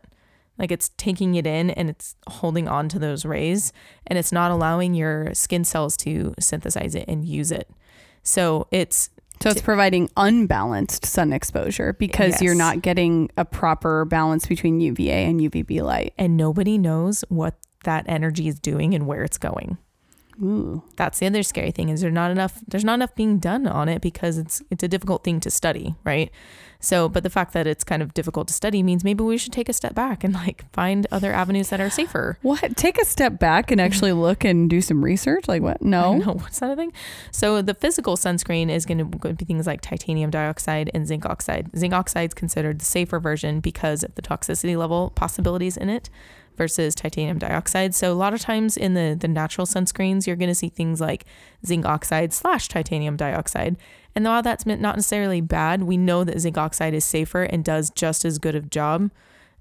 Like 0.57 0.71
it's 0.71 0.89
taking 0.97 1.35
it 1.35 1.45
in 1.45 1.69
and 1.69 1.89
it's 1.89 2.15
holding 2.27 2.67
on 2.67 2.87
to 2.89 2.99
those 2.99 3.25
rays 3.25 3.73
and 4.07 4.17
it's 4.17 4.31
not 4.31 4.51
allowing 4.51 4.93
your 4.93 5.33
skin 5.33 5.63
cells 5.63 5.97
to 5.97 6.33
synthesize 6.39 6.95
it 6.95 7.05
and 7.07 7.25
use 7.25 7.51
it. 7.51 7.69
So 8.23 8.67
it's 8.71 9.09
So 9.41 9.49
it's 9.49 9.61
providing 9.61 10.09
unbalanced 10.15 11.05
sun 11.05 11.33
exposure 11.33 11.93
because 11.93 12.41
you're 12.41 12.55
not 12.55 12.81
getting 12.81 13.29
a 13.37 13.43
proper 13.45 14.05
balance 14.05 14.45
between 14.47 14.79
UVA 14.79 15.25
and 15.25 15.39
UVB 15.41 15.81
light. 15.81 16.13
and 16.17 16.37
nobody 16.37 16.77
knows 16.77 17.23
what 17.29 17.55
that 17.83 18.05
energy 18.07 18.47
is 18.47 18.59
doing 18.59 18.93
and 18.95 19.05
where 19.05 19.23
it's 19.23 19.37
going. 19.37 19.77
Ooh. 20.41 20.83
That's 20.95 21.19
the 21.19 21.27
other 21.27 21.43
scary 21.43 21.71
thing 21.71 21.89
is 21.89 22.01
there's 22.01 22.13
not 22.13 22.31
enough 22.31 22.59
there's 22.67 22.83
not 22.83 22.95
enough 22.95 23.15
being 23.15 23.39
done 23.39 23.67
on 23.67 23.87
it 23.87 24.01
because 24.01 24.37
it's 24.37 24.61
it's 24.69 24.83
a 24.83 24.87
difficult 24.87 25.23
thing 25.23 25.39
to 25.41 25.49
study, 25.49 25.95
right? 26.03 26.31
So, 26.79 27.09
but 27.09 27.23
the 27.23 27.29
fact 27.29 27.53
that 27.53 27.65
it's 27.65 27.83
kind 27.83 28.03
of 28.03 28.13
difficult 28.13 28.47
to 28.49 28.53
study 28.53 28.83
means 28.83 29.03
maybe 29.03 29.23
we 29.23 29.37
should 29.37 29.53
take 29.53 29.69
a 29.69 29.73
step 29.73 29.95
back 29.95 30.23
and 30.23 30.33
like 30.33 30.71
find 30.71 31.07
other 31.11 31.33
avenues 31.33 31.69
that 31.69 31.81
are 31.81 31.89
safer. 31.89 32.37
What? 32.41 32.77
Take 32.77 33.01
a 33.01 33.05
step 33.05 33.39
back 33.39 33.71
and 33.71 33.81
actually 33.81 34.13
look 34.27 34.43
and 34.43 34.69
do 34.69 34.81
some 34.81 35.03
research? 35.03 35.47
Like 35.47 35.63
what? 35.63 35.81
No. 35.81 36.17
No, 36.17 36.33
what's 36.33 36.59
that 36.59 36.69
a 36.69 36.75
thing? 36.75 36.93
So 37.31 37.61
the 37.61 37.73
physical 37.73 38.17
sunscreen 38.17 38.69
is 38.69 38.85
going 38.85 38.99
to 38.99 39.33
be 39.33 39.45
things 39.45 39.65
like 39.65 39.81
titanium 39.81 40.29
dioxide 40.29 40.91
and 40.93 41.07
zinc 41.07 41.25
oxide. 41.25 41.71
Zinc 41.75 41.93
oxide 41.93 42.29
is 42.29 42.33
considered 42.33 42.79
the 42.79 42.85
safer 42.85 43.19
version 43.19 43.61
because 43.61 44.03
of 44.03 44.13
the 44.15 44.21
toxicity 44.21 44.77
level 44.77 45.11
possibilities 45.15 45.77
in 45.77 45.89
it 45.89 46.09
versus 46.55 46.95
titanium 46.95 47.37
dioxide. 47.37 47.93
So 47.95 48.11
a 48.11 48.15
lot 48.15 48.33
of 48.33 48.41
times 48.41 48.77
in 48.77 48.93
the 48.93 49.17
the 49.19 49.27
natural 49.27 49.67
sunscreens, 49.67 50.27
you're 50.27 50.35
going 50.35 50.49
to 50.49 50.55
see 50.55 50.69
things 50.69 51.01
like 51.01 51.25
zinc 51.65 51.85
oxide 51.85 52.33
slash 52.33 52.67
titanium 52.67 53.17
dioxide. 53.17 53.77
And 54.15 54.25
while 54.25 54.41
that's 54.41 54.65
not 54.65 54.79
necessarily 54.79 55.41
bad, 55.41 55.83
we 55.83 55.97
know 55.97 56.23
that 56.23 56.39
zinc 56.39 56.57
oxide 56.57 56.93
is 56.93 57.03
safer 57.03 57.43
and 57.43 57.63
does 57.63 57.89
just 57.89 58.23
as 58.25 58.39
good 58.39 58.55
of 58.55 58.69
job. 58.69 59.11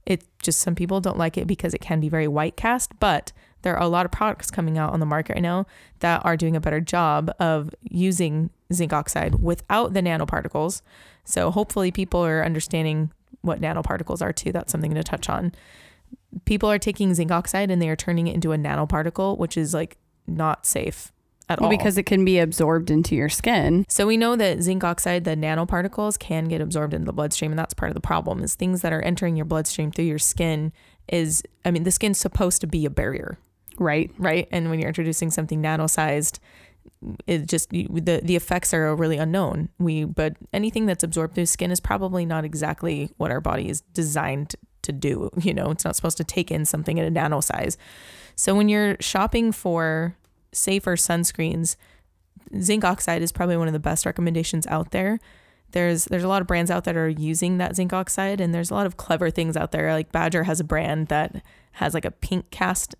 It 0.06 0.24
just 0.42 0.60
some 0.60 0.74
people 0.74 1.00
don't 1.00 1.18
like 1.18 1.38
it 1.38 1.46
because 1.46 1.74
it 1.74 1.80
can 1.80 1.98
be 2.00 2.08
very 2.08 2.28
white 2.28 2.56
cast, 2.56 2.98
but 3.00 3.32
there 3.62 3.74
are 3.74 3.82
a 3.82 3.88
lot 3.88 4.04
of 4.04 4.12
products 4.12 4.50
coming 4.50 4.76
out 4.76 4.92
on 4.92 5.00
the 5.00 5.06
market 5.06 5.34
right 5.34 5.42
now 5.42 5.66
that 6.00 6.24
are 6.24 6.36
doing 6.36 6.54
a 6.54 6.60
better 6.60 6.80
job 6.80 7.30
of 7.40 7.74
using 7.82 8.50
zinc 8.72 8.92
oxide 8.92 9.36
without 9.36 9.94
the 9.94 10.02
nanoparticles. 10.02 10.82
So 11.24 11.50
hopefully 11.50 11.90
people 11.90 12.24
are 12.24 12.44
understanding 12.44 13.10
what 13.40 13.60
nanoparticles 13.60 14.20
are 14.20 14.32
too. 14.32 14.52
That's 14.52 14.70
something 14.70 14.94
to 14.94 15.02
touch 15.02 15.28
on. 15.28 15.52
People 16.44 16.70
are 16.70 16.78
taking 16.78 17.14
zinc 17.14 17.30
oxide 17.30 17.70
and 17.70 17.80
they 17.80 17.88
are 17.88 17.96
turning 17.96 18.26
it 18.26 18.34
into 18.34 18.52
a 18.52 18.56
nanoparticle, 18.56 19.38
which 19.38 19.56
is 19.56 19.72
like 19.74 19.96
not 20.26 20.66
safe 20.66 21.12
at 21.48 21.60
Well, 21.60 21.70
all. 21.70 21.76
because 21.76 21.98
it 21.98 22.04
can 22.04 22.24
be 22.24 22.38
absorbed 22.38 22.90
into 22.90 23.14
your 23.14 23.28
skin. 23.28 23.84
So 23.88 24.06
we 24.06 24.16
know 24.16 24.34
that 24.36 24.62
zinc 24.62 24.82
oxide, 24.84 25.24
the 25.24 25.36
nanoparticles, 25.36 26.18
can 26.18 26.46
get 26.46 26.60
absorbed 26.60 26.94
into 26.94 27.04
the 27.06 27.12
bloodstream, 27.12 27.52
and 27.52 27.58
that's 27.58 27.74
part 27.74 27.90
of 27.90 27.94
the 27.94 28.00
problem. 28.00 28.42
Is 28.42 28.54
things 28.54 28.80
that 28.82 28.92
are 28.92 29.02
entering 29.02 29.36
your 29.36 29.44
bloodstream 29.44 29.90
through 29.90 30.06
your 30.06 30.18
skin 30.18 30.72
is, 31.08 31.42
I 31.64 31.70
mean, 31.70 31.82
the 31.82 31.90
skin's 31.90 32.18
supposed 32.18 32.60
to 32.62 32.66
be 32.66 32.86
a 32.86 32.90
barrier, 32.90 33.38
Right. 33.78 34.10
right? 34.16 34.48
And 34.50 34.70
when 34.70 34.78
you're 34.78 34.88
introducing 34.88 35.30
something 35.30 35.60
nano-sized, 35.60 36.40
it 37.26 37.46
just 37.46 37.70
the 37.70 37.88
the 38.22 38.36
effects 38.36 38.72
are 38.74 38.94
really 38.94 39.16
unknown. 39.18 39.68
We 39.78 40.04
but 40.04 40.36
anything 40.52 40.86
that's 40.86 41.02
absorbed 41.02 41.34
through 41.34 41.46
skin 41.46 41.70
is 41.70 41.80
probably 41.80 42.24
not 42.26 42.44
exactly 42.44 43.10
what 43.16 43.30
our 43.30 43.40
body 43.40 43.68
is 43.68 43.80
designed 43.92 44.54
to 44.84 44.92
do. 44.92 45.30
You 45.40 45.52
know, 45.54 45.70
it's 45.70 45.84
not 45.84 45.96
supposed 45.96 46.16
to 46.18 46.24
take 46.24 46.50
in 46.50 46.64
something 46.64 46.98
at 46.98 47.06
a 47.06 47.10
nano 47.10 47.40
size. 47.40 47.76
So 48.36 48.54
when 48.54 48.68
you're 48.68 48.96
shopping 49.00 49.52
for 49.52 50.16
safer 50.52 50.96
sunscreens, 50.96 51.76
zinc 52.60 52.84
oxide 52.84 53.22
is 53.22 53.32
probably 53.32 53.56
one 53.56 53.66
of 53.66 53.72
the 53.72 53.80
best 53.80 54.06
recommendations 54.06 54.66
out 54.68 54.90
there. 54.90 55.20
There's 55.72 56.04
there's 56.04 56.22
a 56.22 56.28
lot 56.28 56.40
of 56.40 56.46
brands 56.46 56.70
out 56.70 56.84
that 56.84 56.96
are 56.96 57.08
using 57.08 57.58
that 57.58 57.74
zinc 57.74 57.92
oxide, 57.92 58.40
and 58.40 58.54
there's 58.54 58.70
a 58.70 58.74
lot 58.74 58.86
of 58.86 58.96
clever 58.96 59.30
things 59.30 59.56
out 59.56 59.72
there. 59.72 59.92
Like 59.92 60.12
Badger 60.12 60.44
has 60.44 60.60
a 60.60 60.64
brand 60.64 61.08
that 61.08 61.42
has 61.72 61.94
like 61.94 62.04
a 62.04 62.10
pink 62.10 62.50
cast 62.50 62.94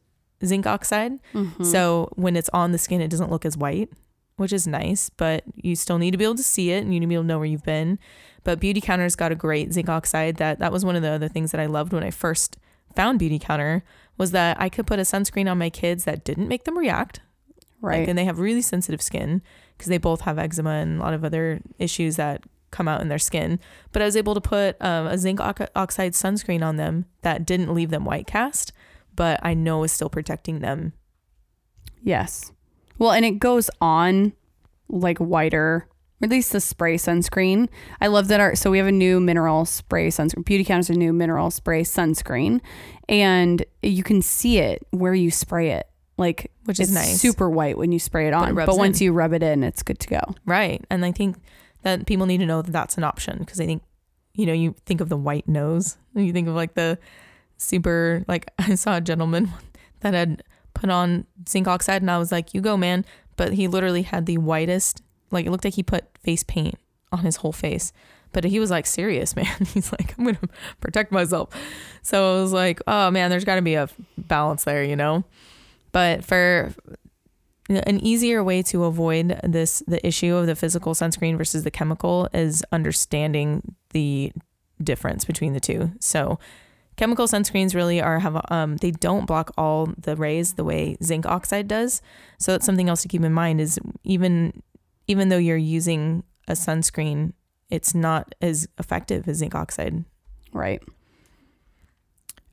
zinc 0.44 0.66
oxide. 0.66 1.20
Mm-hmm. 1.33 1.64
So 1.64 2.11
when 2.16 2.37
it's 2.37 2.51
on 2.53 2.73
the 2.73 2.79
skin, 2.79 3.01
it 3.01 3.09
doesn't 3.09 3.31
look 3.31 3.47
as 3.47 3.57
white, 3.57 3.90
which 4.37 4.53
is 4.53 4.66
nice, 4.66 5.09
but 5.09 5.44
you 5.55 5.77
still 5.77 5.99
need 5.99 6.11
to 6.11 6.18
be 6.18 6.25
able 6.25 6.35
to 6.35 6.42
see 6.42 6.70
it 6.70 6.83
and 6.83 6.92
you 6.92 7.01
need 7.01 7.07
to 7.07 7.09
be 7.09 7.14
able 7.14 7.25
to 7.25 7.29
know 7.29 7.38
where 7.38 7.47
you've 7.47 7.64
been. 7.64 7.99
But 8.44 8.61
Beautycounter's 8.61 9.16
got 9.16 9.33
a 9.33 9.37
great 9.37 9.72
zinc 9.72 9.88
oxide 9.88 10.37
that 10.37 10.59
that 10.59 10.72
was 10.72 10.85
one 10.85 10.96
of 10.96 11.02
the 11.02 11.11
other 11.11 11.28
things 11.28 11.50
that 11.52 11.61
I 11.61 11.66
loved 11.66 11.92
when 11.92 12.04
I 12.04 12.11
first 12.11 12.57
found 12.94 13.18
Beautycounter 13.18 13.83
was 14.16 14.30
that 14.30 14.61
I 14.61 14.68
could 14.68 14.87
put 14.87 14.98
a 14.98 15.02
sunscreen 15.02 15.50
on 15.50 15.59
my 15.59 15.70
kids 15.70 16.04
that 16.04 16.24
didn't 16.24 16.48
make 16.48 16.64
them 16.64 16.78
react. 16.78 17.20
Right. 17.80 18.00
Like, 18.00 18.09
and 18.09 18.16
they 18.18 18.24
have 18.24 18.38
really 18.38 18.62
sensitive 18.62 19.02
skin 19.02 19.42
because 19.76 19.88
they 19.88 19.98
both 19.98 20.22
have 20.22 20.38
eczema 20.38 20.70
and 20.70 21.00
a 21.00 21.02
lot 21.02 21.14
of 21.14 21.24
other 21.24 21.61
issues 21.78 22.16
that 22.16 22.44
come 22.70 22.87
out 22.87 23.00
in 23.00 23.09
their 23.09 23.18
skin. 23.18 23.59
But 23.92 24.02
I 24.02 24.04
was 24.04 24.16
able 24.16 24.35
to 24.35 24.40
put 24.40 24.76
um, 24.80 25.07
a 25.07 25.18
zinc 25.18 25.40
oxide 25.40 26.12
sunscreen 26.12 26.64
on 26.64 26.76
them 26.76 27.07
that 27.22 27.44
didn't 27.44 27.74
leave 27.74 27.90
them 27.90 28.04
white 28.04 28.26
cast, 28.26 28.72
but 29.16 29.40
I 29.42 29.54
know 29.54 29.85
is 29.85 29.92
still 29.92 30.09
protecting 30.09 30.61
them 30.61 30.92
Yes. 32.04 32.52
Well, 32.98 33.11
and 33.11 33.24
it 33.24 33.38
goes 33.40 33.70
on 33.80 34.35
like 34.88 35.18
whiter, 35.18 35.88
or 36.20 36.27
at 36.27 36.31
least 36.31 36.53
the 36.53 36.61
spray 36.61 36.96
sunscreen. 36.96 37.68
I 38.00 38.07
love 38.07 38.29
that 38.29 38.40
our 38.40 38.55
so 38.55 38.70
we 38.70 38.79
have 38.79 38.87
a 38.87 38.92
new 38.92 39.20
mineral 39.20 39.64
spray 39.64 40.09
sunscreen. 40.09 40.44
Beautycounter's 40.44 40.90
a 40.90 40.94
new 40.94 41.12
mineral 41.12 41.50
spray 41.50 41.83
sunscreen, 41.83 42.61
and 43.09 43.64
you 43.83 44.03
can 44.03 44.22
see 44.22 44.59
it 44.59 44.87
where 44.90 45.14
you 45.14 45.31
spray 45.31 45.70
it. 45.70 45.88
Like 46.16 46.53
Which 46.64 46.79
is 46.79 46.92
nice. 46.92 47.20
super 47.20 47.50
white 47.50 47.77
when 47.77 47.90
you 47.90 47.98
spray 47.98 48.29
it 48.29 48.31
But 48.31 48.44
it 48.44 48.48
on, 48.50 48.55
but, 48.66 48.77
once 48.77 49.00
in. 49.00 49.07
you 49.07 49.12
rub 49.12 49.33
it 49.33 49.42
in, 49.42 49.64
it's 49.64 49.83
good 49.83 49.98
to 49.98 50.09
go. 50.09 50.20
Right. 50.46 50.85
And 50.88 51.05
I 51.05 51.11
think 51.11 51.37
that 51.83 52.07
people 52.07 52.27
need 52.27 52.38
to 52.38 52.46
know 52.46 52.62
that 52.62 52.70
that's 52.70 52.96
an 52.96 53.03
option 53.03 53.38
because 53.40 53.61
I 53.61 53.66
think, 53.66 53.83
you 54.33 54.46
know, 54.46 54.53
you 54.53 54.77
think 54.87 55.00
of 55.00 55.09
the 55.09 55.16
white 55.16 55.48
nose, 55.48 55.96
you 56.14 56.33
think 56.33 56.46
of 56.46 56.55
like 56.55 56.74
the 56.74 56.98
super, 57.57 58.24
like 58.29 58.48
I 58.61 58.77
saw 58.77 58.96
a 58.98 59.00
gentleman 59.00 59.50
that 60.00 60.14
had 60.14 60.44
put 60.72 60.88
on 60.88 61.27
zinc 61.48 61.66
oxide 61.66 62.00
and 62.00 62.11
I 62.11 62.18
was 62.18 62.31
like, 62.31 62.55
you 62.55 62.61
go, 62.61 62.77
man. 62.77 63.05
But 63.37 63.55
he 63.55 63.66
literally 63.66 64.03
had 64.03 64.27
the 64.27 64.38
whitest, 64.38 65.03
like 65.35 65.47
it 65.47 65.51
looked 65.51 65.64
like 65.64 65.75
he 65.75 65.83
put 65.83 66.07
face 66.23 66.42
paint 66.42 66.77
on 67.12 67.20
his 67.20 67.37
whole 67.37 67.53
face. 67.53 67.92
But 68.33 68.44
he 68.44 68.59
was 68.59 68.70
like 68.70 68.87
serious, 68.87 69.37
man. 69.37 69.47
He's 69.73 69.92
like, 69.92 70.14
I'm 70.18 70.27
to 70.27 70.49
protect 70.81 71.12
myself. 71.12 71.51
So 72.03 72.38
I 72.38 72.42
was 72.42 72.53
like, 72.53 72.81
oh 72.87 73.11
man, 73.11 73.31
there's 73.31 73.44
got 73.44 73.57
to 73.57 73.62
be 73.62 73.75
a 73.75 73.88
balance 74.18 74.64
there, 74.64 74.85
you 74.85 74.97
know? 74.97 75.25
But 75.92 76.25
for 76.25 76.75
an 77.68 78.05
easier 78.05 78.44
way 78.44 78.62
to 78.62 78.85
avoid 78.85 79.40
this 79.42 79.83
the 79.87 80.05
issue 80.07 80.35
of 80.35 80.47
the 80.47 80.55
physical 80.55 80.92
sunscreen 80.92 81.38
versus 81.38 81.64
the 81.64 81.70
chemical 81.70 82.29
is 82.35 82.62
understanding 82.73 83.75
the 83.90 84.33
difference 84.83 85.25
between 85.25 85.55
the 85.55 85.61
two. 85.61 85.92
So 86.01 86.38
chemical 86.97 87.27
sunscreens 87.27 87.75
really 87.75 88.01
are 88.01 88.18
have 88.18 88.44
um 88.51 88.77
they 88.77 88.90
don't 88.90 89.27
block 89.27 89.53
all 89.57 89.88
the 89.97 90.16
rays 90.16 90.55
the 90.55 90.64
way 90.64 90.97
zinc 91.03 91.25
oxide 91.25 91.68
does. 91.68 92.03
So 92.38 92.53
that's 92.53 92.66
something 92.66 92.88
else 92.88 93.03
to 93.03 93.09
keep 93.09 93.23
in 93.23 93.33
mind 93.33 93.61
is 93.61 93.79
even 94.03 94.62
even 95.07 95.29
though 95.29 95.38
you're 95.38 95.57
using 95.57 96.25
a 96.49 96.53
sunscreen, 96.53 97.33
it's 97.71 97.95
not 97.95 98.35
as 98.40 98.69
effective 98.79 99.29
as 99.29 99.38
zinc 99.38 99.55
oxide. 99.55 100.05
Right. 100.53 100.83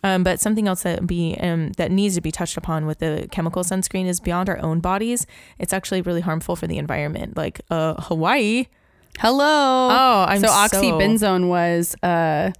Um, 0.04 0.24
but 0.24 0.40
something 0.40 0.68
else 0.68 0.82
that 0.84 1.06
be 1.06 1.38
um, 1.40 1.74
that 1.74 1.92
needs 1.92 2.16
to 2.16 2.22
be 2.22 2.32
touched 2.32 2.58
upon 2.58 2.88
with 2.88 3.00
the 3.00 3.28
chemical 3.32 3.64
sunscreen 3.64 4.08
is 4.08 4.20
beyond 4.20 4.50
our 4.50 4.58
own 4.60 4.80
bodies. 4.80 5.28
It's 5.60 5.74
actually 5.74 6.02
really 6.02 6.22
harmful 6.22 6.56
for 6.56 6.66
the 6.66 6.80
environment. 6.80 7.38
Like 7.38 7.62
uh, 7.70 8.02
Hawaii. 8.02 8.66
Hello. 9.20 9.46
Oh, 9.92 10.26
I'm 10.28 10.40
so 10.40 10.48
so, 10.48 10.54
oxybenzone 10.54 11.50
was 11.50 11.96
uh 12.02 12.52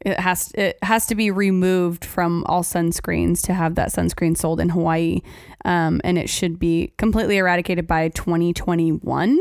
it 0.00 0.18
has 0.18 0.50
it 0.54 0.78
has 0.82 1.06
to 1.06 1.14
be 1.14 1.30
removed 1.30 2.04
from 2.04 2.44
all 2.46 2.62
sunscreens 2.62 3.42
to 3.42 3.54
have 3.54 3.74
that 3.74 3.90
sunscreen 3.90 4.36
sold 4.36 4.60
in 4.60 4.70
Hawaii. 4.70 5.20
Um, 5.64 6.00
and 6.04 6.18
it 6.18 6.30
should 6.30 6.58
be 6.58 6.92
completely 6.96 7.36
eradicated 7.36 7.86
by 7.86 8.08
2021 8.08 9.38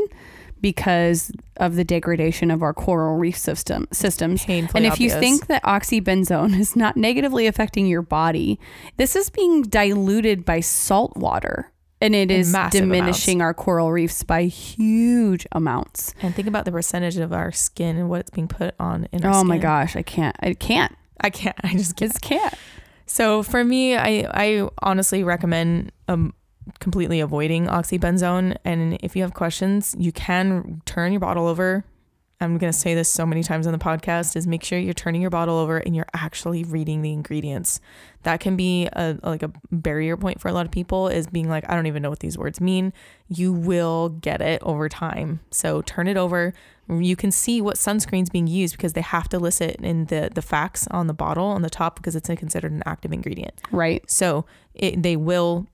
because 0.62 1.32
of 1.58 1.76
the 1.76 1.84
degradation 1.84 2.52
of 2.52 2.62
our 2.62 2.74
coral 2.74 3.18
reef 3.18 3.38
system 3.38 3.88
systems. 3.92 4.46
painfully 4.46 4.86
And 4.86 4.94
if 4.94 5.00
you 5.00 5.10
think 5.10 5.48
that 5.48 5.64
oxybenzone 5.64 6.60
is 6.60 6.76
not 6.76 6.98
negatively 6.98 7.48
affecting 7.48 7.88
your 7.88 8.02
body, 8.02 8.60
this 8.98 9.16
is 9.16 9.30
being 9.30 9.64
diluted 9.64 10.46
by 10.46 10.60
salt 10.60 11.16
water. 11.16 11.72
And 12.02 12.16
it 12.16 12.32
is 12.32 12.36
In 12.36 12.40
is 12.42 12.52
massive 12.54 12.82
diminishing 12.82 13.42
our 13.42 13.54
coral 13.54 13.92
reefs 13.92 14.24
by 14.24 14.44
huge 14.46 15.46
amounts. 15.52 16.14
and 16.22 16.34
think 16.34 16.48
about 16.48 16.66
the 16.66 16.72
percentage 16.72 17.18
of 17.18 17.34
our 17.34 17.52
skin 17.52 17.98
and 17.98 18.10
what 18.10 18.22
it's 18.22 18.30
being 18.30 18.48
put 18.48 18.74
on 18.80 19.08
in 19.12 19.24
our 19.26 19.32
Oh 19.32 19.40
skin. 19.40 19.48
my 19.48 19.58
gosh, 19.58 19.96
I 19.96 20.02
can't. 20.02 20.36
I 20.40 20.54
can't. 20.54 20.96
I 21.20 21.30
can't. 21.30 21.58
I 21.64 21.74
just 21.74 21.96
can't. 21.98 22.12
Just 22.12 22.22
can't. 22.22 22.54
So 23.06 23.44
for 23.44 23.64
me, 23.64 23.96
I 23.98 24.26
I 24.34 24.70
honestly 24.82 25.24
recommend 25.24 25.92
um 26.08 26.34
completely 26.80 27.20
avoiding 27.20 27.66
oxybenzone. 27.66 28.56
And 28.64 28.98
if 29.02 29.16
you 29.16 29.24
have 29.24 29.34
questions, 29.34 29.96
you 29.98 30.12
can 30.12 30.82
turn 30.86 31.12
your 31.12 31.20
bottle 31.20 31.48
over 31.48 31.84
I'm 32.42 32.58
going 32.58 32.72
to 32.72 32.78
say 32.78 32.96
this 32.96 33.10
so 33.10 33.26
many 33.26 33.44
times 33.44 33.68
on 33.68 33.74
the 33.74 33.80
podcast 33.80 34.36
is 34.38 34.48
make 34.48 34.64
sure 34.64 34.80
you're 34.80 34.94
turning 34.94 35.22
your 35.22 35.30
bottle 35.30 35.58
over 35.58 35.78
and 35.78 35.94
you're 35.94 36.08
actually 36.14 36.64
reading 36.64 37.02
the 37.02 37.12
ingredients. 37.12 37.82
That 38.24 38.40
can 38.40 38.56
be 38.56 38.88
a 38.94 39.18
like 39.24 39.44
a 39.44 39.52
barrier 39.72 40.16
point 40.16 40.40
for 40.40 40.48
a 40.48 40.54
lot 40.54 40.66
of 40.66 40.72
people 40.72 41.10
is 41.10 41.28
being 41.28 41.50
like 41.50 41.70
I 41.70 41.76
don't 41.76 41.88
even 41.88 42.02
know 42.02 42.10
what 42.10 42.20
these 42.20 42.38
words 42.38 42.62
mean. 42.62 42.94
You 43.28 43.52
will 43.52 44.10
get 44.10 44.42
it 44.42 44.62
over 44.64 44.88
time. 44.88 45.42
So 45.52 45.82
turn 45.82 46.08
it 46.08 46.16
over. 46.16 46.54
You 46.90 47.16
can 47.16 47.32
see 47.32 47.62
what 47.62 47.76
sunscreen's 47.76 48.30
being 48.30 48.48
used 48.48 48.78
because 48.78 48.94
they 48.94 49.02
have 49.02 49.28
to 49.30 49.40
list 49.40 49.62
it 49.62 49.76
in 49.82 50.06
the 50.06 50.32
the 50.34 50.42
facts 50.42 50.88
on 50.88 51.08
the 51.08 51.14
bottle 51.14 51.46
on 51.46 51.62
the 51.62 51.70
top 51.70 51.98
because 51.98 52.16
it's 52.16 52.30
considered 52.30 52.72
an 52.72 52.84
active 52.86 53.12
ingredient. 53.12 53.62
Right. 53.72 54.10
So 54.10 54.46
it, 54.74 55.04
they 55.04 55.18
will 55.18 55.68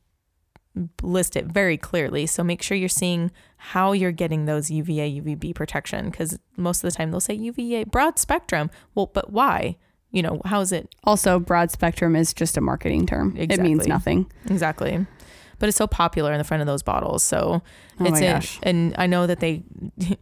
list 1.02 1.36
it 1.36 1.46
very 1.46 1.78
clearly. 1.78 2.26
So 2.26 2.44
make 2.44 2.62
sure 2.62 2.76
you're 2.78 2.90
seeing 2.90 3.32
how 3.58 3.92
you're 3.94 4.12
getting 4.12 4.46
those 4.46 4.70
UVA, 4.70 5.22
UVB 5.22 5.56
protection 5.56 6.10
because 6.10 6.38
most 6.58 6.84
of 6.84 6.92
the 6.92 6.96
time 6.96 7.12
they'll 7.12 7.20
say 7.20 7.34
UVA 7.34 7.86
broad 7.86 8.20
spectrum. 8.20 8.70
Well, 8.94 9.08
but 9.14 9.32
why? 9.32 9.78
You 10.12 10.22
know, 10.22 10.42
how 10.46 10.62
is 10.62 10.72
it? 10.72 10.94
Also, 11.04 11.40
broad 11.40 11.72
spectrum 11.72 12.16
is 12.16 12.34
just 12.34 12.56
a 12.58 12.62
marketing 12.62 13.06
term. 13.06 13.36
It 13.38 13.60
means 13.60 13.88
nothing. 13.88 14.32
Exactly. 14.50 15.06
But 15.60 15.70
it's 15.70 15.78
so 15.78 15.88
popular 15.88 16.32
in 16.34 16.38
the 16.38 16.44
front 16.44 16.62
of 16.62 16.68
those 16.68 16.84
bottles. 16.84 17.24
So 17.24 17.62
Oh 18.00 18.06
it's 18.06 18.20
gosh. 18.20 18.60
and 18.64 18.94
I 18.98 19.08
know 19.08 19.26
that 19.28 19.40
they 19.40 19.64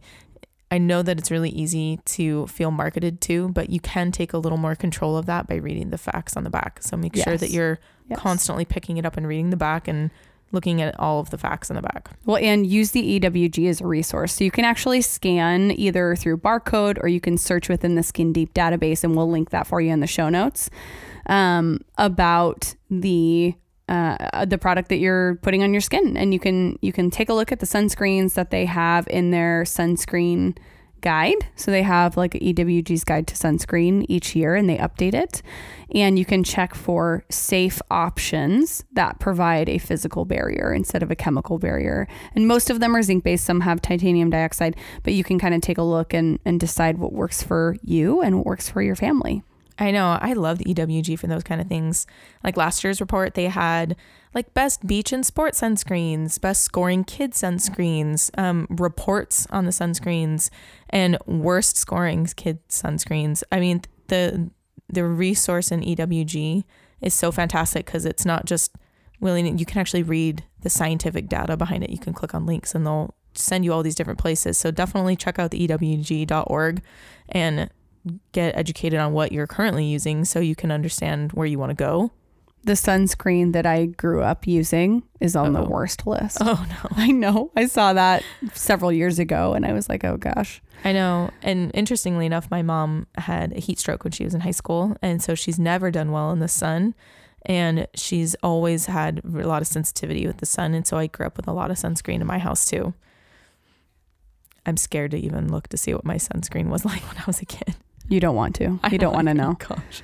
I 0.70 0.78
know 0.78 1.02
that 1.02 1.18
it's 1.18 1.30
really 1.30 1.50
easy 1.50 2.00
to 2.06 2.46
feel 2.48 2.72
marketed 2.72 3.20
to, 3.22 3.48
but 3.50 3.70
you 3.70 3.78
can 3.78 4.10
take 4.10 4.32
a 4.32 4.38
little 4.38 4.58
more 4.58 4.74
control 4.74 5.16
of 5.16 5.26
that 5.26 5.46
by 5.46 5.54
reading 5.56 5.90
the 5.90 5.98
facts 5.98 6.36
on 6.36 6.42
the 6.42 6.50
back. 6.50 6.82
So 6.82 6.96
make 6.96 7.14
sure 7.16 7.36
that 7.36 7.50
you're 7.50 7.78
Yes. 8.10 8.18
constantly 8.18 8.64
picking 8.66 8.98
it 8.98 9.06
up 9.06 9.16
and 9.16 9.26
reading 9.26 9.48
the 9.50 9.56
back 9.56 9.88
and 9.88 10.10
looking 10.54 10.80
at 10.80 10.98
all 10.98 11.20
of 11.20 11.30
the 11.30 11.38
facts 11.38 11.68
in 11.68 11.76
the 11.76 11.82
back. 11.82 12.10
Well, 12.24 12.38
and 12.38 12.66
use 12.66 12.92
the 12.92 13.20
EWG 13.20 13.68
as 13.68 13.80
a 13.80 13.86
resource. 13.86 14.32
So 14.34 14.44
you 14.44 14.50
can 14.50 14.64
actually 14.64 15.02
scan 15.02 15.72
either 15.72 16.16
through 16.16 16.38
barcode 16.38 17.02
or 17.02 17.08
you 17.08 17.20
can 17.20 17.36
search 17.36 17.68
within 17.68 17.96
the 17.96 18.02
Skin 18.02 18.32
Deep 18.32 18.54
database, 18.54 19.04
and 19.04 19.16
we'll 19.16 19.30
link 19.30 19.50
that 19.50 19.66
for 19.66 19.80
you 19.80 19.92
in 19.92 20.00
the 20.00 20.06
show 20.06 20.28
notes 20.28 20.70
um, 21.26 21.80
about 21.98 22.74
the 22.90 23.54
uh, 23.86 24.46
the 24.46 24.56
product 24.56 24.88
that 24.88 24.96
you're 24.96 25.34
putting 25.42 25.62
on 25.62 25.74
your 25.74 25.80
skin, 25.80 26.16
and 26.16 26.32
you 26.32 26.40
can 26.40 26.78
you 26.80 26.92
can 26.92 27.10
take 27.10 27.28
a 27.28 27.34
look 27.34 27.52
at 27.52 27.60
the 27.60 27.66
sunscreens 27.66 28.34
that 28.34 28.50
they 28.50 28.64
have 28.64 29.06
in 29.08 29.30
their 29.30 29.64
sunscreen 29.64 30.56
guide. 31.04 31.46
So 31.54 31.70
they 31.70 31.82
have 31.82 32.16
like 32.16 32.32
EWG's 32.32 33.04
guide 33.04 33.26
to 33.28 33.34
sunscreen 33.34 34.06
each 34.08 34.34
year, 34.34 34.54
and 34.54 34.68
they 34.68 34.78
update 34.78 35.12
it. 35.14 35.42
And 35.94 36.18
you 36.18 36.24
can 36.24 36.42
check 36.42 36.74
for 36.74 37.24
safe 37.30 37.80
options 37.90 38.84
that 38.94 39.20
provide 39.20 39.68
a 39.68 39.78
physical 39.78 40.24
barrier 40.24 40.72
instead 40.72 41.02
of 41.02 41.10
a 41.10 41.14
chemical 41.14 41.58
barrier. 41.58 42.08
And 42.34 42.48
most 42.48 42.70
of 42.70 42.80
them 42.80 42.96
are 42.96 43.02
zinc 43.02 43.22
based, 43.22 43.44
some 43.44 43.60
have 43.60 43.82
titanium 43.82 44.30
dioxide, 44.30 44.76
but 45.02 45.12
you 45.12 45.22
can 45.22 45.38
kind 45.38 45.54
of 45.54 45.60
take 45.60 45.78
a 45.78 45.82
look 45.82 46.14
and, 46.14 46.38
and 46.46 46.58
decide 46.58 46.96
what 46.96 47.12
works 47.12 47.42
for 47.42 47.76
you 47.82 48.22
and 48.22 48.38
what 48.38 48.46
works 48.46 48.70
for 48.70 48.80
your 48.80 48.96
family. 48.96 49.44
I 49.78 49.90
know. 49.90 50.18
I 50.20 50.34
love 50.34 50.58
the 50.58 50.72
EWG 50.72 51.18
for 51.18 51.26
those 51.26 51.42
kind 51.42 51.60
of 51.60 51.66
things. 51.66 52.06
Like 52.44 52.56
last 52.56 52.84
year's 52.84 53.00
report, 53.00 53.34
they 53.34 53.46
had 53.46 53.96
like 54.32 54.54
best 54.54 54.86
beach 54.86 55.12
and 55.12 55.26
sport 55.26 55.54
sunscreens, 55.54 56.40
best 56.40 56.62
scoring 56.62 57.02
kid 57.02 57.32
sunscreens, 57.32 58.30
um, 58.38 58.66
reports 58.70 59.46
on 59.50 59.64
the 59.64 59.72
sunscreens, 59.72 60.50
and 60.90 61.18
worst 61.26 61.76
scoring 61.76 62.26
kid 62.36 62.60
sunscreens. 62.68 63.42
I 63.50 63.58
mean, 63.58 63.82
the 64.08 64.50
the 64.88 65.04
resource 65.04 65.72
in 65.72 65.80
EWG 65.80 66.64
is 67.00 67.14
so 67.14 67.32
fantastic 67.32 67.86
because 67.86 68.04
it's 68.04 68.24
not 68.24 68.44
just 68.44 68.76
willing. 69.20 69.58
You 69.58 69.66
can 69.66 69.80
actually 69.80 70.02
read 70.04 70.44
the 70.60 70.70
scientific 70.70 71.28
data 71.28 71.56
behind 71.56 71.82
it. 71.82 71.90
You 71.90 71.98
can 71.98 72.12
click 72.12 72.34
on 72.34 72.46
links 72.46 72.74
and 72.74 72.86
they'll 72.86 73.14
send 73.34 73.64
you 73.64 73.72
all 73.72 73.82
these 73.82 73.96
different 73.96 74.20
places. 74.20 74.56
So 74.56 74.70
definitely 74.70 75.16
check 75.16 75.38
out 75.38 75.50
the 75.50 75.66
EWG.org 75.66 76.82
and 77.28 77.70
get 78.32 78.56
educated 78.56 78.98
on 78.98 79.12
what 79.12 79.32
you're 79.32 79.46
currently 79.46 79.84
using 79.84 80.24
so 80.24 80.40
you 80.40 80.54
can 80.54 80.70
understand 80.70 81.32
where 81.32 81.46
you 81.46 81.58
want 81.58 81.70
to 81.70 81.74
go. 81.74 82.10
The 82.64 82.72
sunscreen 82.72 83.52
that 83.52 83.66
I 83.66 83.86
grew 83.86 84.22
up 84.22 84.46
using 84.46 85.02
is 85.20 85.36
on 85.36 85.52
the 85.52 85.60
Uh-oh. 85.60 85.68
worst 85.68 86.06
list. 86.06 86.38
Oh 86.40 86.64
no. 86.68 86.88
I 86.96 87.10
know. 87.10 87.50
I 87.54 87.66
saw 87.66 87.92
that 87.92 88.22
several 88.54 88.90
years 88.90 89.18
ago 89.18 89.52
and 89.52 89.66
I 89.66 89.72
was 89.72 89.88
like, 89.88 90.02
oh 90.04 90.16
gosh. 90.16 90.62
I 90.82 90.92
know. 90.92 91.30
And 91.42 91.70
interestingly 91.74 92.24
enough, 92.26 92.50
my 92.50 92.62
mom 92.62 93.06
had 93.16 93.52
a 93.52 93.60
heat 93.60 93.78
stroke 93.78 94.04
when 94.04 94.12
she 94.12 94.24
was 94.24 94.34
in 94.34 94.40
high 94.40 94.50
school. 94.50 94.96
And 95.02 95.22
so 95.22 95.34
she's 95.34 95.58
never 95.58 95.90
done 95.90 96.10
well 96.10 96.30
in 96.30 96.38
the 96.38 96.48
sun. 96.48 96.94
And 97.46 97.86
she's 97.94 98.34
always 98.42 98.86
had 98.86 99.20
a 99.24 99.46
lot 99.46 99.60
of 99.60 99.68
sensitivity 99.68 100.26
with 100.26 100.38
the 100.38 100.46
sun. 100.46 100.72
And 100.72 100.86
so 100.86 100.96
I 100.96 101.06
grew 101.06 101.26
up 101.26 101.36
with 101.36 101.46
a 101.46 101.52
lot 101.52 101.70
of 101.70 101.76
sunscreen 101.76 102.20
in 102.22 102.26
my 102.26 102.38
house 102.38 102.64
too. 102.64 102.94
I'm 104.66 104.78
scared 104.78 105.10
to 105.10 105.18
even 105.18 105.50
look 105.52 105.68
to 105.68 105.76
see 105.76 105.92
what 105.92 106.06
my 106.06 106.16
sunscreen 106.16 106.68
was 106.68 106.84
like 106.90 107.02
when 107.02 107.18
I 107.18 107.24
was 107.26 107.40
a 107.42 107.46
kid. 107.46 107.76
You 108.08 108.20
don't 108.20 108.36
want 108.36 108.54
to. 108.56 108.78
I 108.82 108.90
You 108.90 108.98
don't 108.98 109.14
want 109.14 109.26
to 109.26 109.32
oh 109.32 109.34
know. 109.34 109.56
Gosh. 109.58 110.02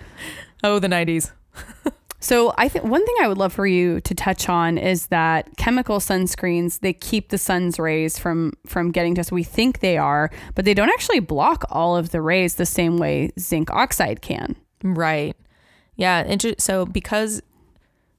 Oh, 0.63 0.79
the 0.79 0.89
90s. 0.89 1.33
So 2.23 2.53
I 2.59 2.69
think 2.69 2.85
one 2.85 3.05
thing 3.05 3.17
I 3.23 3.29
would 3.29 3.39
love 3.39 3.53
for 3.53 3.67
you 3.67 4.03
to 4.03 4.15
touch 4.15 4.49
on 4.49 4.77
is 4.77 5.07
that 5.07 5.57
chemical 5.57 5.99
sunscreens 5.99 6.81
they 6.81 6.93
keep 6.93 7.31
the 7.31 7.39
sun's 7.39 7.79
rays 7.79 8.19
from 8.19 8.53
from 8.67 8.91
getting 8.91 9.15
to 9.15 9.23
us. 9.23 9.33
We 9.33 9.43
think 9.43 9.81
they 9.81 9.97
are, 9.97 10.31
but 10.55 10.67
they 10.67 10.75
don't 10.75 10.91
actually 10.91 11.21
block 11.21 11.65
all 11.71 11.97
of 11.97 12.11
the 12.11 12.21
rays 12.21 12.57
the 12.57 12.67
same 12.67 12.99
way 12.99 13.31
zinc 13.39 13.71
oxide 13.71 14.21
can. 14.21 14.55
Right. 14.85 15.35
Yeah. 15.97 16.23
Inter- 16.25 16.57
so 16.59 16.85
because 16.85 17.41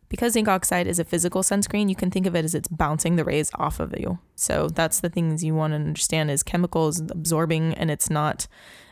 because 0.10 0.34
zinc 0.34 0.48
oxide 0.48 0.88
is 0.88 0.98
a 0.98 1.06
physical 1.06 1.44
sunscreen, 1.44 1.88
you 1.88 1.96
can 1.96 2.10
think 2.10 2.26
of 2.26 2.36
it 2.36 2.44
as 2.44 2.56
it's 2.56 2.68
bouncing 2.68 3.18
the 3.18 3.24
rays 3.24 3.52
off 3.56 3.80
of 3.80 3.94
you. 3.98 4.18
So 4.36 4.68
that's 4.68 5.00
the 5.00 5.10
things 5.10 5.44
you 5.44 5.54
want 5.54 5.72
to 5.72 5.76
understand 5.76 6.32
is 6.32 6.42
chemicals 6.42 7.00
absorbing 7.00 7.76
and 7.76 7.92
it's 7.92 8.10
not 8.10 8.48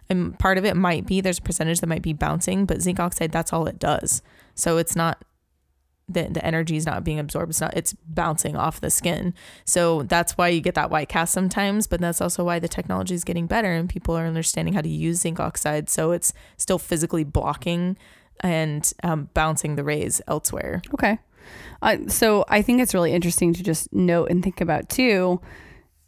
and 0.10 0.38
part 0.40 0.58
of 0.58 0.66
it 0.66 0.76
might 0.76 1.06
be 1.06 1.22
there's 1.22 1.40
a 1.40 1.44
percentage 1.44 1.82
that 1.82 1.88
might 1.88 2.02
be 2.02 2.14
bouncing, 2.14 2.66
but 2.66 2.82
zinc 2.82 3.00
oxide 3.00 3.32
that's 3.32 3.54
all 3.54 3.68
it 3.68 3.80
does. 3.80 4.22
So 4.56 4.78
it's 4.78 4.96
not 4.96 5.24
the 6.10 6.28
the 6.30 6.44
energy 6.44 6.76
is 6.76 6.86
not 6.86 7.04
being 7.04 7.20
absorbed. 7.20 7.52
It's 7.52 7.62
not 7.62 7.78
it's 7.78 7.94
bouncing 7.94 8.56
off 8.56 8.82
the 8.82 8.90
skin. 8.90 9.34
So 9.66 10.04
that's 10.04 10.38
why 10.38 10.50
you 10.50 10.62
get 10.62 10.76
that 10.76 10.90
white 10.90 11.10
cast 11.10 11.34
sometimes, 11.34 11.88
but 11.88 12.02
that's 12.02 12.22
also 12.22 12.44
why 12.44 12.60
the 12.60 12.68
technology 12.68 13.14
is 13.14 13.24
getting 13.24 13.48
better 13.48 13.72
and 13.72 13.88
people 13.88 14.18
are 14.18 14.26
understanding 14.26 14.74
how 14.74 14.82
to 14.82 14.90
use 14.90 15.22
zinc 15.22 15.40
oxide. 15.40 15.90
So 15.90 16.12
it's 16.12 16.34
still 16.58 16.80
physically 16.80 17.24
blocking 17.24 17.98
and 18.42 18.92
um, 19.04 19.30
bouncing 19.34 19.76
the 19.76 19.84
rays 19.84 20.22
elsewhere. 20.28 20.82
Okay. 20.94 21.20
Uh, 21.82 21.98
so 22.08 22.46
I 22.48 22.62
think 22.62 22.82
it's 22.82 22.94
really 22.94 23.14
interesting 23.14 23.54
to 23.54 23.64
just 23.64 23.94
note 23.94 24.30
and 24.30 24.44
think 24.44 24.62
about 24.62 24.90
too, 24.90 25.42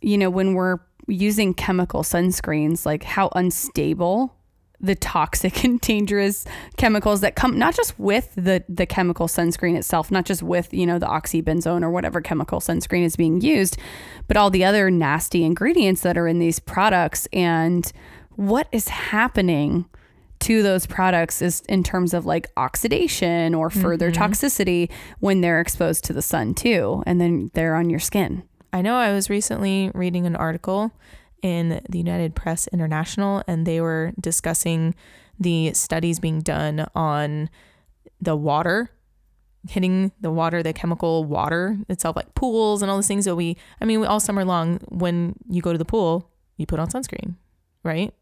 you 0.02 0.18
know, 0.18 0.30
when 0.30 0.54
we're 0.54 0.80
using 1.08 1.54
chemical 1.54 2.04
sunscreens, 2.04 2.86
like 2.86 3.04
how 3.04 3.30
unstable 3.36 4.36
the 4.80 4.96
toxic 4.96 5.64
and 5.64 5.80
dangerous 5.82 6.46
chemicals 6.78 7.22
that 7.22 7.36
come 7.36 7.58
not 7.58 7.76
just 7.76 7.98
with 8.00 8.34
the 8.36 8.64
the 8.68 8.86
chemical 8.86 9.28
sunscreen 9.28 9.78
itself, 9.78 10.12
not 10.12 10.26
just 10.26 10.44
with, 10.44 10.74
you 10.74 10.86
know, 10.86 11.00
the 11.00 11.06
oxybenzone 11.06 11.84
or 11.84 11.90
whatever 11.90 12.22
chemical 12.22 12.60
sunscreen 12.60 13.04
is 13.04 13.16
being 13.16 13.42
used, 13.42 13.78
but 14.28 14.38
all 14.38 14.50
the 14.50 14.66
other 14.66 14.90
nasty 14.90 15.44
ingredients 15.44 16.02
that 16.02 16.18
are 16.18 16.28
in 16.28 16.40
these 16.40 16.60
products. 16.60 17.28
And 17.32 17.92
what 18.32 18.68
is 18.72 18.88
happening 18.88 19.86
to 20.42 20.64
those 20.64 20.88
products 20.88 21.42
is 21.42 21.62
in 21.70 21.84
terms 21.84 22.14
of 22.14 22.26
like 22.26 22.48
oxidation 22.58 23.54
or 23.54 23.70
further 23.70 24.12
mm-hmm. 24.12 24.24
toxicity 24.24 24.90
when 25.20 25.42
they're 25.42 25.62
exposed 25.62 26.04
to 26.04 26.14
the 26.14 26.22
sun 26.22 26.56
too 26.56 27.04
and 27.06 27.22
then 27.22 27.52
they're 27.54 27.76
on 27.76 27.92
your 27.92 28.00
skin 28.00 28.42
I 28.74 28.82
know 28.82 28.96
I 28.96 29.12
was 29.12 29.30
recently 29.30 29.92
reading 29.94 30.26
an 30.26 30.36
article 30.36 30.92
in 31.42 31.82
the 31.90 31.98
United 31.98 32.36
Press 32.36 32.68
International, 32.68 33.44
and 33.48 33.66
they 33.66 33.82
were 33.82 34.14
discussing 34.20 34.96
the 35.40 35.74
studies 35.74 36.20
being 36.20 36.42
done 36.42 36.86
on 36.96 37.50
the 38.22 38.36
water 38.36 38.92
hitting 39.70 40.12
the 40.20 40.32
water, 40.32 40.64
the 40.64 40.74
chemical 40.74 41.24
water 41.24 41.78
itself, 41.88 42.16
like 42.16 42.34
pools 42.36 42.82
and 42.82 42.90
all 42.90 42.98
those 42.98 43.08
things 43.08 43.26
that 43.26 43.36
we, 43.36 43.58
I 43.80 43.86
mean, 43.86 44.04
all 44.06 44.20
summer 44.20 44.44
long, 44.44 44.80
when 44.90 45.36
you 45.50 45.62
go 45.62 45.72
to 45.72 45.78
the 45.78 45.86
pool, 45.86 46.30
you 46.58 46.66
put 46.66 46.80
on 46.80 46.88
sunscreen, 46.88 47.36
right? 47.84 48.14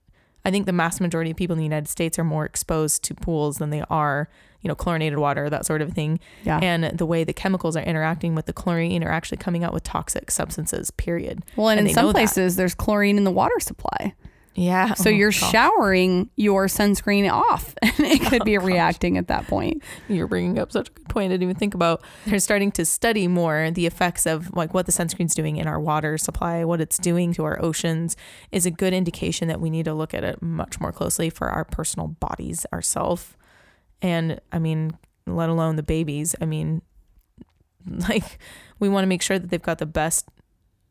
I 0.45 0.51
think 0.51 0.65
the 0.65 0.73
mass 0.73 0.99
majority 0.99 1.31
of 1.31 1.37
people 1.37 1.53
in 1.53 1.57
the 1.57 1.63
United 1.65 1.87
States 1.87 2.17
are 2.17 2.23
more 2.23 2.45
exposed 2.45 3.03
to 3.03 3.13
pools 3.15 3.57
than 3.57 3.69
they 3.71 3.83
are, 3.89 4.29
you 4.61 4.67
know, 4.67 4.75
chlorinated 4.75 5.19
water, 5.19 5.49
that 5.49 5.65
sort 5.65 5.81
of 5.81 5.93
thing. 5.93 6.19
yeah 6.43 6.59
And 6.61 6.85
the 6.97 7.05
way 7.05 7.23
the 7.23 7.33
chemicals 7.33 7.75
are 7.75 7.83
interacting 7.83 8.35
with 8.35 8.45
the 8.45 8.53
chlorine 8.53 9.03
are 9.03 9.11
actually 9.11 9.37
coming 9.37 9.63
out 9.63 9.73
with 9.73 9.83
toxic 9.83 10.31
substances, 10.31 10.91
period. 10.91 11.43
well 11.55 11.69
and, 11.69 11.79
and 11.79 11.87
in 11.89 11.93
some 11.93 12.07
that. 12.07 12.13
places 12.13 12.55
there's 12.55 12.75
chlorine 12.75 13.17
in 13.17 13.23
the 13.23 13.31
water 13.31 13.59
supply 13.59 14.13
Yeah. 14.59 14.93
so 14.93 15.09
Oh, 15.09 15.13
you're 15.13 15.31
gosh. 15.31 15.51
showering 15.51 16.29
your 16.35 16.67
sunscreen 16.67 17.31
off 17.31 17.73
and 17.81 17.93
it 17.99 18.21
could 18.21 18.41
oh, 18.41 18.45
be 18.45 18.57
Oh, 18.57 18.61
gosh. 18.61 18.67
reacting 18.67 19.17
at 19.17 19.27
that 19.27 19.47
point 19.47 19.81
You're 20.07 20.27
bringing 20.27 20.59
up 20.59 20.71
such 20.71 20.89
a 20.89 20.91
good 20.91 21.07
point. 21.09 21.25
I 21.31 21.35
didn't 21.35 21.43
even 21.43 21.55
think 21.55 21.73
about. 21.73 22.03
They're 22.25 22.39
starting 22.39 22.71
to 22.73 22.85
study 22.85 23.27
more 23.27 23.71
the 23.71 23.85
effects 23.85 24.25
of 24.25 24.53
like 24.55 24.73
what 24.73 24.85
the 24.85 24.91
sunscreen's 24.91 25.33
doing 25.33 25.57
in 25.57 25.67
our 25.67 25.79
water 25.79 26.17
supply, 26.17 26.65
what 26.65 26.81
it's 26.81 26.97
doing 26.97 27.33
to 27.33 27.43
our 27.45 27.61
oceans 27.63 28.17
is 28.51 28.65
a 28.65 28.71
good 28.71 28.93
indication 28.93 29.47
that 29.47 29.61
we 29.61 29.69
need 29.69 29.85
to 29.85 29.93
look 29.93 30.13
at 30.13 30.23
it 30.23 30.41
much 30.41 30.79
more 30.79 30.91
closely 30.91 31.29
for 31.29 31.49
our 31.49 31.63
personal 31.65 32.07
bodies 32.07 32.65
ourselves. 32.73 33.35
And 34.01 34.39
I 34.51 34.59
mean, 34.59 34.91
let 35.25 35.49
alone 35.49 35.75
the 35.77 35.83
babies. 35.83 36.35
I 36.41 36.45
mean, 36.45 36.81
like 38.09 38.39
we 38.79 38.89
want 38.89 39.03
to 39.03 39.07
make 39.07 39.21
sure 39.21 39.39
that 39.39 39.49
they've 39.49 39.61
got 39.61 39.77
the 39.77 39.85
best 39.85 40.27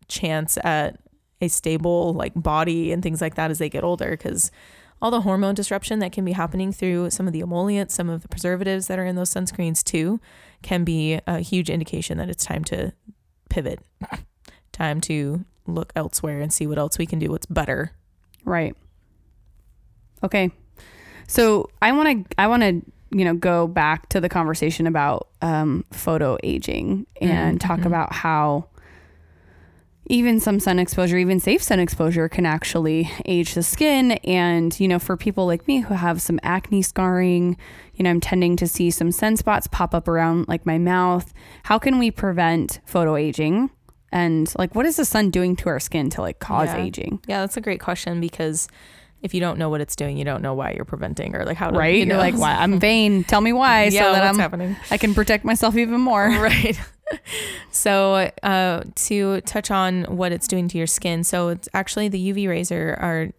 chance 0.09 0.57
at 0.64 0.98
a 1.40 1.48
stable 1.48 2.12
like 2.14 2.33
body 2.35 2.92
and 2.92 3.03
things 3.03 3.20
like 3.20 3.35
that 3.37 3.51
as 3.51 3.59
they 3.59 3.68
get 3.68 3.85
older 3.85 4.11
because 4.11 4.51
all 5.01 5.11
the 5.12 5.20
hormone 5.20 5.55
disruption 5.55 6.01
that 6.01 6.11
can 6.11 6.24
be 6.24 6.33
happening 6.33 6.72
through 6.72 7.09
some 7.11 7.29
of 7.29 7.33
the 7.33 7.40
emollients, 7.40 7.94
some 7.94 8.11
of 8.11 8.22
the 8.22 8.29
preservatives 8.29 8.88
that 8.88 8.98
are 8.98 9.05
in 9.05 9.14
those 9.14 9.31
sunscreens 9.33 9.85
too, 9.85 10.20
can 10.62 10.83
be 10.83 11.20
a 11.27 11.38
huge 11.38 11.70
indication 11.70 12.18
that 12.18 12.29
it's 12.29 12.44
time 12.44 12.64
to 12.64 12.92
pivot, 13.48 13.79
time 14.72 15.01
to 15.03 15.44
look 15.66 15.92
elsewhere 15.94 16.40
and 16.40 16.53
see 16.53 16.66
what 16.66 16.79
else 16.79 16.98
we 16.98 17.07
can 17.07 17.20
do 17.20 17.31
what's 17.31 17.46
better. 17.46 17.92
Right. 18.44 18.74
Okay. 20.24 20.51
So 21.29 21.70
I 21.81 21.92
want 21.92 22.29
to 22.29 22.35
I 22.40 22.46
want 22.48 22.62
to 22.62 22.83
you 23.11 23.24
know 23.24 23.35
go 23.35 23.66
back 23.68 24.09
to 24.11 24.20
the 24.20 24.29
conversation 24.29 24.87
about 24.87 25.29
um, 25.42 25.85
photo 25.92 26.38
aging 26.42 27.07
and 27.20 27.59
Mm-hmm. 27.61 27.68
talk 27.68 27.85
about 27.85 28.12
how 28.12 28.68
even 30.11 30.40
some 30.40 30.59
sun 30.59 30.79
exposure, 30.79 31.18
even 31.18 31.38
safe 31.38 31.62
sun 31.62 31.79
exposure, 31.79 32.29
can 32.29 32.47
actually 32.47 33.11
age 33.27 33.55
the 33.55 33.62
skin. 33.62 34.12
And 34.25 34.79
you 34.81 34.88
know, 34.88 34.99
for 34.99 35.16
people 35.16 35.47
like 35.47 35.66
me 35.68 35.81
who 35.81 35.94
have 35.94 36.21
some 36.23 36.40
acne 36.42 36.83
scarring, 36.83 37.57
you 37.94 38.03
know, 38.03 38.11
I'm 38.11 38.21
tending 38.21 38.57
to 38.57 38.66
see 38.66 38.90
some 38.90 39.11
sunspots 39.11 39.71
pop 39.71 39.94
up 39.94 40.09
around 40.09 40.49
like 40.49 40.64
my 40.64 40.79
mouth. 40.79 41.33
How 41.64 41.79
can 41.79 41.99
we 41.99 42.11
prevent 42.11 42.81
photo 42.87 43.16
aging? 43.16 43.71
And 44.11 44.51
like, 44.57 44.75
what 44.75 44.87
is 44.87 44.97
the 44.97 45.05
sun 45.05 45.29
doing 45.31 45.55
to 45.57 45.68
our 45.68 45.79
skin 45.81 46.09
to 46.11 46.23
like 46.23 46.38
cause 46.38 46.68
Yeah. 46.68 46.79
aging? 46.83 47.21
Yeah, 47.27 47.40
that's 47.40 47.59
a 47.59 47.61
great 47.61 47.81
question 47.81 48.21
because 48.21 48.66
if 49.21 49.35
you 49.35 49.40
don't 49.40 49.59
know 49.59 49.68
what 49.68 49.81
it's 49.81 49.97
doing, 49.97 50.16
you 50.16 50.25
don't 50.25 50.42
know 50.42 50.55
why 50.55 50.73
you're 50.73 50.85
preventing 50.85 51.35
or 51.35 51.44
like 51.44 51.57
how 51.57 51.71
to, 51.71 51.77
right? 51.79 51.99
You 51.99 52.07
know, 52.07 52.14
are 52.14 52.18
like, 52.18 52.35
why? 52.38 52.55
I'm 52.55 52.79
vain. 52.81 53.25
Tell 53.25 53.40
me 53.40 53.53
why, 53.53 53.85
yeah, 53.87 54.05
so 54.05 54.12
that 54.12 54.23
I'm 54.23 54.38
happening? 54.38 54.77
I 54.90 54.97
can 54.97 55.12
protect 55.12 55.44
myself 55.44 55.77
even 55.77 56.01
more. 56.01 56.25
right. 56.40 56.81
So 57.71 58.31
uh, 58.42 58.83
to 58.94 59.40
touch 59.42 59.71
on 59.71 60.05
what 60.05 60.33
it's 60.33 60.49
doing 60.49 60.68
to 60.68 60.79
your 60.79 60.87
skin, 60.87 61.25
so 61.25 61.49
it's 61.49 61.68
actually 61.75 62.09
the 62.09 62.33
UV 62.33 62.49
rays 62.49 62.73
are, 62.73 63.33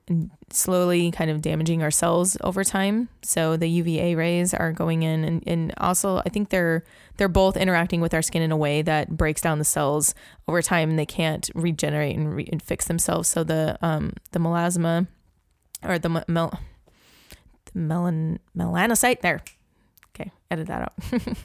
slowly 0.52 1.12
kind 1.12 1.30
of 1.30 1.42
damaging 1.42 1.84
our 1.84 1.92
cells 1.92 2.36
over 2.42 2.64
time. 2.64 3.08
So 3.22 3.56
the 3.56 3.68
UVA 3.68 4.16
rays 4.16 4.52
are 4.52 4.72
going 4.72 5.04
in, 5.04 5.24
and, 5.24 5.44
and 5.46 5.74
also 5.78 6.18
I 6.26 6.30
think 6.30 6.50
they're 6.50 6.84
they're 7.18 7.28
both 7.28 7.56
interacting 7.58 8.02
with 8.02 8.14
our 8.14 8.22
skin 8.22 8.42
in 8.42 8.52
a 8.52 8.58
way 8.58 8.82
that 8.82 9.16
breaks 9.16 9.42
down 9.42 9.60
the 9.60 9.66
cells 9.66 10.16
over 10.48 10.62
time, 10.62 10.90
and 10.90 10.98
they 10.98 11.06
can't 11.06 11.50
regenerate 11.54 12.16
and, 12.16 12.34
re- 12.36 12.50
and 12.52 12.64
fix 12.64 12.86
themselves. 12.86 13.30
So 13.30 13.44
the 13.44 13.78
um 13.82 14.14
the 14.32 14.40
melasma 14.40 15.08
or 15.84 16.00
the 16.00 16.24
mel 16.28 16.60
the 17.66 17.80
melan 17.80 18.40
melanocyte 18.58 19.22
there. 19.22 19.42
Okay, 20.16 20.32
edit 20.50 20.68
that 20.68 20.82
out. 20.82 20.94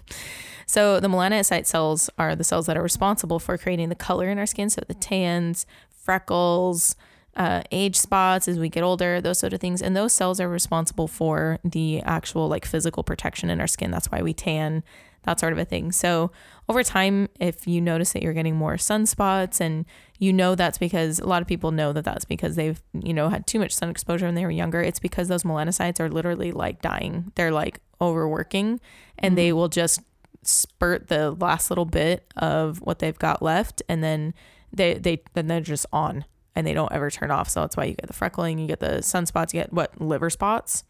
So 0.67 1.01
the 1.01 1.09
melanocyte 1.09 1.67
cells 1.67 2.11
are 2.19 2.35
the 2.35 2.45
cells 2.45 2.67
that 2.67 2.77
are 2.77 2.83
responsible 2.83 3.39
for 3.39 3.59
creating 3.59 3.89
the 3.89 3.95
color 3.95 4.29
in 4.29 4.39
our 4.39 4.47
skin. 4.47 4.71
So 4.71 4.83
the 4.87 4.95
tans, 4.95 5.67
freckles, 5.91 6.97
uh, 7.37 7.63
age 7.73 7.97
spots 7.97 8.47
as 8.47 8.59
we 8.59 8.69
get 8.69 8.83
older, 8.83 9.21
those 9.21 9.39
sort 9.39 9.53
of 9.53 9.61
things. 9.61 9.83
And 9.83 9.97
those 9.97 10.13
cells 10.13 10.41
are 10.41 10.49
responsible 10.49 11.09
for 11.09 11.59
the 11.65 12.01
actual 12.03 12.49
like 12.49 12.65
physical 12.65 13.03
protection 13.03 13.51
in 13.51 13.61
our 13.61 13.67
skin. 13.67 13.91
That's 13.91 14.11
why 14.11 14.23
we 14.23 14.33
tan, 14.33 14.85
that 15.25 15.41
sort 15.41 15.53
of 15.53 15.59
a 15.59 15.65
thing. 15.65 15.91
So 15.91 16.31
over 16.69 16.83
time, 16.83 17.29
if 17.41 17.67
you 17.67 17.81
notice 17.81 18.13
that 18.13 18.23
you're 18.23 18.33
getting 18.33 18.57
more 18.57 18.75
sunspots 18.75 19.61
and 19.61 19.85
you 20.19 20.33
know 20.33 20.55
that's 20.55 20.79
because 20.79 21.19
a 21.19 21.27
lot 21.27 21.43
of 21.43 21.49
people 21.49 21.73
know 21.73 21.93
that 21.93 22.05
that's 22.05 22.25
because 22.25 22.57
they've, 22.57 22.81
you 22.93 23.13
know, 23.13 23.29
had 23.29 23.47
too 23.47 23.59
much 23.59 23.75
sun 23.75 23.91
exposure 23.91 24.27
when 24.27 24.35
they 24.35 24.45
were 24.45 24.51
younger, 24.51 24.81
it's 24.81 25.01
because 25.01 25.29
those 25.29 25.43
melanocytes 25.43 25.99
are 25.99 26.09
literally 26.09 26.53
like 26.53 26.81
dying. 26.81 27.33
They're 27.35 27.51
like 27.53 27.81
overworking 28.01 28.81
and 29.19 29.37
they 29.37 29.53
will 29.53 29.69
just 29.69 30.01
spurt 30.47 31.09
the 31.09 31.31
last 31.33 31.71
little 31.71 31.85
bit 31.85 32.27
of 32.37 32.79
what 32.83 32.99
they've 32.99 33.19
got 33.19 33.43
left 33.43 33.83
and 33.89 34.03
then 34.03 34.35
they 34.73 34.95
they 34.95 35.23
then 35.35 35.47
they're 35.47 35.61
just 35.61 35.87
on 35.93 36.25
and 36.57 36.67
they 36.67 36.73
don't 36.75 36.93
ever 36.93 37.11
turn 37.11 37.31
off. 37.31 37.49
So 37.49 37.61
that's 37.61 37.77
why 37.77 37.85
you 37.85 37.95
get 37.95 38.07
the 38.07 38.13
freckling 38.13 38.61
you 38.61 38.67
get 38.67 38.81
the 38.81 38.99
sunspots 38.99 39.53
you 39.55 39.61
get 39.61 39.73
what 39.73 40.01
liver 40.01 40.31
spots? 40.31 40.85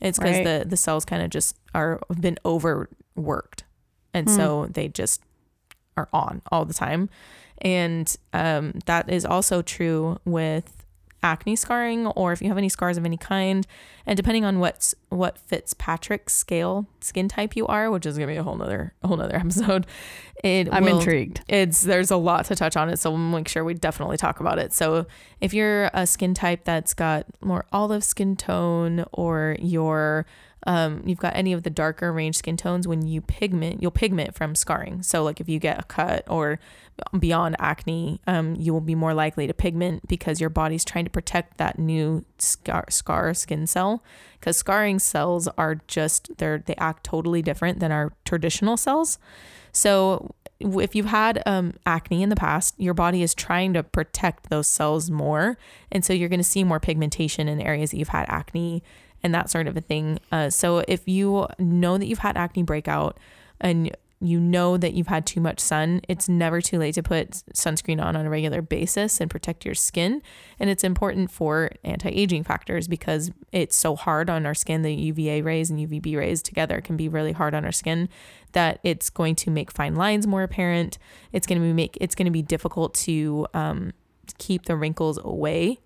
It's 0.00 0.18
because 0.18 0.36
Right. 0.36 0.44
the 0.62 0.68
the 0.68 0.76
cells 0.76 1.04
kind 1.04 1.22
of 1.22 1.30
just 1.30 1.56
are 1.74 2.00
been 2.20 2.38
overworked 2.44 3.64
and 4.14 4.30
so 4.30 4.66
they 4.70 4.88
just 4.88 5.22
are 5.96 6.08
on 6.12 6.42
all 6.50 6.64
the 6.64 6.74
time. 6.74 7.08
And 7.62 8.14
um, 8.32 8.72
that 8.86 9.08
is 9.10 9.24
also 9.24 9.62
true 9.62 10.18
with 10.24 10.81
acne 11.22 11.54
scarring 11.56 12.06
or 12.08 12.32
if 12.32 12.42
you 12.42 12.48
have 12.48 12.58
any 12.58 12.68
scars 12.68 12.96
of 12.96 13.04
any 13.04 13.16
kind 13.16 13.66
and 14.06 14.16
depending 14.16 14.44
on 14.44 14.58
what's 14.58 14.94
what 15.08 15.38
Fitzpatrick 15.38 16.28
scale 16.28 16.86
skin 17.00 17.28
type 17.28 17.54
you 17.54 17.66
are 17.66 17.90
which 17.90 18.04
is 18.06 18.16
gonna 18.16 18.26
be 18.26 18.36
a 18.36 18.42
whole 18.42 18.56
nother 18.56 18.92
a 19.02 19.08
whole 19.08 19.16
nother 19.16 19.36
episode 19.44 19.86
it 20.42 20.68
I'm 20.72 20.84
will- 20.84 20.98
intrigued. 20.98 21.42
it's 21.48 21.82
there's 21.82 22.10
a 22.10 22.16
lot 22.16 22.46
to 22.46 22.56
touch 22.56 22.76
on 22.76 22.88
it 22.88 22.98
so 22.98 23.10
we'll 23.10 23.18
make 23.18 23.48
sure 23.48 23.62
we 23.64 23.74
definitely 23.74 24.16
talk 24.16 24.40
about 24.40 24.58
it 24.58 24.72
so 24.72 25.06
if 25.40 25.54
you're 25.54 25.90
a 25.94 26.06
skin 26.06 26.34
type 26.34 26.64
that's 26.64 26.94
got 26.94 27.26
more 27.40 27.64
olive 27.72 28.02
skin 28.04 28.34
tone 28.36 29.04
or 29.12 29.56
you're 29.60 30.26
um, 30.66 31.02
you've 31.04 31.18
got 31.18 31.34
any 31.34 31.52
of 31.52 31.62
the 31.62 31.70
darker 31.70 32.12
range 32.12 32.36
skin 32.36 32.56
tones 32.56 32.86
when 32.86 33.06
you 33.06 33.20
pigment 33.20 33.82
you'll 33.82 33.90
pigment 33.90 34.34
from 34.34 34.54
scarring. 34.54 35.02
So 35.02 35.22
like 35.22 35.40
if 35.40 35.48
you 35.48 35.58
get 35.58 35.80
a 35.80 35.84
cut 35.84 36.24
or 36.28 36.58
beyond 37.18 37.56
acne 37.58 38.20
um, 38.26 38.54
you 38.54 38.72
will 38.72 38.80
be 38.80 38.94
more 38.94 39.14
likely 39.14 39.46
to 39.46 39.54
pigment 39.54 40.06
because 40.06 40.40
your 40.40 40.50
body's 40.50 40.84
trying 40.84 41.04
to 41.04 41.10
protect 41.10 41.58
that 41.58 41.78
new 41.78 42.24
scar, 42.38 42.84
scar 42.90 43.34
skin 43.34 43.66
cell. 43.66 44.02
Because 44.38 44.56
scarring 44.56 44.98
cells 44.98 45.48
are 45.56 45.76
just 45.86 46.36
they're 46.38 46.58
they 46.58 46.74
act 46.76 47.04
totally 47.04 47.42
different 47.42 47.80
than 47.80 47.92
our 47.92 48.12
traditional 48.24 48.76
cells. 48.76 49.18
So 49.72 50.34
if 50.60 50.94
you've 50.94 51.06
had 51.06 51.42
um, 51.46 51.74
acne 51.86 52.22
in 52.22 52.28
the 52.28 52.36
past, 52.36 52.74
your 52.78 52.94
body 52.94 53.22
is 53.22 53.34
trying 53.34 53.72
to 53.72 53.82
protect 53.82 54.50
those 54.50 54.66
cells 54.66 55.10
more, 55.10 55.58
and 55.90 56.04
so 56.04 56.12
you're 56.12 56.28
going 56.28 56.40
to 56.40 56.44
see 56.44 56.62
more 56.62 56.80
pigmentation 56.80 57.48
in 57.48 57.60
areas 57.60 57.90
that 57.90 57.96
you've 57.96 58.08
had 58.08 58.26
acne 58.28 58.82
and 59.22 59.34
that 59.34 59.50
sort 59.50 59.66
of 59.66 59.76
a 59.76 59.80
thing. 59.80 60.18
Uh, 60.30 60.50
so 60.50 60.84
if 60.88 61.06
you 61.08 61.46
know 61.58 61.98
that 61.98 62.06
you've 62.06 62.18
had 62.18 62.36
acne 62.36 62.62
breakout 62.62 63.18
and 63.60 63.94
you 64.22 64.38
know 64.38 64.76
that 64.76 64.94
you've 64.94 65.08
had 65.08 65.26
too 65.26 65.40
much 65.40 65.58
sun, 65.58 66.00
it's 66.08 66.28
never 66.28 66.60
too 66.60 66.78
late 66.78 66.94
to 66.94 67.02
put 67.02 67.30
sunscreen 67.54 68.00
on 68.00 68.14
on 68.14 68.24
a 68.24 68.30
regular 68.30 68.62
basis 68.62 69.20
and 69.20 69.28
protect 69.28 69.64
your 69.64 69.74
skin. 69.74 70.22
And 70.60 70.70
it's 70.70 70.84
important 70.84 71.32
for 71.32 71.72
anti-aging 71.82 72.44
factors 72.44 72.86
because 72.86 73.32
it's 73.50 73.74
so 73.74 73.96
hard 73.96 74.30
on 74.30 74.46
our 74.46 74.54
skin. 74.54 74.82
The 74.82 74.94
UVA 74.94 75.42
rays 75.42 75.70
and 75.70 75.80
UVB 75.80 76.16
rays 76.16 76.40
together 76.40 76.80
can 76.80 76.96
be 76.96 77.08
really 77.08 77.32
hard 77.32 77.52
on 77.52 77.64
our 77.64 77.72
skin 77.72 78.08
that 78.52 78.78
it's 78.84 79.10
going 79.10 79.34
to 79.34 79.50
make 79.50 79.72
fine 79.72 79.96
lines 79.96 80.26
more 80.26 80.44
apparent. 80.44 80.98
It's 81.32 81.46
going 81.46 81.60
to 81.60 81.66
be 81.66 81.72
make 81.72 81.98
it's 82.00 82.14
going 82.14 82.26
to 82.26 82.32
be 82.32 82.42
difficult 82.42 82.94
to 82.94 83.48
um, 83.54 83.92
keep 84.38 84.66
the 84.66 84.76
wrinkles 84.76 85.18
away. 85.18 85.80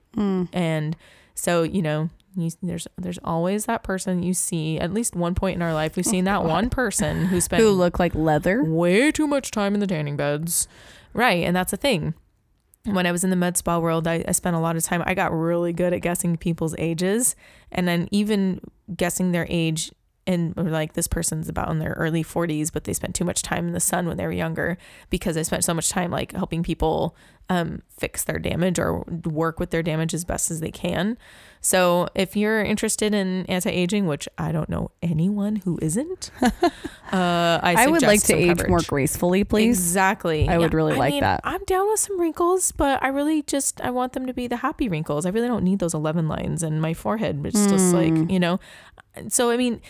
And 0.53 0.97
so 1.35 1.63
you 1.63 1.81
know, 1.81 2.11
you, 2.37 2.51
there's 2.63 2.87
there's 2.99 3.19
always 3.25 3.65
that 3.67 3.83
person 3.83 4.23
you 4.23 4.35
see 4.35 4.79
at 4.79 4.93
least 4.93 5.17
one 5.17 5.35
point 5.35 5.57
in 5.57 5.63
our 5.63 5.73
life 5.75 5.97
we've 5.97 6.05
seen 6.07 6.25
that 6.25 6.45
one 6.45 6.69
person 6.71 7.27
who 7.27 7.41
spent 7.41 7.63
Who 7.63 7.71
look 7.71 7.99
like 7.99 8.15
leather? 8.15 8.63
way 8.63 9.11
too 9.11 9.27
much 9.27 9.51
time 9.51 9.75
in 9.75 9.81
the 9.81 9.87
tanning 9.87 10.17
beds. 10.17 10.69
Right. 11.13 11.45
And 11.45 11.57
that's 11.57 11.73
a 11.73 11.77
thing. 11.79 12.15
When 12.85 13.07
I 13.07 13.11
was 13.11 13.25
in 13.25 13.31
the 13.31 13.37
med 13.37 13.57
spa 13.57 13.79
world, 13.79 14.07
I, 14.07 14.23
I 14.29 14.33
spent 14.33 14.55
a 14.55 14.61
lot 14.61 14.77
of 14.77 14.85
time. 14.85 15.03
I 15.07 15.15
got 15.15 15.33
really 15.33 15.73
good 15.73 15.93
at 15.93 16.03
guessing 16.03 16.37
people's 16.37 16.75
ages 16.79 17.35
and 17.73 17.89
then 17.89 18.07
even 18.13 18.61
guessing 18.95 19.33
their 19.33 19.47
age. 19.49 19.91
And 20.27 20.55
or 20.57 20.65
like 20.65 20.95
this 20.95 21.07
person's 21.07 21.49
about 21.49 21.71
in 21.71 21.79
their 21.79 21.93
early 21.93 22.25
40s, 22.25 22.73
but 22.73 22.85
they 22.85 22.93
spent 22.93 23.15
too 23.15 23.25
much 23.25 23.43
time 23.43 23.67
in 23.69 23.73
the 23.73 23.81
sun 23.81 24.07
when 24.09 24.17
they 24.17 24.27
were 24.27 24.33
younger 24.33 24.77
because 25.09 25.37
I 25.37 25.43
spent 25.43 25.63
so 25.63 25.73
much 25.73 25.89
time 25.89 26.11
like 26.11 26.33
helping 26.33 26.65
people 26.65 27.15
um, 27.49 27.83
fix 27.97 28.25
their 28.25 28.41
damage 28.41 28.81
or 28.81 29.05
work 29.25 29.61
with 29.61 29.71
their 29.71 29.83
damage 29.83 30.13
as 30.15 30.25
best 30.25 30.51
as 30.51 30.59
they 30.59 30.73
can. 30.73 31.17
So 31.61 32.09
if 32.15 32.37
you're 32.37 32.61
interested 32.63 33.15
in 33.15 33.47
anti-aging, 33.47 34.07
which 34.07 34.29
I 34.37 34.51
don't 34.51 34.69
know 34.69 34.91
anyone 35.01 35.57
who 35.57 35.79
isn't, 35.81 36.33
uh, 36.43 36.51
I, 37.13 37.75
I 37.79 37.87
would 37.87 38.03
like 38.03 38.23
to 38.25 38.35
age 38.35 38.67
more 38.69 38.81
gracefully, 38.87 39.45
please. 39.45 39.79
Exactly. 39.79 40.49
I 40.49 40.59
would 40.59 40.75
really 40.75 40.95
like 40.95 41.13
mean, 41.13 41.21
that. 41.21 41.41
I'm 41.45 41.63
down 41.65 41.89
with 41.89 42.01
some 42.01 42.21
wrinkles, 42.21 42.73
but 42.73 43.03
I 43.03 43.09
really 43.09 43.43
just 43.43 43.81
I 43.81 43.91
want 43.91 44.13
them 44.13 44.27
to 44.27 44.35
be 44.35 44.49
the 44.49 44.57
happy 44.57 44.89
wrinkles. 44.89 45.25
I 45.27 45.31
really 45.31 45.49
don't 45.49 45.65
need 45.65 45.79
those 45.79 45.95
11 45.95 46.29
lines 46.29 46.63
in 46.63 46.81
my 46.81 46.95
forehead. 46.95 47.45
It's 47.47 47.67
just 47.67 47.93
Hmm. 47.93 47.97
like, 47.97 48.31
you 48.31 48.41
know. 48.41 48.59
So 49.29 49.51
I 49.51 49.57
mean, 49.57 49.81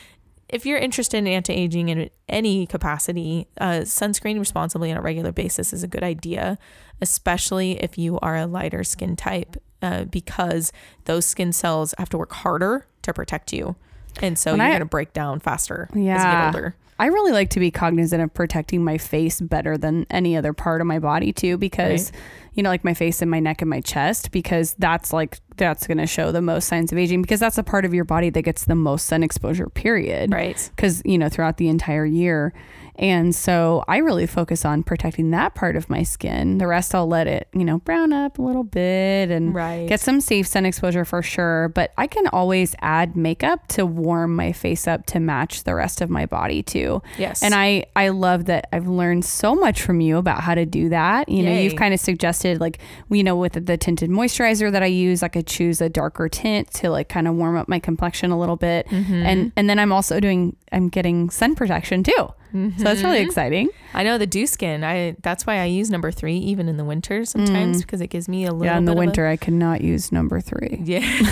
if 0.48 0.64
you're 0.64 0.78
interested 0.78 1.18
in 1.18 1.26
anti-aging 1.26 1.88
in 1.88 2.10
any 2.28 2.66
capacity, 2.66 3.48
uh, 3.60 3.80
sunscreen 3.80 4.38
responsibly 4.38 4.90
on 4.92 4.96
a 4.96 5.00
regular 5.02 5.32
basis 5.32 5.72
is 5.72 5.82
a 5.82 5.88
good 5.88 6.02
idea, 6.04 6.58
especially 7.00 7.72
if 7.82 7.98
you 7.98 8.18
are 8.20 8.36
a 8.36 8.46
lighter 8.46 8.84
skin 8.84 9.16
type, 9.16 9.56
uh, 9.82 10.04
because 10.04 10.72
those 11.04 11.24
skin 11.26 11.52
cells 11.52 11.94
have 11.98 12.08
to 12.10 12.18
work 12.18 12.32
harder 12.32 12.86
to 13.02 13.12
protect 13.12 13.52
you, 13.52 13.76
and 14.22 14.38
so 14.38 14.52
When 14.52 14.60
you're 14.60 14.68
I- 14.68 14.72
gonna 14.72 14.84
break 14.86 15.12
down 15.12 15.40
faster 15.40 15.88
as 15.92 15.96
you 15.96 16.04
get 16.04 16.16
Yeah. 16.22 16.46
older. 16.46 16.76
I 16.98 17.06
really 17.06 17.32
like 17.32 17.50
to 17.50 17.60
be 17.60 17.70
cognizant 17.70 18.22
of 18.22 18.32
protecting 18.32 18.82
my 18.82 18.96
face 18.96 19.38
better 19.42 19.76
than 19.76 20.06
any 20.10 20.34
other 20.34 20.54
part 20.54 20.80
of 20.80 20.86
my 20.86 20.98
body 20.98 21.30
too, 21.32 21.58
because 21.58 22.10
you 22.54 22.62
know, 22.62 22.70
like 22.70 22.84
my 22.84 22.94
face 22.94 23.20
and 23.20 23.30
my 23.30 23.38
neck 23.38 23.60
and 23.60 23.68
my 23.68 23.82
chest, 23.82 24.30
because 24.30 24.74
that's 24.78 25.12
like 25.12 25.40
that's 25.56 25.86
going 25.86 25.98
to 25.98 26.06
show 26.06 26.32
the 26.32 26.42
most 26.42 26.66
signs 26.66 26.92
of 26.92 26.98
aging, 26.98 27.22
because 27.22 27.40
that's 27.40 27.58
a 27.58 27.62
part 27.62 27.84
of 27.84 27.94
your 27.94 28.04
body 28.04 28.30
that 28.30 28.42
gets 28.42 28.64
the 28.64 28.74
most 28.74 29.06
sun 29.06 29.22
exposure. 29.22 29.68
Period. 29.68 30.32
Right. 30.32 30.70
Because 30.74 31.02
you 31.04 31.18
know 31.18 31.28
throughout 31.28 31.56
the 31.56 31.68
entire 31.68 32.06
year, 32.06 32.52
And 32.98 33.34
so 33.34 33.84
I 33.88 33.98
really 33.98 34.26
focus 34.26 34.64
on 34.64 34.82
protecting 34.82 35.30
that 35.30 35.54
part 35.54 35.76
of 35.76 35.88
my 35.90 36.02
skin. 36.02 36.58
The 36.58 36.66
rest 36.66 36.94
I'll 36.94 37.06
let 37.06 37.26
it, 37.26 37.48
you 37.52 37.64
know, 37.64 37.78
brown 37.78 38.12
up 38.12 38.38
a 38.38 38.42
little 38.42 38.64
bit 38.64 39.30
and 39.30 39.54
Right. 39.54 39.86
get 39.88 40.00
some 40.00 40.20
safe 40.20 40.46
sun 40.46 40.64
exposure 40.66 41.04
for 41.04 41.22
sure. 41.22 41.68
But 41.74 41.92
I 41.98 42.06
can 42.06 42.26
always 42.28 42.74
add 42.80 43.16
makeup 43.16 43.66
to 43.68 43.84
warm 43.86 44.34
my 44.34 44.52
face 44.52 44.86
up 44.88 45.06
to 45.06 45.20
match 45.20 45.64
the 45.64 45.74
rest 45.74 46.00
of 46.00 46.10
my 46.10 46.26
body 46.26 46.62
too. 46.62 47.02
Yes. 47.18 47.42
And 47.42 47.54
I 47.54 47.84
I 47.94 48.08
love 48.08 48.46
that 48.46 48.68
I've 48.72 48.88
learned 48.88 49.24
so 49.24 49.54
much 49.54 49.82
from 49.82 50.00
you 50.00 50.16
about 50.18 50.40
how 50.40 50.54
to 50.54 50.64
do 50.66 50.88
that. 50.88 51.28
You 51.28 51.42
know, 51.42 51.52
you've 51.52 51.76
kind 51.76 51.92
of 51.94 52.00
suggested 52.00 52.60
like 52.60 52.78
you 53.10 53.22
know 53.24 53.36
with 53.36 53.52
the 53.66 53.76
tinted 53.76 54.10
moisturizer 54.10 54.72
that 54.72 54.82
I 54.82 54.86
use, 54.86 55.22
I 55.22 55.28
could 55.28 55.46
choose 55.46 55.80
a 55.80 55.88
darker 55.88 56.28
tint 56.28 56.70
to 56.74 56.90
like 56.90 57.08
kind 57.08 57.28
of 57.28 57.34
warm 57.34 57.56
up 57.56 57.68
my 57.68 57.78
complexion 57.78 58.30
a 58.30 58.38
little 58.38 58.56
bit. 58.56 58.86
Mm-hmm. 58.88 59.14
And 59.14 59.52
and 59.56 59.68
then 59.68 59.78
I'm 59.78 59.92
also 59.92 60.20
doing 60.20 60.56
I'm 60.72 60.88
getting 60.88 61.30
sun 61.30 61.54
protection 61.54 62.02
too. 62.02 62.28
So 62.52 62.70
that's 62.84 63.02
really 63.02 63.18
Mm-hmm. 63.18 63.26
exciting. 63.26 63.68
I 63.94 64.02
know 64.02 64.18
the 64.18 64.26
dew 64.26 64.46
skin. 64.46 64.82
I 64.84 65.16
that's 65.22 65.46
why 65.46 65.58
I 65.60 65.64
use 65.66 65.90
number 65.90 66.10
three 66.10 66.36
even 66.36 66.68
in 66.68 66.76
the 66.76 66.84
winter 66.84 67.24
sometimes 67.24 67.82
because 67.82 68.00
it 68.00 68.06
gives 68.08 68.28
me 68.28 68.44
a 68.44 68.52
little. 68.52 68.62
Mm. 68.62 68.64
Yeah, 68.66 68.78
in 68.78 68.84
the 68.86 68.94
winter 68.94 69.26
I 69.26 69.36
could 69.36 69.54
not 69.54 69.80
use 69.82 70.10
number 70.12 70.40
3, 70.40 70.80
yeah, 70.84 71.24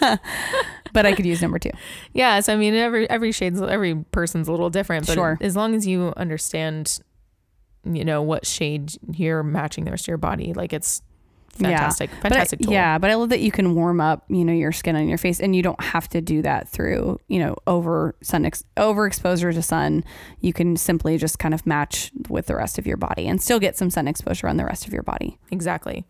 but 0.92 1.06
I 1.06 1.14
could 1.14 1.26
use 1.26 1.42
number 1.42 1.58
2. 1.58 1.70
yeah. 2.12 2.40
So 2.40 2.52
I 2.52 2.56
mean, 2.56 2.74
every 2.74 3.08
every 3.10 3.32
shade's 3.32 3.60
every 3.60 3.94
person's 4.12 4.48
a 4.48 4.50
little 4.50 4.70
different, 4.70 5.06
but 5.06 5.14
Sure. 5.14 5.38
as 5.40 5.56
long 5.56 5.74
as 5.74 5.86
you 5.86 6.12
understand, 6.16 7.00
you 7.84 8.04
know 8.04 8.22
what 8.22 8.46
shade 8.46 8.92
you're 9.12 9.42
matching 9.42 9.84
the 9.84 9.90
rest 9.90 10.04
of 10.04 10.08
your 10.08 10.16
body, 10.18 10.52
like 10.54 10.72
it's 10.72 11.02
Yeah. 11.60 11.68
fantastic, 11.78 12.10
But 12.22 12.32
I- 12.32 12.46
yeah, 12.72 12.98
but 12.98 13.10
I 13.10 13.14
love 13.14 13.28
that 13.30 13.40
you 13.40 13.50
can 13.50 13.74
warm 13.74 14.00
up, 14.00 14.24
you 14.28 14.44
know, 14.44 14.52
your 14.52 14.72
skin 14.72 14.96
on 14.96 15.08
your 15.08 15.18
face, 15.18 15.40
and 15.40 15.54
you 15.56 15.62
don't 15.62 15.80
have 15.82 16.08
to 16.10 16.20
do 16.20 16.42
that 16.42 16.68
through, 16.68 17.18
you 17.28 17.38
know, 17.38 17.56
over 17.66 18.14
sun 18.22 18.44
ex- 18.44 18.64
overexposure 18.76 19.52
to 19.52 19.62
sun. 19.62 20.04
You 20.40 20.52
can 20.52 20.76
simply 20.76 21.18
just 21.18 21.38
kind 21.38 21.54
of 21.54 21.66
match 21.66 22.10
with 22.28 22.46
the 22.46 22.56
rest 22.56 22.78
of 22.78 22.86
your 22.86 22.96
body 22.96 23.26
and 23.28 23.40
still 23.40 23.58
get 23.60 23.76
some 23.76 23.90
sun 23.90 24.08
exposure 24.08 24.48
on 24.48 24.56
the 24.56 24.64
rest 24.64 24.86
of 24.86 24.92
your 24.92 25.02
body. 25.02 25.38
exactly. 25.50 26.04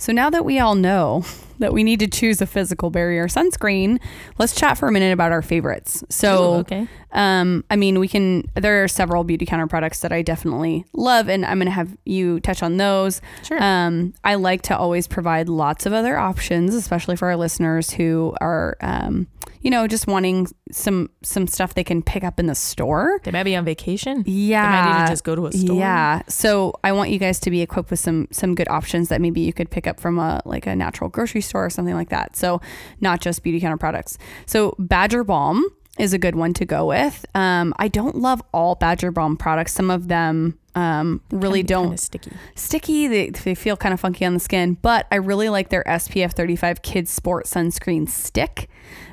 So 0.00 0.12
now 0.14 0.30
that 0.30 0.46
we 0.46 0.58
all 0.58 0.74
know 0.74 1.24
that 1.58 1.74
we 1.74 1.84
need 1.84 2.00
to 2.00 2.08
choose 2.08 2.40
a 2.40 2.46
physical 2.46 2.88
barrier 2.88 3.28
sunscreen, 3.28 4.00
let's 4.38 4.54
chat 4.54 4.78
for 4.78 4.88
a 4.88 4.92
minute 4.92 5.12
about 5.12 5.30
our 5.30 5.42
favorites. 5.42 6.02
So, 6.08 6.54
Ooh, 6.54 6.56
okay, 6.60 6.88
um, 7.12 7.64
I 7.68 7.76
mean, 7.76 8.00
we 8.00 8.08
can. 8.08 8.50
There 8.54 8.82
are 8.82 8.88
several 8.88 9.26
Beautycounter 9.26 9.68
products 9.68 10.00
that 10.00 10.10
I 10.10 10.22
definitely 10.22 10.86
love, 10.94 11.28
and 11.28 11.44
I'm 11.44 11.58
going 11.58 11.66
to 11.66 11.72
have 11.72 11.94
you 12.06 12.40
touch 12.40 12.62
on 12.62 12.78
those. 12.78 13.20
sure. 13.42 13.62
Um, 13.62 14.14
I 14.24 14.36
like 14.36 14.62
to 14.62 14.76
always 14.76 15.06
provide 15.06 15.50
lots 15.50 15.84
of 15.84 15.92
other 15.92 16.16
options, 16.16 16.74
especially 16.74 17.16
for 17.16 17.28
our 17.28 17.36
listeners 17.36 17.90
who 17.90 18.34
are, 18.40 18.78
um, 18.80 19.26
you 19.62 19.70
know, 19.70 19.86
just 19.86 20.06
wanting 20.06 20.46
some 20.72 21.10
some 21.22 21.46
stuff 21.46 21.74
they 21.74 21.84
can 21.84 22.02
pick 22.02 22.24
up 22.24 22.40
in 22.40 22.46
the 22.46 22.54
store. 22.54 23.20
they 23.24 23.30
might 23.30 23.42
be 23.44 23.54
on 23.56 23.64
vacation. 23.64 24.22
Yeah, 24.26 24.62
They 24.84 24.90
might 24.90 24.96
even 24.96 25.08
just 25.12 25.24
go 25.24 25.34
to 25.34 25.46
a 25.46 25.52
store. 25.52 25.76
yeah. 25.78 26.22
So 26.28 26.74
I 26.82 26.92
want 26.92 27.10
you 27.10 27.18
guys 27.18 27.38
to 27.40 27.50
be 27.50 27.60
equipped 27.60 27.90
with 27.90 28.00
some 28.00 28.28
some 28.30 28.54
good 28.54 28.68
options 28.68 29.08
that 29.10 29.20
maybe 29.20 29.40
you 29.40 29.52
could 29.52 29.70
pick 29.70 29.86
up 29.86 30.00
from 30.00 30.18
a 30.18 30.40
like 30.44 30.66
a 30.66 30.74
natural 30.74 31.10
grocery 31.10 31.40
store 31.42 31.66
or 31.66 31.70
something 31.70 31.94
like 31.94 32.08
that. 32.10 32.36
So 32.36 32.60
not 33.00 33.20
just 33.20 33.44
Beautycounter 33.44 33.78
products. 33.78 34.16
So 34.46 34.74
Badger 34.78 35.24
Balm 35.24 35.64
is 35.98 36.12
a 36.14 36.18
good 36.18 36.34
one 36.36 36.54
to 36.54 36.64
go 36.64 36.86
with. 36.86 37.26
Um, 37.34 37.74
I 37.78 37.88
don't 37.88 38.16
love 38.16 38.42
all 38.54 38.76
Badger 38.76 39.10
Balm 39.10 39.36
products. 39.36 39.72
Some 39.72 39.90
of 39.90 40.08
them 40.08 40.58
um, 40.74 41.20
really 41.30 41.62
be 41.62 41.68
don't 41.68 41.84
kinda 41.84 41.98
sticky. 41.98 42.32
sticky. 42.54 43.08
They, 43.08 43.30
they 43.30 43.54
feel 43.54 43.76
kind 43.76 43.92
of 43.92 44.00
funky 44.00 44.24
on 44.24 44.34
the 44.34 44.40
skin, 44.40 44.78
but 44.80 45.06
I 45.10 45.16
really 45.16 45.48
like 45.48 45.68
their 45.68 45.84
SPF 45.84 46.32
35 46.32 46.82
Kids 46.82 47.10
Sport 47.10 47.46
Sunscreen 47.46 48.08
Stick. 48.08 48.68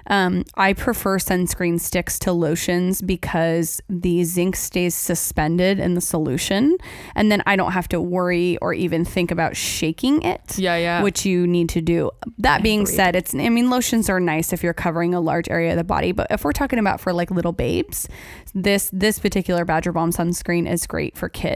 Um, 0.10 0.46
I 0.56 0.74
prefer 0.74 1.18
sunscreen 1.18 1.80
sticks 1.80 2.18
to 2.20 2.32
lotions 2.32 3.02
because 3.02 3.82
the 3.90 4.24
zinc 4.24 4.56
stays 4.56 4.96
suspended 4.96 5.80
in 5.80 5.94
the 5.96 6.02
solution, 6.02 6.78
and 7.16 7.32
then 7.32 7.44
I 7.46 7.56
don't 7.56 7.74
have 7.74 7.90
to 7.90 8.02
worry 8.02 8.58
or 8.62 8.74
even 8.74 9.04
think 9.04 9.32
about 9.32 9.56
shaking 9.56 10.22
it. 10.22 10.58
Yeah, 10.58 10.78
yeah. 10.78 11.04
Which 11.04 11.26
you 11.26 11.46
need 11.46 11.70
to 11.70 11.82
do. 11.82 12.12
That 12.38 12.64
being 12.64 12.82
Agreed. 12.82 12.96
said, 12.96 13.16
it's 13.16 13.36
I 13.36 13.50
mean 13.50 13.70
lotions 13.70 14.10
are 14.10 14.20
nice 14.20 14.54
if 14.54 14.64
you're 14.64 14.74
covering 14.74 15.14
a 15.14 15.20
large 15.20 15.50
area 15.50 15.72
of 15.72 15.78
the 15.78 15.84
body, 15.84 16.14
but 16.14 16.28
if 16.30 16.46
we're 16.46 16.54
talking 16.54 16.80
about 16.80 17.02
for 17.02 17.12
like 17.12 17.30
little 17.30 17.54
babes, 17.54 18.08
this 18.54 18.90
this 18.94 19.20
particular 19.20 19.66
Badger 19.66 19.92
Balm 19.92 20.12
sunscreen 20.12 20.72
is 20.72 20.88
great 20.88 21.18
for 21.18 21.28
kids, 21.28 21.47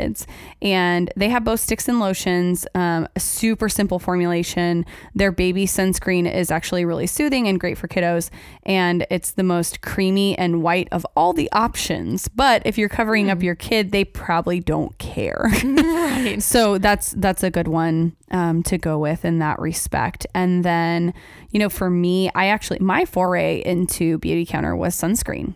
and 0.62 1.12
they 1.16 1.30
have 1.30 1.44
both 1.44 1.60
sticks 1.60 1.88
and 1.88 2.00
lotions. 2.00 2.66
Um, 2.76 3.08
a 3.16 3.20
super 3.20 3.70
simple 3.70 4.00
formulation. 4.00 4.86
Their 5.16 5.32
baby 5.32 5.66
sunscreen 5.66 6.32
is 6.32 6.52
actually 6.52 6.86
really 6.86 7.08
soothing 7.08 7.48
and 7.48 7.60
great 7.60 7.78
for 7.78 7.88
kiddos, 7.88 8.30
and 8.64 9.06
it's 9.10 9.32
the 9.32 9.44
most 9.44 9.82
creamy 9.82 10.38
and 10.38 10.64
white 10.64 10.88
of 10.92 11.06
all 11.16 11.34
the 11.34 11.52
options. 11.52 12.28
But 12.28 12.62
if 12.66 12.78
you're 12.78 12.90
covering 12.90 13.30
up 13.30 13.42
your 13.42 13.56
kid, 13.56 13.92
they 13.92 14.06
probably 14.06 14.60
don't 14.60 14.98
care. 14.98 15.50
right. 15.64 16.42
So 16.42 16.78
that's 16.78 17.12
that's 17.12 17.44
a 17.44 17.52
good 17.52 17.68
one 17.68 18.16
um, 18.32 18.64
to 18.64 18.78
go 18.78 18.98
with 18.98 19.26
in 19.26 19.40
that 19.40 19.60
respect. 19.60 20.26
And 20.34 20.64
then, 20.64 21.14
you 21.52 21.60
know, 21.60 21.70
for 21.70 21.90
me, 21.90 22.30
I 22.34 22.48
actually 22.48 22.80
my 22.80 23.06
foray 23.06 23.62
into 23.66 24.20
Beautycounter 24.20 24.78
was 24.78 24.96
sunscreen 24.96 25.56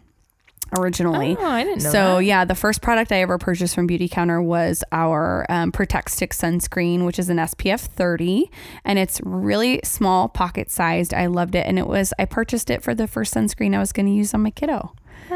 originally. 0.77 1.35
Oh, 1.39 1.45
I 1.45 1.63
didn't 1.63 1.83
know 1.83 1.91
so 1.91 2.15
that. 2.17 2.23
yeah, 2.25 2.45
the 2.45 2.55
first 2.55 2.81
product 2.81 3.11
I 3.11 3.21
ever 3.21 3.37
purchased 3.37 3.75
from 3.75 3.87
Beautycounter 3.87 4.43
was 4.43 4.83
our 4.91 5.45
um, 5.49 5.71
Protect 5.71 6.11
Stick 6.11 6.31
sunscreen, 6.33 7.05
which 7.05 7.19
is 7.19 7.29
an 7.29 7.37
SPF 7.37 7.81
30, 7.81 8.49
and 8.83 8.99
it's 8.99 9.21
really 9.23 9.79
small, 9.83 10.27
pocket 10.29 10.71
sized. 10.71 11.13
I 11.13 11.27
loved 11.27 11.55
it, 11.55 11.65
and 11.67 11.77
it 11.79 11.87
was 11.87 12.13
I 12.19 12.25
purchased 12.25 12.69
it 12.69 12.83
for 12.83 12.93
the 12.95 13.07
first 13.07 13.33
sunscreen 13.33 13.75
I 13.75 13.79
was 13.79 13.91
going 13.91 14.05
to 14.07 14.11
use 14.11 14.33
on 14.33 14.41
my 14.41 14.51
kiddo 14.51 14.93
Oh, 15.31 15.33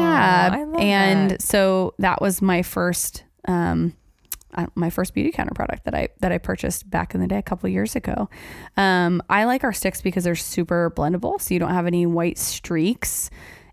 yeah 0.00 0.50
I 0.52 0.62
love 0.64 0.80
and 0.80 1.30
that. 1.32 1.42
so 1.42 1.94
that 1.98 2.20
was 2.20 2.40
my 2.40 2.62
first 2.62 3.24
um 3.48 3.94
uh, 4.54 4.66
my 4.76 4.88
first 4.88 5.12
Beautycounter 5.14 5.52
product 5.54 5.84
that 5.84 5.94
I 5.96 6.08
that 6.20 6.30
I 6.30 6.38
purchased 6.38 6.88
back 6.88 7.14
in 7.14 7.20
the 7.20 7.26
day 7.26 7.38
a 7.38 7.42
couple 7.42 7.68
years 7.68 7.96
ago. 7.96 8.28
Um, 8.76 9.20
I 9.28 9.44
like 9.46 9.64
our 9.64 9.72
sticks 9.72 10.00
because 10.00 10.22
they're 10.22 10.36
super 10.36 10.92
blendable, 10.96 11.40
so 11.40 11.52
you 11.54 11.58
don't 11.58 11.72
have 11.74 11.86
any 11.86 12.06
white 12.06 12.38
streaks. 12.38 13.30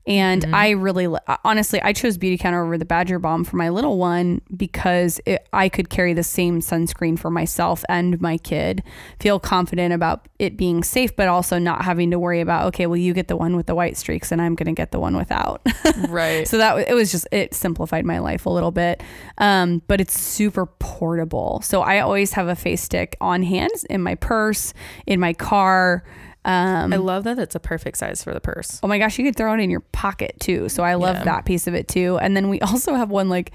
And 0.08 0.41
Mm-hmm. 0.41 0.56
I 0.56 0.70
really, 0.72 1.08
honestly, 1.43 1.82
I 1.82 1.93
chose 1.93 2.18
Beautycounter 2.18 2.64
over 2.64 2.78
the 2.78 2.86
Badger 2.86 3.20
Balm 3.20 3.43
for 3.43 3.58
my 3.58 3.70
little 3.70 3.97
one 3.97 4.41
because 4.56 5.20
it, 5.26 5.47
I 5.54 5.70
could 5.70 5.89
carry 5.89 6.14
the 6.14 6.24
same 6.24 6.62
sunscreen 6.62 7.18
for 7.18 7.30
myself 7.30 7.84
and 7.89 8.20
my 8.20 8.38
kid, 8.38 8.84
feel 9.20 9.39
confident 9.39 9.93
about 9.93 10.28
it 10.39 10.58
being 10.58 10.84
safe, 10.84 11.16
but 11.16 11.28
also 11.28 11.60
not 11.60 11.84
having 11.84 12.12
to 12.12 12.20
worry 12.20 12.41
about, 12.41 12.66
okay, 12.68 12.88
well, 12.88 12.97
you 12.97 13.14
get 13.14 13.28
the 13.28 13.38
one 13.38 13.56
with 13.56 13.68
the 13.68 13.76
white 13.76 13.97
streaks 13.97 14.32
and 14.32 14.41
I'm 14.41 14.56
going 14.56 14.74
to 14.74 14.80
get 14.80 14.91
the 14.91 14.99
one 14.99 15.16
without. 15.16 15.62
right. 16.10 16.47
So 16.47 16.58
that 16.58 16.88
it 16.88 16.93
was 16.93 17.12
just 17.12 17.28
it 17.32 17.54
simplified 17.54 18.06
my 18.06 18.20
life 18.20 18.45
a 18.45 18.49
little 18.49 18.72
bit, 18.72 19.04
um, 19.38 19.82
but 19.88 20.02
it's 20.02 20.20
super 20.20 20.66
portable. 20.66 21.62
So 21.64 21.82
I 21.82 21.99
always 21.99 22.34
have 22.34 22.47
a 22.47 22.56
face 22.56 22.82
stick 22.82 23.16
on 23.22 23.43
hand 23.43 23.72
in 23.89 24.02
my 24.02 24.16
purse, 24.16 24.74
in 25.06 25.20
my 25.20 25.34
car. 25.34 26.04
Um, 26.44 26.92
I 26.92 26.96
love 26.98 27.24
that 27.26 27.38
it's 27.38 27.54
a 27.56 27.60
perfect 27.60 27.98
size 27.98 28.24
for 28.24 28.34
the 28.34 28.42
purse. 28.42 28.80
oh 28.82 28.88
my 28.88 28.98
gosh, 28.98 29.20
you 29.20 29.26
could 29.26 29.36
throw 29.36 29.54
it 29.54 29.60
in 29.60 29.70
your 29.70 29.82
pocket 29.92 30.36
too. 30.39 30.70
So 30.70 30.84
I 30.84 30.96
love 30.96 31.18
Yeah. 31.18 31.24
that 31.26 31.46
piece 31.46 31.68
of 31.68 31.76
it 31.76 31.88
too. 31.88 32.18
And 32.20 32.36
then 32.36 32.50
we 32.50 32.60
also 32.62 32.96
have 32.96 33.10
one 33.12 33.30
like 33.30 33.52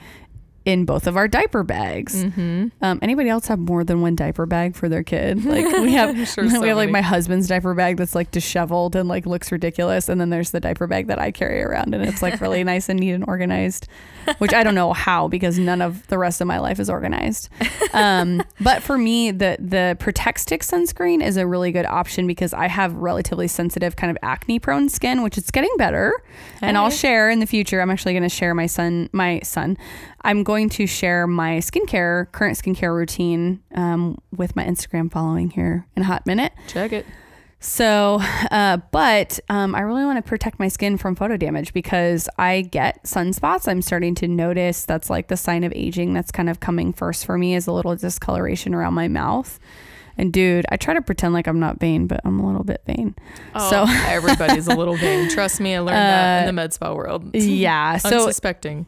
in 0.66 0.84
both 0.84 1.06
of 1.06 1.16
our 1.16 1.28
diaper 1.28 1.62
bags. 1.62 2.24
Mm-hmm. 2.24 2.66
Um, 2.82 2.98
anybody 3.00 3.28
else 3.28 3.46
have 3.46 3.60
more 3.60 3.84
than 3.84 4.00
one 4.00 4.16
diaper 4.16 4.46
bag 4.46 4.74
for 4.74 4.88
their 4.88 5.02
kid? 5.02 5.44
Like 5.56 5.64
we 5.78 5.92
have, 5.92 6.16
Sure, 6.28 6.44
we 6.44 6.50
so 6.50 6.60
have 6.60 6.76
like 6.76 6.90
my 6.90 7.00
husband's 7.00 7.46
diaper 7.46 7.72
bag 7.72 7.96
that's 7.98 8.16
like 8.16 8.32
disheveled 8.32 8.96
and 8.96 9.08
like 9.08 9.26
looks 9.26 9.52
ridiculous, 9.52 10.08
and 10.08 10.20
then 10.20 10.28
there's 10.30 10.50
the 10.50 10.58
diaper 10.58 10.88
bag 10.88 11.06
that 11.06 11.20
I 11.20 11.30
carry 11.30 11.62
around, 11.62 11.94
and 11.94 12.04
it's 12.04 12.20
like 12.20 12.40
really 12.40 12.64
nice 12.74 12.88
and 12.88 12.98
neat 12.98 13.12
and 13.12 13.24
organized. 13.28 13.86
Which 14.38 14.52
I 14.52 14.64
don't 14.64 14.74
know 14.74 14.92
how 14.92 15.28
because 15.28 15.56
none 15.56 15.80
of 15.80 16.04
the 16.08 16.18
rest 16.18 16.40
of 16.40 16.48
my 16.48 16.58
life 16.58 16.80
is 16.80 16.90
organized. 16.90 17.48
Um, 17.92 18.42
but 18.60 18.82
for 18.82 18.98
me, 18.98 19.30
the 19.30 19.56
the 19.60 19.96
Protect 20.00 20.40
Stick 20.40 20.62
sunscreen 20.62 21.24
is 21.24 21.36
a 21.36 21.46
really 21.46 21.70
good 21.70 21.86
option 21.86 22.26
because 22.26 22.52
I 22.52 22.66
have 22.66 22.92
relatively 22.96 23.46
sensitive 23.46 23.94
kind 23.94 24.10
of 24.10 24.18
acne 24.22 24.58
prone 24.58 24.88
skin, 24.88 25.22
which 25.22 25.38
is 25.38 25.48
getting 25.52 25.72
better, 25.78 26.12
and 26.60 26.76
I'll 26.76 26.90
share 26.90 27.30
in 27.30 27.38
the 27.38 27.46
future. 27.46 27.80
I'm 27.80 27.90
actually 27.90 28.14
going 28.14 28.24
to 28.24 28.28
share 28.28 28.52
my 28.52 28.66
son, 28.66 29.08
my 29.12 29.40
son. 29.44 29.78
I'm 30.26 30.42
going 30.42 30.68
to 30.70 30.88
share 30.88 31.28
my 31.28 31.58
skincare, 31.58 32.32
current 32.32 32.58
skincare 32.58 32.92
routine 32.92 33.62
um, 33.76 34.18
with 34.36 34.56
my 34.56 34.64
Instagram 34.64 35.08
following 35.08 35.50
here 35.50 35.86
in 35.94 36.02
a 36.02 36.04
hot 36.04 36.26
minute. 36.26 36.52
Check 36.66 36.92
it. 36.92 37.06
So, 37.60 38.18
uh, 38.50 38.78
but 38.90 39.38
um, 39.48 39.76
I 39.76 39.82
really 39.82 40.04
want 40.04 40.18
to 40.18 40.28
protect 40.28 40.58
my 40.58 40.66
skin 40.66 40.96
from 40.96 41.14
photo 41.14 41.36
damage 41.36 41.72
because 41.72 42.28
I 42.38 42.62
get 42.62 43.04
sunspots. 43.04 43.68
I'm 43.68 43.80
starting 43.82 44.16
to 44.16 44.26
notice 44.26 44.84
that's 44.84 45.08
like 45.08 45.28
the 45.28 45.36
sign 45.36 45.62
of 45.62 45.72
aging 45.76 46.12
that's 46.12 46.32
kind 46.32 46.50
of 46.50 46.58
coming 46.58 46.92
first 46.92 47.24
for 47.24 47.38
me 47.38 47.54
is 47.54 47.68
a 47.68 47.72
little 47.72 47.94
discoloration 47.94 48.74
around 48.74 48.94
my 48.94 49.06
mouth. 49.06 49.60
And 50.18 50.32
dude, 50.32 50.64
I 50.70 50.76
try 50.76 50.94
to 50.94 51.02
pretend 51.02 51.34
like 51.34 51.46
I'm 51.46 51.60
not 51.60 51.78
vain, 51.78 52.06
but 52.06 52.20
I'm 52.24 52.40
a 52.40 52.46
little 52.46 52.64
bit 52.64 52.82
vain. 52.86 53.14
Oh, 53.54 53.70
So- 53.70 53.84
everybody's 54.06 54.66
a 54.66 54.74
little 54.74 54.96
vain. 54.96 55.28
Trust 55.36 55.60
me, 55.60 55.74
I 55.74 55.80
learned 55.80 55.96
that 55.96 56.38
in 56.38 56.44
Uh, 56.44 56.46
the 56.46 56.52
med 56.52 56.72
spa 56.72 56.92
world. 56.94 57.34
Yeah. 57.34 57.96
So 58.06 58.20
Unsuspecting. 58.26 58.86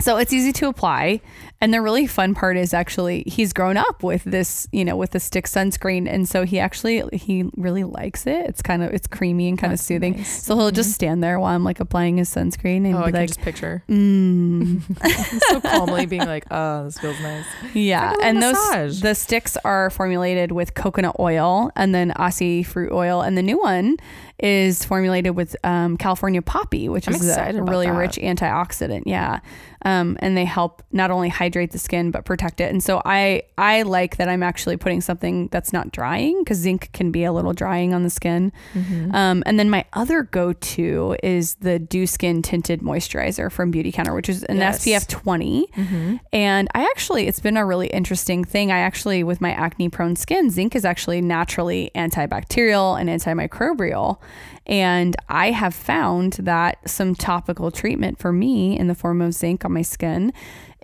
so 0.00 0.16
it's 0.16 0.32
easy 0.32 0.52
to 0.54 0.68
apply. 0.68 1.20
And 1.60 1.72
the 1.72 1.80
really 1.80 2.06
fun 2.06 2.34
part 2.34 2.56
is 2.58 2.74
actually 2.74 3.22
he's 3.26 3.52
grown 3.54 3.76
up 3.78 4.02
with 4.02 4.22
this, 4.24 4.68
you 4.72 4.84
know, 4.84 4.96
with 4.96 5.12
the 5.12 5.20
stick 5.20 5.46
sunscreen. 5.46 6.06
And 6.12 6.28
so 6.28 6.44
he 6.44 6.58
actually 6.58 7.02
he 7.12 7.44
really 7.56 7.84
likes 7.84 8.26
it. 8.26 8.46
It's 8.46 8.60
kind 8.60 8.82
of 8.82 8.92
it's 8.92 9.06
creamy 9.06 9.48
and 9.48 9.58
kind 9.58 9.72
of 9.72 9.78
soothing. 9.80 10.16
nice. 10.18 10.42
So 10.44 10.56
he'll 10.56 10.70
just 10.72 10.92
stand 10.92 11.22
there 11.22 11.38
while 11.40 11.54
I'm 11.54 11.64
like 11.64 11.80
applying 11.80 12.18
his 12.18 12.28
sunscreen 12.34 12.84
and 12.84 12.96
Oh, 12.96 12.98
I 13.04 13.10
like, 13.10 13.28
just 13.28 13.40
picture 13.40 13.82
mm. 13.88 14.82
so 15.48 15.60
calmly 15.60 16.06
being 16.06 16.26
like, 16.26 16.44
"Oh, 16.50 16.84
this 16.84 16.98
feels 16.98 17.20
nice." 17.20 17.46
Yeah, 17.72 18.10
like 18.10 18.18
and 18.24 18.40
little 18.40 18.52
those 18.72 19.00
the 19.00 19.14
sticks 19.14 19.56
are 19.64 19.90
formulated 19.90 20.52
with 20.52 20.63
coconut 20.72 21.16
oil 21.18 21.70
and 21.76 21.94
then 21.94 22.12
Aussie 22.12 22.64
fruit 22.64 22.92
oil, 22.92 23.20
and 23.20 23.36
the 23.36 23.42
new 23.42 23.60
one 23.60 23.98
is 24.38 24.84
formulated 24.84 25.36
with 25.36 25.54
um, 25.64 25.96
California 25.98 26.40
poppy, 26.40 26.88
which 26.88 27.06
I'm 27.06 27.14
is 27.14 27.28
a 27.36 27.62
really 27.62 27.86
that. 27.86 27.96
rich 27.96 28.16
antioxidant. 28.16 29.02
Yeah, 29.04 29.40
um, 29.84 30.16
and 30.20 30.36
they 30.36 30.44
help 30.44 30.82
not 30.92 31.10
only 31.10 31.28
hydrate 31.28 31.72
the 31.72 31.78
skin 31.78 32.10
but 32.10 32.24
protect 32.24 32.60
it. 32.60 32.70
And 32.70 32.82
so 32.82 33.02
I 33.04 33.42
I 33.58 33.82
like 33.82 34.16
that 34.16 34.28
I'm 34.28 34.42
actually 34.42 34.76
putting 34.76 35.00
something 35.00 35.48
that's 35.48 35.72
not 35.72 35.92
drying 35.92 36.42
because 36.42 36.58
zinc 36.58 36.90
can 36.92 37.10
be 37.10 37.24
a 37.24 37.32
little 37.32 37.52
drying 37.52 37.94
on 37.94 38.02
the 38.02 38.10
skin. 38.10 38.52
Mm-hmm. 38.74 39.14
Um, 39.14 39.42
and 39.46 39.58
then 39.58 39.70
my 39.70 39.84
other 39.92 40.22
go 40.22 40.52
to 40.52 41.16
is 41.22 41.56
the 41.56 41.78
Dew 41.78 42.06
Skin 42.06 42.42
Tinted 42.42 42.80
Moisturizer 42.80 43.50
from 43.50 43.72
Beautycounter, 43.72 44.14
which 44.14 44.28
is 44.28 44.42
an 44.44 44.56
Yes. 44.56 44.84
SPF 44.84 45.08
20. 45.08 45.66
Mm-hmm. 45.66 46.16
And 46.32 46.68
I 46.74 46.82
actually, 46.84 47.26
it's 47.26 47.40
been 47.40 47.56
a 47.56 47.66
really 47.66 47.88
interesting 47.88 48.44
thing. 48.44 48.72
I 48.72 48.78
actually, 48.78 49.22
with 49.22 49.40
my 49.40 49.52
acne 49.52 49.88
prone 49.88 50.16
skin, 50.16 50.50
zinc 50.50 50.74
is 50.74 50.84
actually 50.84 51.20
naturally 51.20 51.90
antibacterial 51.94 52.98
and 52.98 53.08
antimicrobial. 53.08 54.18
And 54.66 55.14
I 55.28 55.50
have 55.50 55.74
found 55.74 56.34
that 56.34 56.88
some 56.88 57.14
topical 57.14 57.70
treatment 57.70 58.18
for 58.18 58.32
me 58.32 58.78
in 58.78 58.86
the 58.86 58.94
form 58.94 59.20
of 59.20 59.34
zinc 59.34 59.64
on 59.64 59.72
my 59.72 59.82
skin 59.82 60.32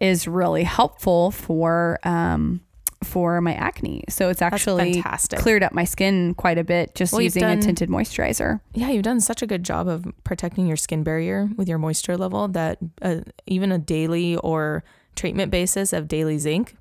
is 0.01 0.29
really 0.29 0.65
helpful 0.65 1.31
for, 1.31 1.99
um, 2.05 2.61
for 3.03 3.41
my 3.41 3.55
acne. 3.55 4.05
So 4.11 4.29
it's 4.29 4.43
actually 4.43 5.03
cleared 5.37 5.63
up 5.63 5.73
my 5.73 5.85
skin 5.85 6.35
quite 6.35 6.59
a 6.59 6.65
bit 6.65 6.95
just 6.95 7.13
Well, 7.13 7.23
using 7.23 7.45
a 7.45 7.57
tinted 7.57 7.89
moisturizer. 7.89 8.61
Yeah, 8.75 8.91
you've 8.91 9.03
done 9.03 9.21
such 9.21 9.41
a 9.41 9.47
good 9.47 9.63
job 9.63 9.89
of 9.89 10.07
protecting 10.25 10.67
your 10.67 10.77
skin 10.77 11.03
barrier 11.03 11.49
with 11.57 11.69
your 11.69 11.79
moisture 11.79 12.19
level 12.19 12.49
that 12.49 12.79
uh, 13.01 13.21
even 13.47 13.73
a 13.73 13.79
daily 13.79 14.37
or 14.37 14.85
treatment 15.17 15.51
basis 15.51 15.95
of 15.95 16.09
daily 16.09 16.37
zinc, 16.39 16.77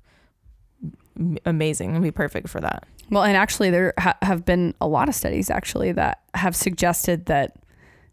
amazing. 1.46 1.90
It'd 1.90 2.02
be 2.02 2.10
perfect 2.10 2.48
for 2.48 2.60
that. 2.60 2.84
Well, 3.10 3.24
and 3.24 3.36
actually, 3.36 3.70
there 3.70 3.92
ha- 3.98 4.16
have 4.22 4.44
been 4.44 4.74
a 4.80 4.86
lot 4.86 5.08
of 5.08 5.14
studies 5.14 5.50
actually 5.50 5.92
that 5.92 6.20
have 6.34 6.54
suggested 6.56 7.26
that 7.26 7.56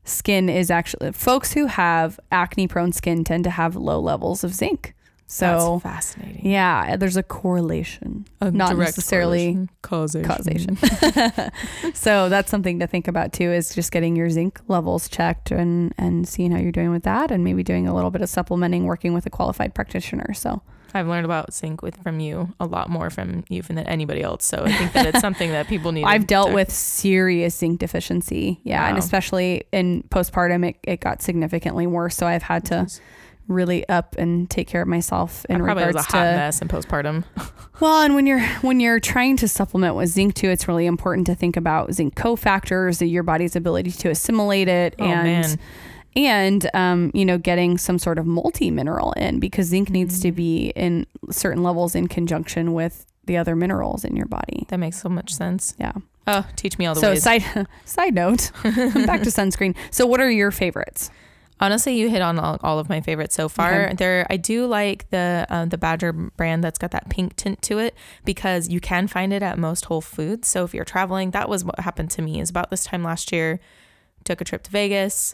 skin 0.03 0.49
is 0.49 0.71
actually 0.71 1.11
folks 1.11 1.53
who 1.53 1.65
have 1.67 2.19
acne 2.31 2.67
prone 2.67 2.91
skin 2.93 3.23
tend 3.23 3.43
to 3.43 3.49
have 3.49 3.75
low 3.75 3.99
levels 3.99 4.43
of 4.43 4.53
zinc. 4.53 4.93
So, 5.29 5.81
That's 5.83 6.13
fascinating. 6.13 6.49
yeah, 6.49 6.95
there's 6.95 7.17
a 7.17 7.23
correlation, 7.23 8.25
A 8.39 8.49
not 8.49 8.77
necessarily 8.77 9.67
correlation. 9.81 10.23
causation. 10.23 10.77
causation. 10.77 11.51
so 11.93 12.29
that's 12.29 12.49
something 12.49 12.79
to 12.79 12.87
think 12.87 13.09
about 13.09 13.33
too 13.33 13.51
is 13.51 13.75
just 13.75 13.91
getting 13.91 14.15
your 14.15 14.29
zinc 14.29 14.61
levels 14.69 15.09
checked 15.09 15.51
and 15.51 15.93
and 15.97 16.25
seeing 16.25 16.51
how 16.51 16.59
you're 16.59 16.71
doing 16.71 16.91
with 16.91 17.03
that 17.03 17.29
and 17.29 17.43
maybe 17.43 17.61
doing 17.61 17.89
a 17.89 17.93
little 17.93 18.09
bit 18.09 18.21
of 18.21 18.29
supplementing 18.29 18.85
working 18.85 19.13
with 19.13 19.25
a 19.25 19.29
qualified 19.29 19.75
practitioner. 19.75 20.33
So, 20.33 20.61
I've 20.97 21.07
learned 21.07 21.25
about 21.25 21.53
zinc 21.53 21.81
with 21.81 21.95
from 22.03 22.19
you 22.19 22.53
a 22.59 22.65
lot 22.65 22.89
more 22.89 23.09
from 23.09 23.43
you 23.49 23.61
than 23.61 23.77
anybody 23.79 24.21
else. 24.21 24.45
So 24.45 24.63
I 24.65 24.71
think 24.71 24.93
that 24.93 25.05
it's 25.05 25.19
something 25.19 25.51
that 25.51 25.67
people 25.67 25.91
need. 25.91 26.03
I've 26.05 26.27
dealt 26.27 26.49
to- 26.49 26.53
with 26.55 26.71
serious 26.71 27.55
zinc 27.55 27.79
deficiency. 27.79 28.59
Yeah. 28.63 28.87
And 28.87 28.97
especially 28.97 29.63
in 29.71 30.03
postpartum, 30.09 30.67
it, 30.67 30.77
it 30.83 30.99
got 30.99 31.21
significantly 31.21 31.87
worse. 31.87 32.15
So 32.15 32.27
I've 32.27 32.43
had 32.43 32.65
to 32.65 32.87
really 33.47 33.87
up 33.87 34.13
and 34.17 34.49
take 34.49 34.67
care 34.67 34.81
of 34.81 34.89
myself 34.89 35.45
in 35.45 35.55
I 35.55 35.59
probably 35.59 35.83
regards 35.85 35.95
was 35.95 36.05
a 36.05 36.09
to 36.09 36.17
hot 36.17 36.35
mess 36.35 36.61
in 36.61 36.67
postpartum. 36.67 37.23
well 37.79 38.01
and 38.01 38.13
when 38.13 38.27
you're 38.27 38.45
when 38.61 38.81
you're 38.81 38.99
trying 38.99 39.37
to 39.37 39.47
supplement 39.47 39.95
with 39.95 40.09
zinc 40.09 40.35
too 40.35 40.49
it's 40.49 40.67
really 40.67 40.85
important 40.85 41.25
to 41.27 41.33
think 41.33 41.55
about 41.55 41.93
zinc 41.93 42.13
cofactors 42.15 43.09
your 43.09 43.23
body's 43.23 43.55
ability 43.55 43.91
to 43.91 44.09
assimilate 44.09 44.67
it 44.67 44.95
Oh, 44.99 45.05
and 45.05 45.23
man. 45.23 45.59
And 46.17 46.69
um, 46.73 47.11
you 47.13 47.23
know 47.25 47.37
getting 47.37 47.77
some 47.77 47.97
sort 47.99 48.17
of 48.17 48.25
multi 48.25 48.71
mineral 48.71 49.11
in 49.13 49.39
because 49.39 49.67
zinc 49.67 49.89
needs 49.89 50.19
Mm. 50.19 50.21
to 50.23 50.31
be 50.31 50.67
in 50.75 51.05
certain 51.29 51.63
levels 51.63 51.93
in 51.95 52.07
conjunction 52.07 52.73
with 52.73 53.05
the 53.25 53.37
other 53.37 53.55
minerals 53.55 54.03
in 54.03 54.15
your 54.15 54.25
body 54.25 54.65
That 54.69 54.77
makes 54.79 55.01
so 55.01 55.09
much 55.09 55.33
sense. 55.33 55.75
yeah 55.79 55.93
Oh, 56.29 56.45
teach 56.57 56.77
me 56.77 56.85
all 56.85 56.93
the 56.95 56.99
so 57.01 57.09
ways. 57.11 57.23
side 57.23 57.43
side 57.85 58.13
note 58.15 58.51
back 58.63 59.21
to 59.23 59.29
sunscreen 59.29 59.75
so 59.91 60.05
what 60.05 60.19
are 60.19 60.29
your 60.31 60.51
favorites 60.51 61.09
Honestly, 61.59 61.97
you 61.97 62.07
hit 62.07 62.21
on 62.21 62.37
all, 62.37 62.59
all 62.61 62.77
of 62.77 62.87
my 62.87 63.01
favorites 63.01 63.33
so 63.33 63.49
far. 63.49 63.85
Okay. 63.87 63.95
There, 63.95 64.27
I 64.29 64.37
do 64.37 64.67
like 64.67 65.09
the 65.09 65.47
uh, 65.49 65.65
the 65.65 65.79
Badger 65.79 66.13
brand 66.13 66.63
that's 66.63 66.77
got 66.77 66.91
that 66.91 67.09
pink 67.09 67.35
tint 67.35 67.63
to 67.63 67.79
it 67.79 67.95
because 68.25 68.69
you 68.69 68.79
can 68.79 69.07
find 69.07 69.33
it 69.33 69.41
at 69.41 69.57
most 69.57 69.85
Whole 69.85 69.99
Foods. 70.01 70.47
So 70.47 70.63
if 70.65 70.75
you're 70.75 70.85
traveling, 70.85 71.31
that 71.31 71.49
was 71.49 71.65
what 71.65 71.79
happened 71.79 72.11
to 72.11 72.21
me. 72.21 72.39
Is 72.39 72.51
about 72.51 72.69
this 72.69 72.83
time 72.85 73.01
last 73.01 73.31
year, 73.31 73.59
took 74.23 74.39
a 74.39 74.43
trip 74.43 74.61
to 74.65 74.69
Vegas, 74.69 75.33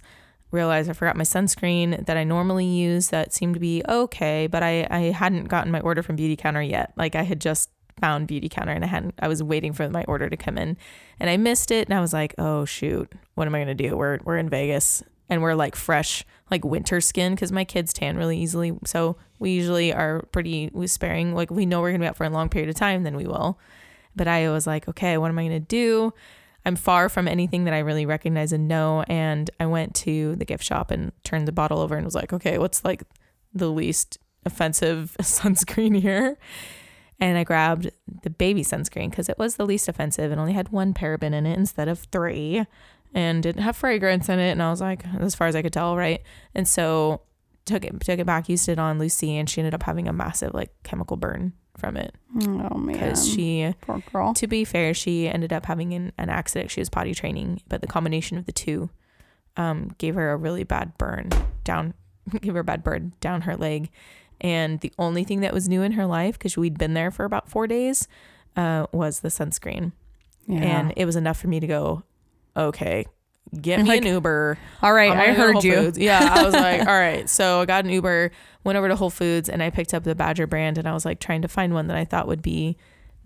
realized 0.53 0.89
I 0.89 0.93
forgot 0.93 1.17
my 1.17 1.23
sunscreen 1.23 2.05
that 2.05 2.15
I 2.15 2.23
normally 2.23 2.65
use 2.65 3.09
that 3.09 3.33
seemed 3.33 3.55
to 3.55 3.59
be 3.59 3.83
okay, 3.89 4.47
but 4.47 4.63
I 4.63 4.87
I 4.89 4.99
hadn't 5.11 5.45
gotten 5.45 5.71
my 5.71 5.81
order 5.81 6.03
from 6.03 6.15
Beautycounter 6.15 6.67
yet. 6.67 6.93
Like 6.95 7.15
I 7.15 7.23
had 7.23 7.41
just 7.41 7.69
found 7.99 8.27
Beautycounter 8.27 8.75
and 8.75 8.83
I 8.83 8.87
hadn't 8.87 9.15
I 9.19 9.27
was 9.27 9.43
waiting 9.43 9.73
for 9.73 9.89
my 9.89 10.03
order 10.05 10.29
to 10.29 10.37
come 10.37 10.57
in 10.57 10.77
and 11.19 11.29
I 11.29 11.37
missed 11.37 11.71
it 11.71 11.87
and 11.87 11.97
I 11.97 12.01
was 12.01 12.13
like, 12.13 12.35
"Oh 12.37 12.65
shoot, 12.65 13.11
what 13.35 13.47
am 13.47 13.55
I 13.55 13.59
going 13.63 13.75
to 13.75 13.89
do? 13.89 13.97
We're 13.97 14.19
we're 14.23 14.37
in 14.37 14.49
Vegas 14.49 15.03
and 15.29 15.41
we're 15.41 15.55
like 15.55 15.75
fresh 15.75 16.23
like 16.51 16.63
winter 16.63 17.01
skin 17.01 17.35
cuz 17.35 17.51
my 17.51 17.65
kids 17.65 17.91
tan 17.91 18.15
really 18.17 18.37
easily. 18.37 18.77
So 18.85 19.17
we 19.39 19.51
usually 19.51 19.93
are 19.93 20.21
pretty 20.31 20.69
sparing 20.85 21.33
like 21.33 21.49
we 21.51 21.65
know 21.65 21.81
we're 21.81 21.89
going 21.89 22.01
to 22.01 22.05
be 22.05 22.09
out 22.09 22.17
for 22.17 22.25
a 22.25 22.29
long 22.29 22.49
period 22.49 22.69
of 22.69 22.75
time, 22.75 23.03
then 23.03 23.15
we 23.15 23.25
will. 23.25 23.59
But 24.15 24.27
I 24.27 24.49
was 24.49 24.67
like, 24.67 24.87
"Okay, 24.87 25.17
what 25.17 25.29
am 25.29 25.39
I 25.39 25.47
going 25.47 25.59
to 25.59 25.67
do?" 25.67 26.13
I'm 26.65 26.75
far 26.75 27.09
from 27.09 27.27
anything 27.27 27.65
that 27.65 27.73
I 27.73 27.79
really 27.79 28.05
recognize 28.05 28.53
and 28.53 28.67
know. 28.67 29.03
And 29.07 29.49
I 29.59 29.65
went 29.65 29.95
to 29.95 30.35
the 30.35 30.45
gift 30.45 30.63
shop 30.63 30.91
and 30.91 31.11
turned 31.23 31.47
the 31.47 31.51
bottle 31.51 31.79
over 31.79 31.95
and 31.95 32.05
was 32.05 32.15
like, 32.15 32.33
okay, 32.33 32.57
what's 32.57 32.83
like 32.85 33.03
the 33.53 33.69
least 33.69 34.17
offensive 34.45 35.15
sunscreen 35.21 35.99
here? 35.99 36.37
And 37.19 37.37
I 37.37 37.43
grabbed 37.43 37.91
the 38.23 38.29
baby 38.29 38.63
sunscreen 38.63 39.09
because 39.09 39.29
it 39.29 39.37
was 39.37 39.55
the 39.55 39.65
least 39.65 39.87
offensive 39.87 40.31
and 40.31 40.39
only 40.39 40.53
had 40.53 40.69
one 40.69 40.93
paraben 40.93 41.33
in 41.33 41.45
it 41.45 41.57
instead 41.57 41.87
of 41.87 41.99
three 41.99 42.65
and 43.13 43.43
didn't 43.43 43.61
have 43.61 43.75
fragrance 43.75 44.29
in 44.29 44.39
it. 44.39 44.51
And 44.51 44.63
I 44.63 44.69
was 44.69 44.81
like, 44.81 45.05
as 45.19 45.35
far 45.35 45.47
as 45.47 45.55
I 45.55 45.61
could 45.61 45.73
tell, 45.73 45.95
right? 45.95 46.21
And 46.55 46.67
so 46.67 47.21
took 47.65 47.85
it 47.85 47.99
took 48.01 48.19
it 48.19 48.25
back, 48.25 48.49
used 48.49 48.67
it 48.69 48.79
on 48.79 48.99
Lucy, 48.99 49.37
and 49.37 49.49
she 49.49 49.61
ended 49.61 49.73
up 49.73 49.83
having 49.83 50.07
a 50.07 50.13
massive 50.13 50.53
like 50.53 50.71
chemical 50.83 51.17
burn 51.17 51.53
from 51.75 51.97
it 51.97 52.13
oh 52.39 52.77
man 52.77 52.93
because 52.93 53.27
she 53.27 53.73
poor 53.81 54.03
girl 54.11 54.33
to 54.33 54.45
be 54.45 54.63
fair, 54.63 54.93
she 54.93 55.27
ended 55.27 55.51
up 55.51 55.65
having 55.65 55.93
an, 55.93 56.11
an 56.17 56.29
accident. 56.29 56.71
She 56.71 56.81
was 56.81 56.89
potty 56.89 57.13
training, 57.13 57.61
but 57.67 57.81
the 57.81 57.87
combination 57.87 58.37
of 58.37 58.45
the 58.45 58.51
two 58.51 58.89
um, 59.57 59.91
gave 59.97 60.15
her 60.15 60.31
a 60.31 60.37
really 60.37 60.63
bad 60.63 60.97
burn 60.97 61.29
down, 61.63 61.93
gave 62.41 62.53
her 62.53 62.61
a 62.61 62.63
bad 62.63 62.83
burn 62.83 63.13
down 63.19 63.41
her 63.41 63.55
leg. 63.55 63.89
And 64.41 64.79
the 64.81 64.91
only 64.99 65.23
thing 65.23 65.41
that 65.41 65.53
was 65.53 65.69
new 65.69 65.81
in 65.83 65.93
her 65.93 66.05
life, 66.05 66.37
because 66.37 66.57
we'd 66.57 66.77
been 66.77 66.93
there 66.93 67.11
for 67.11 67.23
about 67.23 67.49
four 67.49 67.65
days, 67.65 68.07
uh, 68.57 68.87
was 68.91 69.21
the 69.21 69.29
sunscreen. 69.29 69.93
yeah. 70.47 70.59
And 70.59 70.93
it 70.97 71.05
was 71.05 71.15
enough 71.15 71.39
for 71.39 71.47
me 71.47 71.59
to 71.59 71.67
go, 71.67 72.03
okay, 72.57 73.05
get 73.61 73.79
me 73.81 73.87
like, 73.89 74.01
an 74.01 74.07
Uber. 74.07 74.57
all 74.81 74.93
right 74.93 75.11
i 75.11 75.15
gonna 75.15 75.27
go 75.27 75.33
to 75.47 75.53
heard 75.53 75.63
you 75.63 75.73
Foods. 75.75 75.97
Yeah, 75.97 76.27
I 76.33 76.43
was 76.43 76.53
like, 76.53 76.79
all 76.87 76.99
right. 76.99 77.29
So 77.29 77.61
I 77.61 77.65
got 77.65 77.85
an 77.85 77.91
Uber, 77.91 78.31
went 78.63 78.77
over 78.77 78.87
to 78.87 78.95
Whole 78.95 79.09
Foods, 79.09 79.49
and 79.49 79.61
I 79.63 79.69
picked 79.69 79.93
up 79.93 80.03
the 80.03 80.15
Badger 80.15 80.47
brand, 80.47 80.77
and 80.77 80.87
I 80.87 80.93
was 80.93 81.05
like 81.05 81.19
trying 81.19 81.41
to 81.43 81.47
find 81.47 81.73
one 81.73 81.87
that 81.87 81.97
I 81.97 82.05
thought 82.05 82.27
would 82.27 82.41
be 82.41 82.77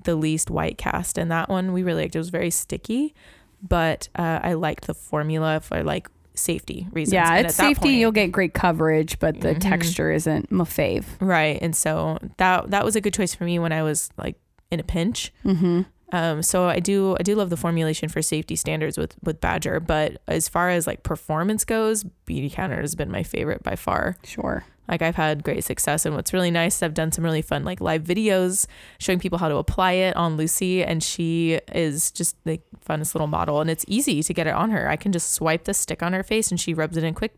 the 0.03 0.15
least 0.15 0.49
white 0.49 0.77
cast. 0.77 1.17
And 1.17 1.31
that 1.31 1.49
one 1.49 1.73
we 1.73 1.83
really 1.83 2.03
liked. 2.03 2.15
It 2.15 2.19
was 2.19 2.29
very 2.29 2.49
sticky, 2.51 3.13
but 3.61 4.09
uh, 4.15 4.39
I 4.43 4.53
liked 4.53 4.87
the 4.87 4.93
formula 4.93 5.59
for 5.59 5.83
like 5.83 6.07
safety 6.35 6.87
reasons. 6.91 7.13
yeah 7.13 7.33
And 7.35 7.47
it's 7.47 7.55
safety 7.55 7.81
point- 7.89 7.95
you'll 7.95 8.11
get 8.11 8.31
great 8.31 8.53
coverage 8.53 9.17
but 9.17 9.41
the 9.41 9.55
Mhm. 9.55 9.59
texture 9.59 10.11
isn't 10.11 10.51
my 10.51 10.65
fave 10.65 11.05
right. 11.19 11.57
And 11.63 11.75
so 11.75 12.19
that 12.37 12.69
that 12.69 12.85
was 12.85 12.95
a 12.95 13.01
good 13.01 13.15
choice 13.15 13.33
for 13.33 13.43
me 13.43 13.57
when 13.57 13.71
I 13.71 13.81
was 13.81 14.11
like 14.17 14.35
in 14.69 14.79
a 14.79 14.83
pinch. 14.83 15.33
mm-hmm. 15.43 15.81
Um, 16.11 16.41
so 16.41 16.65
I 16.67 16.79
do 16.79 17.17
I 17.19 17.23
do 17.23 17.35
love 17.35 17.49
the 17.49 17.57
formulation 17.57 18.07
for 18.07 18.21
safety 18.21 18.55
standards 18.55 18.97
with 18.97 19.15
with 19.23 19.41
Badger, 19.41 19.79
but 19.79 20.21
as 20.27 20.47
far 20.47 20.69
as 20.69 20.87
like 20.87 21.03
performance 21.03 21.65
goes, 21.65 22.05
Beautycounter 22.25 22.79
has 22.79 22.95
been 22.95 23.11
my 23.11 23.23
favorite 23.23 23.61
by 23.63 23.75
far. 23.75 24.15
sure 24.23 24.63
Like 24.87 25.01
I've 25.01 25.15
had 25.15 25.43
great 25.43 25.65
success 25.65 26.05
and 26.05 26.15
what's 26.15 26.31
really 26.31 26.51
nice, 26.51 26.81
I've 26.81 26.93
done 26.93 27.11
some 27.11 27.25
really 27.25 27.41
fun 27.41 27.65
like 27.65 27.81
live 27.81 28.03
videos 28.03 28.67
showing 28.99 29.19
people 29.19 29.37
how 29.37 29.49
to 29.49 29.57
apply 29.57 29.93
it 29.93 30.15
on 30.15 30.37
Lucy 30.37 30.81
and 30.81 31.03
she 31.03 31.59
is 31.73 32.09
just 32.11 32.37
the 32.45 32.61
funnest 32.87 33.13
little 33.13 33.27
model 33.27 33.59
and 33.59 33.69
it's 33.69 33.83
easy 33.87 34.23
to 34.23 34.33
get 34.33 34.47
it 34.47 34.53
on 34.53 34.69
her. 34.71 34.89
I 34.89 34.95
can 34.95 35.11
just 35.11 35.33
swipe 35.33 35.65
the 35.65 35.73
stick 35.73 36.01
on 36.01 36.13
her 36.13 36.23
face 36.23 36.51
and 36.51 36.59
she 36.59 36.73
rubs 36.73 36.95
it 36.95 37.03
in 37.03 37.15
quick. 37.15 37.33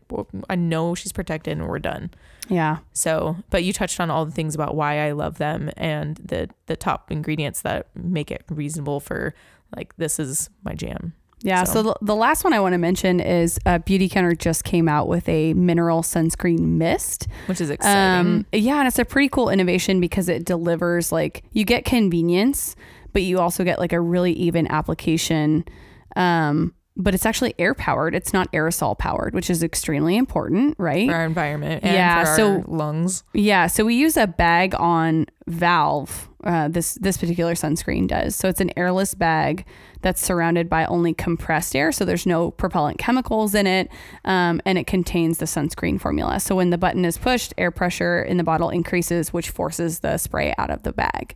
I 0.48 0.54
know 0.54 0.94
she's 0.94 1.12
protected 1.12 1.58
and 1.58 1.66
we're 1.66 1.80
done. 1.80 2.10
Yeah. 2.50 2.78
So, 2.92 3.36
but 3.48 3.64
you 3.64 3.72
touched 3.72 4.00
on 4.00 4.10
all 4.10 4.26
the 4.26 4.32
things 4.32 4.54
about 4.54 4.74
why 4.74 5.06
I 5.06 5.12
love 5.12 5.38
them 5.38 5.70
and 5.76 6.16
the 6.16 6.50
the 6.66 6.76
top 6.76 7.10
ingredients 7.10 7.62
that 7.62 7.86
make 7.94 8.30
it 8.30 8.44
reasonable 8.50 9.00
for 9.00 9.32
like 9.74 9.96
this 9.96 10.18
is 10.18 10.50
my 10.64 10.74
jam. 10.74 11.14
Yeah. 11.42 11.64
So, 11.64 11.72
So- 11.72 11.82
the, 11.84 11.96
the 12.02 12.14
last 12.14 12.44
one 12.44 12.52
I 12.52 12.60
want 12.60 12.74
to 12.74 12.78
mention 12.78 13.18
is 13.20 13.58
uh, 13.64 13.78
Beautycounter 13.78 14.36
just 14.36 14.64
came 14.64 14.88
out 14.88 15.08
with 15.08 15.26
a 15.26 15.54
mineral 15.54 16.02
sunscreen 16.02 16.58
mist. 16.58 17.28
Which 17.46 17.62
is 17.62 17.70
exciting. 17.70 18.26
Um, 18.26 18.46
yeah, 18.52 18.78
and 18.80 18.86
it's 18.86 18.98
a 18.98 19.06
pretty 19.06 19.30
cool 19.30 19.48
innovation 19.48 20.00
because 20.00 20.28
it 20.28 20.44
delivers 20.44 21.12
like 21.12 21.42
you 21.52 21.64
get 21.64 21.86
convenience, 21.86 22.76
but 23.14 23.22
you 23.22 23.38
also 23.38 23.64
get 23.64 23.78
like 23.78 23.94
a 23.94 24.00
really 24.00 24.32
even 24.34 24.66
application. 24.66 25.64
Um, 26.16 26.74
but 26.96 27.14
it's 27.14 27.24
actually 27.24 27.54
air 27.58 27.74
powered. 27.74 28.14
It's 28.14 28.32
not 28.32 28.50
aerosol 28.52 28.98
powered, 28.98 29.34
which 29.34 29.48
is 29.48 29.62
extremely 29.62 30.16
important, 30.16 30.74
right? 30.78 31.08
for 31.08 31.14
our 31.14 31.24
environment 31.24 31.82
and 31.84 31.94
Yeah, 31.94 32.36
so- 32.36 32.64
lungs. 32.66 33.24
Yeah, 33.32 33.66
so 33.68 33.84
we 33.84 33.94
use 33.94 34.16
a 34.16 34.26
bag 34.26 34.74
on 34.78 35.26
valve. 35.46 36.28
Uh, 36.42 36.68
this 36.68 36.94
this 36.94 37.18
particular 37.18 37.52
sunscreen 37.54 38.06
does. 38.08 38.34
So 38.34 38.48
it's 38.48 38.62
an 38.62 38.70
airless 38.74 39.14
bag 39.14 39.66
that's 40.00 40.22
surrounded 40.22 40.70
by 40.70 40.86
only 40.86 41.12
compressed 41.12 41.76
air. 41.76 41.92
So 41.92 42.06
there's 42.06 42.24
no 42.24 42.50
propellant 42.50 42.96
chemicals 42.98 43.54
in 43.54 43.66
it, 43.66 43.90
um, 44.24 44.62
and 44.64 44.78
it 44.78 44.86
contains 44.86 45.36
the 45.36 45.44
sunscreen 45.44 46.00
formula. 46.00 46.40
So 46.40 46.56
when 46.56 46.70
the 46.70 46.78
button 46.78 47.04
is 47.04 47.18
pushed, 47.18 47.52
air 47.58 47.70
pressure 47.70 48.22
in 48.22 48.38
the 48.38 48.44
bottle 48.44 48.70
increases, 48.70 49.34
which 49.34 49.50
forces 49.50 50.00
the 50.00 50.16
spray 50.16 50.54
out 50.56 50.70
of 50.70 50.82
the 50.82 50.92
bag. 50.92 51.34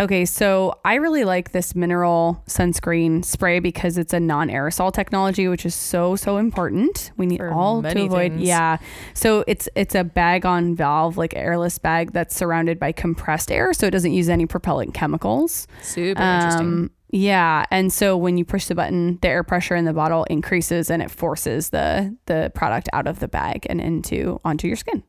Okay, 0.00 0.24
so 0.24 0.78
I 0.84 0.94
really 0.94 1.24
like 1.24 1.50
this 1.50 1.74
mineral 1.74 2.42
sunscreen 2.46 3.24
spray 3.24 3.58
because 3.58 3.98
it's 3.98 4.12
a 4.12 4.20
non-aerosol 4.20 4.92
technology, 4.92 5.48
which 5.48 5.66
is 5.66 5.74
so 5.74 6.14
so 6.14 6.36
important. 6.36 7.10
We 7.16 7.26
need 7.26 7.38
For 7.38 7.50
all 7.50 7.82
to 7.82 7.88
avoid. 7.88 8.32
things. 8.32 8.42
Yeah, 8.42 8.78
so 9.14 9.42
it's 9.48 9.68
it's 9.74 9.96
a 9.96 10.04
bag 10.04 10.46
on 10.46 10.76
valve, 10.76 11.16
like 11.16 11.34
airless 11.34 11.78
bag 11.78 12.12
that's 12.12 12.36
surrounded 12.36 12.78
by 12.78 12.92
compressed 12.92 13.50
air, 13.50 13.72
so 13.72 13.86
it 13.86 13.90
doesn't 13.90 14.12
use 14.12 14.28
any 14.28 14.46
propellant 14.46 14.94
chemicals. 14.94 15.66
Super 15.82 16.22
um, 16.22 16.34
interesting. 16.40 16.90
Yeah, 17.10 17.64
and 17.70 17.90
so 17.92 18.16
when 18.16 18.36
you 18.36 18.44
push 18.44 18.66
the 18.66 18.74
button, 18.74 19.18
the 19.22 19.28
air 19.28 19.42
pressure 19.42 19.74
in 19.74 19.86
the 19.86 19.94
bottle 19.94 20.24
increases 20.24 20.90
and 20.90 21.02
it 21.02 21.10
forces 21.10 21.70
the 21.70 22.14
the 22.26 22.52
product 22.54 22.88
out 22.92 23.06
of 23.06 23.18
the 23.20 23.28
bag 23.28 23.66
and 23.70 23.80
into 23.80 24.38
onto 24.44 24.66
your 24.66 24.76
skin. 24.76 25.02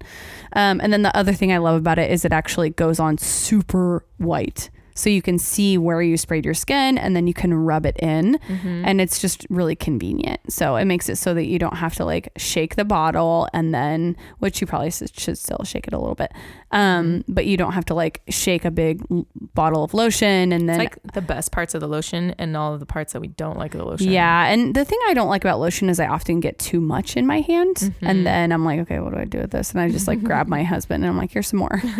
Um, 0.54 0.80
and 0.82 0.94
then 0.94 1.02
the 1.02 1.16
other 1.16 1.34
thing 1.34 1.52
I 1.52 1.58
love 1.58 1.76
about 1.78 2.00
it 2.00 2.10
is 2.10 2.24
it 2.24 2.32
actually 2.32 2.70
goes 2.70 3.00
on 3.00 3.18
super 3.18 4.06
white. 4.18 4.70
So 4.96 5.10
you 5.10 5.22
can 5.22 5.40
see 5.40 5.78
where 5.78 6.02
you 6.02 6.18
sprayed 6.18 6.44
your 6.44 6.54
skin 6.54 6.98
and 6.98 7.16
then 7.16 7.26
you 7.26 7.34
can 7.34 7.54
rub 7.54 7.86
it 7.86 7.96
in 8.00 8.38
Mm-hmm. 8.50 8.84
and 8.86 9.00
it's 9.00 9.22
just 9.22 9.46
really 9.50 9.76
convenient. 9.76 10.42
So 10.52 10.76
it 10.76 10.84
makes 10.86 11.08
it 11.08 11.16
so 11.18 11.34
that 11.36 11.46
you 11.46 11.58
don't 11.58 11.78
have 11.78 11.96
to 11.96 12.06
like 12.06 12.28
shake 12.36 12.76
the 12.76 12.84
bottle 12.84 13.48
and 13.54 13.74
then 13.74 14.18
which 14.40 14.60
you 14.60 14.68
probably 14.68 14.92
should 14.92 15.38
still 15.38 15.64
shake 15.64 15.88
it 15.88 15.94
a 15.94 15.98
little 15.98 16.16
bit. 16.16 16.34
Um, 16.72 17.24
but 17.28 17.48
you 17.48 17.58
don't 17.58 17.72
have 17.72 17.86
to 17.86 17.96
like 17.96 18.22
shake 18.30 18.64
a 18.64 18.70
big 18.70 19.02
l- 19.10 19.26
bottle 19.56 19.84
of 19.84 19.96
lotion 19.96 20.52
and 20.52 20.62
It's 20.62 20.66
then 20.68 20.78
like 20.78 20.98
the 21.14 21.22
best 21.22 21.52
parts 21.52 21.74
of 21.74 21.82
the 21.82 21.88
lotion 21.88 22.36
and 22.38 22.56
all 22.56 22.76
of 22.76 22.80
the 22.80 22.86
parts 22.86 23.14
that 23.14 23.22
we 23.22 23.28
don't 23.30 23.58
like 23.58 23.74
of 23.74 23.80
the 23.80 23.86
lotion. 23.88 24.12
Yeah, 24.12 24.46
and 24.46 24.76
the 24.76 24.86
thing 24.86 25.00
I 25.08 25.16
don't 25.16 25.30
like 25.30 25.44
about 25.44 25.60
lotion 25.60 25.90
is 25.90 26.00
I 26.00 26.06
often 26.06 26.40
get 26.40 26.60
too 26.60 26.80
much 26.80 27.18
in 27.18 27.26
my 27.26 27.42
hand, 27.42 27.78
Mhm. 27.78 27.94
and 28.04 28.24
then 28.26 28.52
I'm 28.52 28.64
like, 28.66 28.82
okay, 28.82 29.00
what 29.00 29.14
do 29.16 29.20
I 29.20 29.26
do 29.26 29.40
with 29.40 29.50
this? 29.50 29.72
And 29.72 29.82
I 29.82 29.90
just 29.90 30.08
like 30.08 30.22
grab 30.24 30.48
my 30.48 30.62
husband 30.76 31.04
and 31.04 31.10
I'm 31.10 31.18
like, 31.18 31.32
here's 31.32 31.48
some 31.48 31.58
more. 31.58 31.82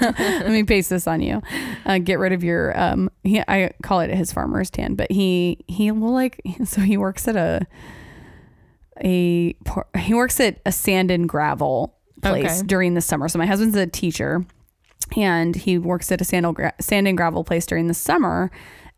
Let 0.00 0.48
me 0.50 0.62
paste 0.62 0.90
this 0.90 1.08
on 1.08 1.20
you. 1.20 1.42
Uh, 1.84 1.98
get 1.98 2.20
rid 2.20 2.32
of 2.32 2.44
your 2.44 2.78
um. 2.80 3.10
He, 3.24 3.40
I 3.48 3.72
call 3.82 3.98
it 3.98 4.10
his 4.10 4.32
farmer's 4.32 4.70
tan, 4.70 4.94
but 4.94 5.10
he 5.10 5.64
he 5.66 5.90
will 5.90 6.12
like 6.12 6.40
so 6.64 6.80
he 6.82 6.96
works 6.96 7.26
at 7.26 7.34
a 7.34 7.66
a 9.04 9.54
he 9.98 10.14
works 10.14 10.40
at 10.40 10.60
a 10.66 10.72
sand 10.72 11.10
and 11.10 11.28
gravel 11.28 11.94
place 12.22 12.58
Okay. 12.58 12.66
during 12.66 12.94
the 12.94 13.00
summer. 13.00 13.28
So 13.28 13.38
my 13.38 13.46
husband's 13.46 13.76
a 13.76 13.86
teacher, 13.86 14.44
and 15.16 15.54
he 15.56 15.78
works 15.78 16.10
at 16.12 16.20
a 16.20 16.24
sand, 16.24 16.54
gra- 16.54 16.74
sand 16.80 17.08
and 17.08 17.16
gravel 17.16 17.44
place 17.44 17.66
during 17.66 17.86
the 17.86 17.94
summer. 17.94 18.50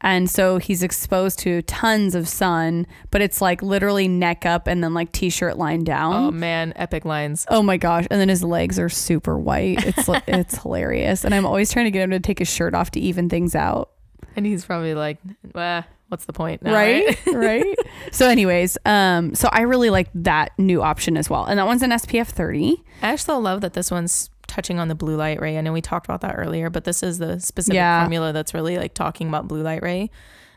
And 0.03 0.31
so 0.31 0.57
he's 0.57 0.83
exposed 0.83 1.39
to 1.41 1.61
tons 1.63 2.15
of 2.15 2.27
sun, 2.27 2.87
but 3.11 3.21
it's 3.21 3.43
like 3.43 3.61
literally 3.63 4.09
neck 4.09 4.47
up 4.47 4.67
and 4.67 4.83
then 4.83 4.95
like 4.95 5.13
t-shirt 5.13 5.59
lying 5.59 5.85
down. 5.85 6.15
Oh 6.15 6.31
man, 6.31 6.73
epic 6.77 7.05
lines. 7.05 7.45
Oh 7.51 7.63
my 7.63 7.77
gosh! 7.77 8.07
And 8.11 8.19
then 8.19 8.31
his 8.31 8.43
legs 8.43 8.79
are 8.79 8.89
super 8.89 9.39
white. 9.39 9.85
It's 9.87 10.09
it's 10.27 10.63
hilarious, 10.63 11.23
and 11.23 11.35
I'm 11.35 11.45
always 11.45 11.71
trying 11.71 11.85
to 11.85 11.91
get 11.91 12.03
him 12.03 12.11
to 12.13 12.21
take 12.21 12.39
his 12.39 12.49
shirt 12.51 12.75
off 12.75 12.91
to 12.93 13.01
even 13.01 13.29
things 13.29 13.55
out. 13.55 13.91
And 14.37 14.47
he's 14.47 14.65
probably 14.65 14.95
like, 14.95 15.19
well, 15.55 15.85
what's 16.11 16.27
the 16.27 16.33
point 16.33 16.63
now? 16.63 16.73
right 16.75 17.19
right 17.33 17.77
so 18.13 18.29
anyways 18.29 18.77
um 18.85 19.35
so 19.35 19.49
i 19.53 19.63
really 19.63 19.91
like 19.91 20.09
that 20.15 20.51
new 20.59 20.83
option 20.83 21.17
as 21.17 21.31
well 21.31 21.45
and 21.45 21.59
that 21.59 21.67
one's 21.67 21.83
an 21.83 21.91
spf 21.91 22.27
30 22.29 22.83
I 23.03 23.09
actually 23.13 23.41
love 23.41 23.63
that 23.63 23.73
this 23.73 23.91
one's 23.91 24.29
touching 24.47 24.79
on 24.79 24.89
the 24.89 24.95
blue 24.95 25.17
light 25.17 25.41
ray. 25.41 25.57
I 25.57 25.61
know 25.63 25.73
we 25.73 25.81
talked 25.81 26.05
about 26.07 26.21
that 26.23 26.35
earlier, 26.37 26.69
but 26.69 26.85
this 26.85 27.03
is 27.03 27.19
the 27.19 27.39
specific 27.41 27.77
Yeah. 27.77 28.03
formula 28.03 28.33
that's 28.35 28.53
really 28.53 28.77
like 28.77 28.93
talking 28.95 29.29
about 29.29 29.49
blue 29.49 29.63
light 29.63 29.81
ray. 29.83 30.11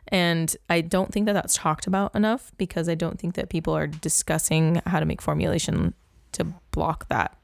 And 0.09 0.53
I 0.69 0.81
don't 0.81 1.13
think 1.13 1.27
that 1.27 1.33
that's 1.33 1.53
talked 1.55 1.87
about 1.87 2.13
enough 2.15 2.51
because 2.57 2.89
I 2.89 2.95
don't 2.95 3.17
think 3.19 3.35
that 3.35 3.49
people 3.49 3.73
are 3.77 3.87
discussing 3.87 4.81
how 4.87 4.99
to 4.99 5.05
make 5.05 5.21
formulation 5.21 5.93
to 6.33 6.45
block 6.71 7.07
that. 7.09 7.37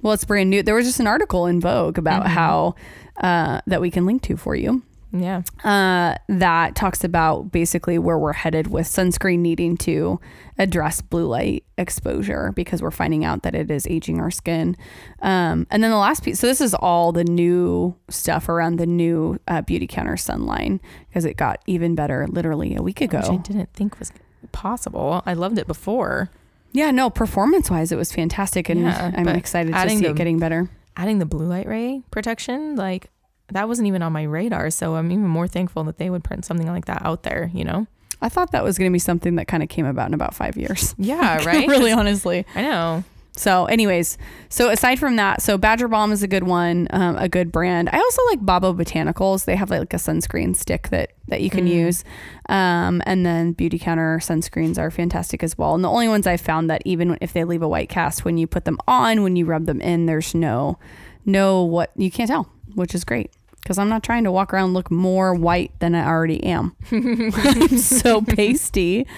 well 0.00 0.12
it's 0.14 0.24
brand 0.24 0.48
new 0.48 0.62
there 0.62 0.74
was 0.76 0.86
just 0.86 1.00
an 1.00 1.06
article 1.06 1.46
in 1.46 1.60
vogue 1.60 1.98
about 1.98 2.24
Mhm. 2.24 2.28
how 2.28 2.74
uh 3.20 3.60
that 3.66 3.80
we 3.80 3.90
can 3.90 4.06
link 4.06 4.22
to 4.22 4.36
for 4.36 4.54
you 4.54 4.82
Yeah. 5.20 5.42
uh, 5.64 6.16
that 6.28 6.74
talks 6.74 7.04
about 7.04 7.50
basically 7.52 7.98
where 7.98 8.18
we're 8.18 8.32
headed 8.32 8.68
with 8.68 8.86
sunscreen 8.86 9.38
needing 9.40 9.76
to 9.78 10.20
address 10.58 11.00
blue 11.00 11.26
light 11.26 11.64
exposure 11.78 12.52
because 12.54 12.80
we're 12.82 12.90
finding 12.90 13.24
out 13.24 13.42
that 13.42 13.54
it 13.54 13.70
is 13.70 13.86
aging 13.88 14.20
our 14.20 14.30
skin. 14.30 14.76
Um, 15.22 15.66
and 15.70 15.82
then 15.82 15.90
the 15.90 15.96
last 15.98 16.22
piece, 16.24 16.38
so 16.40 16.46
this 16.46 16.60
is 16.60 16.74
all 16.74 17.12
the 17.12 17.24
new 17.24 17.94
stuff 18.08 18.48
around 18.48 18.76
the 18.76 18.86
new 18.86 19.38
uh, 19.48 19.62
Beautycounter 19.62 20.14
Sunline 20.16 20.80
because 21.08 21.24
it 21.24 21.36
got 21.36 21.60
even 21.66 21.94
better 21.94 22.26
literally 22.28 22.74
a 22.74 22.82
week 22.82 23.00
ago. 23.00 23.18
Which 23.18 23.28
I 23.30 23.36
didn't 23.36 23.72
think 23.74 23.98
was 23.98 24.12
possible. 24.52 25.22
I 25.26 25.34
loved 25.34 25.58
it 25.58 25.66
before. 25.66 26.30
Yeah, 26.72 26.90
no, 26.90 27.08
performance 27.10 27.70
wise, 27.70 27.92
it 27.92 27.96
was 27.96 28.12
fantastic. 28.12 28.68
And 28.68 28.82
Yeah, 28.82 29.12
I'm 29.16 29.28
excited 29.28 29.72
to 29.72 29.90
see 29.90 29.98
the- 30.00 30.10
it 30.10 30.16
getting 30.16 30.38
better. 30.38 30.68
Adding 30.98 31.18
the 31.18 31.26
blue 31.26 31.46
light 31.46 31.66
ray 31.66 32.02
protection, 32.10 32.74
like 32.76 33.10
that 33.52 33.68
wasn't 33.68 33.88
even 33.88 34.02
on 34.02 34.12
my 34.12 34.22
radar. 34.24 34.70
So 34.70 34.96
I'm 34.96 35.10
even 35.12 35.26
more 35.26 35.46
thankful 35.48 35.84
that 35.84 35.98
they 35.98 36.10
would 36.10 36.24
print 36.24 36.44
something 36.44 36.66
like 36.66 36.86
that 36.86 37.02
out 37.04 37.22
there, 37.22 37.50
you 37.54 37.64
know? 37.64 37.86
I 38.22 38.28
thought 38.28 38.52
that 38.52 38.64
was 38.64 38.78
going 38.78 38.90
to 38.90 38.92
be 38.94 38.98
something 38.98 39.34
that 39.36 39.46
kind 39.46 39.62
of 39.62 39.68
came 39.68 39.84
about 39.86 40.08
in 40.08 40.14
about 40.14 40.34
five 40.34 40.56
years. 40.56 40.94
Yeah, 40.98 41.44
right? 41.44 41.68
really, 41.68 41.92
honestly. 41.92 42.46
I 42.54 42.62
know. 42.62 43.04
So, 43.38 43.66
anyways, 43.66 44.16
so 44.48 44.70
aside 44.70 44.98
from 44.98 45.16
that, 45.16 45.42
so 45.42 45.58
Badger 45.58 45.88
Balm 45.88 46.10
is 46.10 46.22
a 46.22 46.26
good 46.26 46.44
one, 46.44 46.88
um, 46.90 47.16
a 47.18 47.28
good 47.28 47.52
brand. 47.52 47.90
I 47.92 47.98
also 47.98 48.22
like 48.30 48.44
Babo 48.46 48.72
Botanicals. 48.72 49.44
They 49.44 49.56
have 49.56 49.68
like 49.68 49.92
a 49.92 49.98
sunscreen 49.98 50.56
stick 50.56 50.88
that 50.88 51.10
that 51.28 51.42
you 51.42 51.50
can 51.50 51.66
Mm. 51.66 51.70
use, 51.70 52.02
um, 52.48 53.02
and 53.04 53.26
then 53.26 53.54
Beautycounter 53.54 54.16
sunscreens 54.22 54.78
are 54.78 54.90
fantastic 54.90 55.42
as 55.42 55.58
well. 55.58 55.74
And 55.74 55.84
the 55.84 55.90
only 55.90 56.08
ones 56.08 56.26
I've 56.26 56.40
found 56.40 56.70
that 56.70 56.80
even 56.86 57.18
if 57.20 57.34
they 57.34 57.44
leave 57.44 57.60
a 57.60 57.68
white 57.68 57.90
cast, 57.90 58.24
when 58.24 58.38
you 58.38 58.46
put 58.46 58.64
them 58.64 58.78
on, 58.88 59.22
when 59.22 59.36
you 59.36 59.44
rub 59.44 59.66
them 59.66 59.82
in, 59.82 60.06
there's 60.06 60.34
no 60.34 60.78
no 61.26 61.62
what 61.62 61.90
you 61.94 62.10
can't 62.10 62.28
tell, 62.30 62.48
which 62.76 62.94
is 62.94 63.04
great. 63.04 63.30
Because 63.62 63.78
I'm 63.78 63.88
not 63.88 64.04
trying 64.04 64.22
to 64.22 64.30
walk 64.30 64.54
around 64.54 64.66
and 64.66 64.74
look 64.74 64.92
more 64.92 65.34
white 65.34 65.72
than 65.80 65.96
I 65.96 66.06
already 66.06 66.40
am. 66.44 66.76
I'm 66.92 67.68
so 67.78 68.22
pasty, 68.22 69.08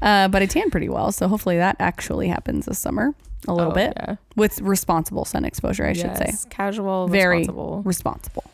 uh, 0.00 0.28
but 0.28 0.40
I 0.40 0.46
tan 0.46 0.70
pretty 0.70 0.88
well. 0.88 1.10
So 1.10 1.26
hopefully 1.26 1.56
that 1.56 1.74
actually 1.80 2.28
happens 2.28 2.66
this 2.66 2.78
summer 2.78 3.12
a 3.48 3.52
little 3.54 3.72
Oh, 3.72 3.74
bit 3.74 3.94
Yeah. 3.96 4.14
with 4.36 4.60
responsible 4.60 5.24
sun 5.24 5.44
exposure, 5.44 5.84
I 5.84 5.94
should 5.94 6.16
say. 6.16 6.26
Yes, 6.28 6.46
Casual, 6.48 7.08
Very 7.08 7.38
responsible. 7.38 7.82
Responsible. 7.84 8.44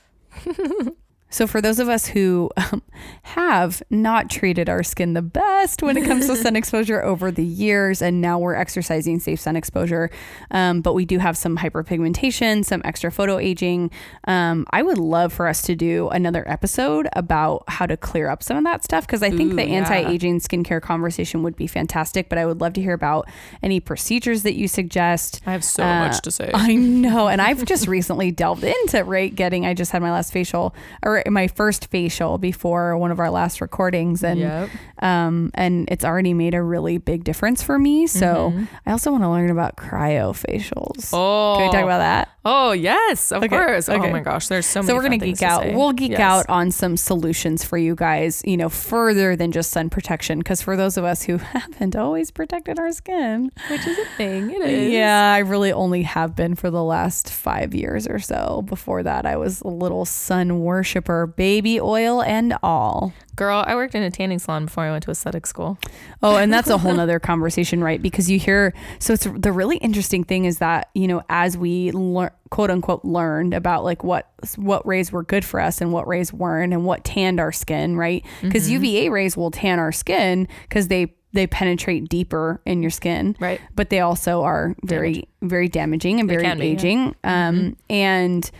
so, 1.34 1.46
for 1.48 1.60
those 1.60 1.78
of 1.80 1.88
us 1.88 2.06
who 2.06 2.48
um, 2.56 2.82
have 3.22 3.82
not 3.90 4.30
treated 4.30 4.68
our 4.68 4.82
skin 4.82 5.14
the 5.14 5.22
best 5.22 5.82
when 5.82 5.96
it 5.96 6.04
comes 6.04 6.26
to 6.28 6.36
sun 6.36 6.54
exposure 6.62 7.02
over 7.02 7.30
the 7.32 7.44
years, 7.44 8.00
and 8.00 8.20
now 8.20 8.38
we're 8.38 8.54
exercising 8.54 9.18
safe 9.18 9.40
sun 9.40 9.56
exposure, 9.56 10.10
um, 10.52 10.80
but 10.80 10.94
we 10.94 11.04
do 11.04 11.18
have 11.18 11.36
some 11.36 11.58
hyperpigmentation, 11.58 12.64
some 12.64 12.82
extra 12.84 13.10
photo 13.10 13.38
aging, 13.38 13.90
um, 14.28 14.64
I 14.70 14.82
would 14.82 14.98
love 14.98 15.32
for 15.32 15.48
us 15.48 15.62
to 15.62 15.74
do 15.74 16.08
another 16.10 16.48
episode 16.48 17.08
about 17.14 17.64
how 17.68 17.86
to 17.86 17.96
clear 17.96 18.28
up 18.28 18.42
some 18.42 18.56
of 18.56 18.64
that 18.64 18.84
stuff 18.84 19.06
because 19.06 19.22
I 19.22 19.30
think 19.30 19.52
Ooh, 19.52 19.56
the 19.56 19.66
yeah. 19.66 19.78
anti 19.78 19.96
aging 20.08 20.38
skincare 20.40 20.80
conversation 20.80 21.42
would 21.42 21.56
be 21.56 21.66
fantastic. 21.66 22.28
But 22.28 22.38
I 22.38 22.46
would 22.46 22.60
love 22.60 22.74
to 22.74 22.80
hear 22.82 22.92
about 22.94 23.28
any 23.62 23.80
procedures 23.80 24.44
that 24.44 24.54
you 24.54 24.68
suggest. 24.68 25.40
I 25.46 25.52
have 25.52 25.64
so 25.64 25.82
Uh, 25.82 26.06
much 26.06 26.22
to 26.22 26.30
say. 26.30 26.50
I 26.54 26.74
know. 26.76 27.28
And 27.28 27.42
I've 27.42 27.64
just 27.74 27.88
recently 27.88 28.30
delved 28.30 28.64
into 28.64 29.02
right 29.04 29.34
getting 29.34 29.66
I 29.66 29.74
just 29.74 29.90
had 29.90 30.00
my 30.00 30.12
last 30.12 30.32
facial 30.32 30.74
or 31.02 31.23
my 31.30 31.48
first 31.48 31.90
facial 31.90 32.38
before 32.38 32.96
one 32.98 33.10
of 33.10 33.18
our 33.20 33.30
last 33.30 33.60
recordings, 33.60 34.22
and 34.24 34.40
Yep. 34.40 34.68
um, 35.00 35.50
and 35.54 35.88
it's 35.90 36.04
already 36.04 36.34
made 36.34 36.54
a 36.54 36.62
really 36.62 36.98
big 36.98 37.24
difference 37.24 37.62
for 37.62 37.78
me. 37.78 38.06
So 38.06 38.52
Mhm. 38.54 38.68
I 38.86 38.92
also 38.92 39.10
want 39.12 39.22
to 39.24 39.28
learn 39.30 39.50
about 39.50 39.76
cryofacials. 39.76 41.10
Oh, 41.12 41.54
Can 41.58 41.66
we 41.68 41.72
talk 41.72 41.84
about 41.84 41.98
that? 41.98 42.28
Oh 42.46 42.72
yes, 42.72 43.32
of 43.32 43.38
Okay, 43.42 43.48
course. 43.48 43.88
Oh 43.88 43.94
okay. 43.94 44.08
Oh 44.08 44.12
my 44.12 44.20
gosh, 44.20 44.48
there's 44.48 44.66
so 44.66 44.80
many. 44.80 44.88
So 44.88 44.94
we're 44.96 45.02
gonna 45.02 45.16
geek 45.18 45.38
to 45.38 45.46
out. 45.46 45.72
We'll 45.72 45.92
geek 45.92 46.10
Yes. 46.12 46.20
out 46.20 46.46
on 46.50 46.70
some 46.70 46.96
solutions 46.96 47.64
for 47.64 47.78
you 47.78 47.94
guys. 47.94 48.42
You 48.44 48.56
know, 48.58 48.68
further 48.68 49.34
than 49.34 49.50
just 49.50 49.70
sun 49.70 49.88
protection, 49.88 50.38
because 50.40 50.60
for 50.60 50.76
those 50.76 50.96
of 50.96 51.04
us 51.04 51.22
who 51.22 51.36
haven't 51.54 51.96
always 51.96 52.30
protected 52.30 52.78
our 52.78 52.92
skin, 52.92 53.50
which 53.70 53.86
is 53.86 53.96
a 53.98 54.04
thing. 54.16 54.50
It 54.50 54.60
is. 54.62 54.92
yeah, 54.92 55.32
I 55.32 55.38
really 55.38 55.72
only 55.72 56.02
have 56.02 56.36
been 56.36 56.54
for 56.54 56.70
the 56.70 56.82
last 56.82 57.30
five 57.30 57.74
years 57.74 58.06
or 58.06 58.18
so. 58.18 58.62
Before 58.66 59.02
that, 59.02 59.24
I 59.24 59.36
was 59.36 59.62
a 59.62 59.68
little 59.68 60.04
sun 60.04 60.60
worshiper, 60.60 61.26
baby 61.26 61.80
oil 61.80 62.22
and 62.22 62.56
all. 62.62 63.12
girl. 63.36 63.64
I 63.66 63.74
worked 63.74 63.94
in 63.94 64.02
a 64.02 64.10
tanning 64.10 64.38
salon 64.38 64.66
before 64.66 64.84
I 64.84 64.90
went 64.90 65.02
to 65.04 65.10
aesthetic 65.10 65.46
school. 65.46 65.76
Oh, 66.22 66.36
and 66.36 66.52
that's 66.52 66.68
a 66.68 66.78
whole 66.78 66.94
nother 67.00 67.18
conversation, 67.18 67.82
right? 67.82 68.00
Because 68.00 68.30
you 68.30 68.38
hear, 68.38 68.72
so 69.00 69.14
it's 69.14 69.26
the 69.34 69.50
really 69.50 69.76
interesting 69.78 70.22
thing 70.24 70.44
is 70.44 70.58
that, 70.58 70.90
you 70.94 71.08
know, 71.08 71.22
as 71.28 71.56
we 71.58 71.90
learn, 71.90 72.30
quote 72.50 72.70
unquote, 72.70 73.04
learned 73.04 73.54
about 73.54 73.84
like 73.84 74.04
what, 74.04 74.30
what 74.56 74.86
rays 74.86 75.10
were 75.12 75.22
good 75.22 75.44
for 75.44 75.60
us 75.60 75.80
and 75.80 75.92
what 75.92 76.06
rays 76.06 76.32
weren't 76.32 76.72
and 76.72 76.84
what 76.84 77.04
tanned 77.04 77.40
our 77.40 77.52
skin, 77.52 77.96
right? 77.96 78.24
Because 78.42 78.64
Mm-hmm. 78.64 78.84
UVA 78.84 79.08
rays 79.10 79.36
will 79.36 79.50
tan 79.50 79.78
our 79.78 79.92
skin 79.92 80.48
because 80.68 80.88
they, 80.88 81.14
they 81.32 81.46
penetrate 81.46 82.08
deeper 82.08 82.60
in 82.64 82.80
your 82.82 82.90
skin, 82.90 83.36
Right. 83.40 83.60
but 83.74 83.90
they 83.90 84.00
also 84.00 84.42
are 84.42 84.76
very, 84.84 85.28
very 85.42 85.68
damaging 85.68 86.20
and 86.20 86.30
They 86.30 86.36
very 86.36 86.42
be, 86.44 86.48
yeah. 86.48 86.54
Mm-hmm. 86.54 86.62
aging. 86.62 87.14
Um, 87.24 87.76
and, 87.90 88.50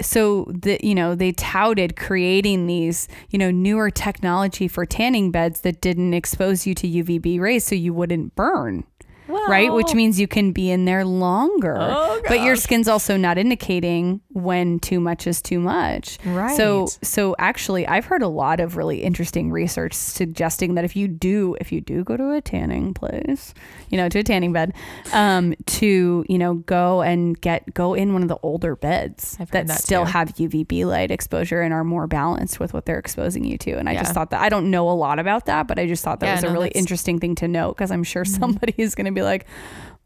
so 0.00 0.44
the 0.54 0.78
you 0.80 0.94
know 0.94 1.16
they 1.16 1.32
touted 1.32 1.96
creating 1.96 2.68
these 2.68 3.08
you 3.30 3.36
know 3.38 3.50
newer 3.50 3.90
technology 3.90 4.68
for 4.68 4.86
tanning 4.86 5.32
beds 5.32 5.62
that 5.62 5.80
didn't 5.80 6.14
expose 6.14 6.68
you 6.68 6.72
to 6.76 6.86
UVB 6.86 7.40
rays 7.40 7.64
so 7.64 7.74
you 7.74 7.92
wouldn't 7.92 8.36
burn 8.36 8.84
right 9.28 9.72
which 9.72 9.94
means 9.94 10.18
you 10.18 10.26
can 10.28 10.52
be 10.52 10.70
in 10.70 10.84
there 10.84 11.04
longer 11.04 11.76
Oh, 11.78 12.20
but 12.28 12.40
your 12.40 12.56
skin's 12.56 12.88
also 12.88 13.16
not 13.16 13.38
indicating 13.38 14.20
when 14.32 14.78
too 14.80 15.00
much 15.00 15.26
is 15.26 15.42
too 15.42 15.58
much 15.60 16.18
Right. 16.24 16.56
so 16.56 16.86
so 17.02 17.34
actually 17.38 17.86
I've 17.86 18.06
heard 18.06 18.22
a 18.22 18.28
lot 18.28 18.60
of 18.60 18.76
really 18.76 19.02
interesting 19.02 19.50
research 19.50 19.92
suggesting 19.94 20.74
that 20.74 20.84
if 20.84 20.96
you 20.96 21.08
do 21.08 21.56
if 21.60 21.72
you 21.72 21.80
do 21.80 22.04
go 22.04 22.16
to 22.16 22.32
a 22.32 22.40
tanning 22.40 22.94
place 22.94 23.54
you 23.90 23.96
know 23.96 24.08
to 24.08 24.20
a 24.20 24.22
tanning 24.22 24.52
bed 24.52 24.72
um 25.12 25.54
to 25.66 26.24
you 26.28 26.38
know 26.38 26.54
go 26.54 27.02
and 27.02 27.40
get 27.40 27.72
go 27.74 27.94
in 27.94 28.12
one 28.12 28.22
of 28.22 28.28
the 28.28 28.38
older 28.42 28.76
beds 28.76 29.36
that, 29.50 29.66
that 29.66 29.80
still 29.80 30.04
too. 30.04 30.10
have 30.12 30.28
UVB 30.34 30.84
light 30.86 31.10
exposure 31.10 31.60
and 31.62 31.74
are 31.74 31.84
more 31.84 32.06
balanced 32.06 32.60
with 32.60 32.72
what 32.74 32.86
they're 32.86 32.98
exposing 32.98 33.44
you 33.44 33.58
to 33.58 33.72
and 33.72 33.88
I 33.88 33.94
just 33.96 34.14
thought 34.14 34.30
that 34.30 34.40
I 34.40 34.48
don't 34.48 34.70
know 34.70 34.88
a 34.90 34.92
lot 34.92 35.18
about 35.18 35.46
that 35.46 35.66
but 35.68 35.78
I 35.78 35.86
just 35.86 36.02
thought 36.04 36.20
that 36.20 36.26
Yeah, 36.26 36.34
was 36.36 36.44
a 36.44 36.50
really 36.50 36.68
interesting 36.70 37.18
thing 37.18 37.34
to 37.36 37.48
note 37.48 37.74
because 37.76 37.90
I'm 37.90 38.04
sure 38.04 38.18
Mm-hmm. 38.18 38.40
somebody 38.40 38.74
is 38.78 38.94
going 38.96 39.04
to 39.06 39.12
be 39.12 39.17
like 39.24 39.46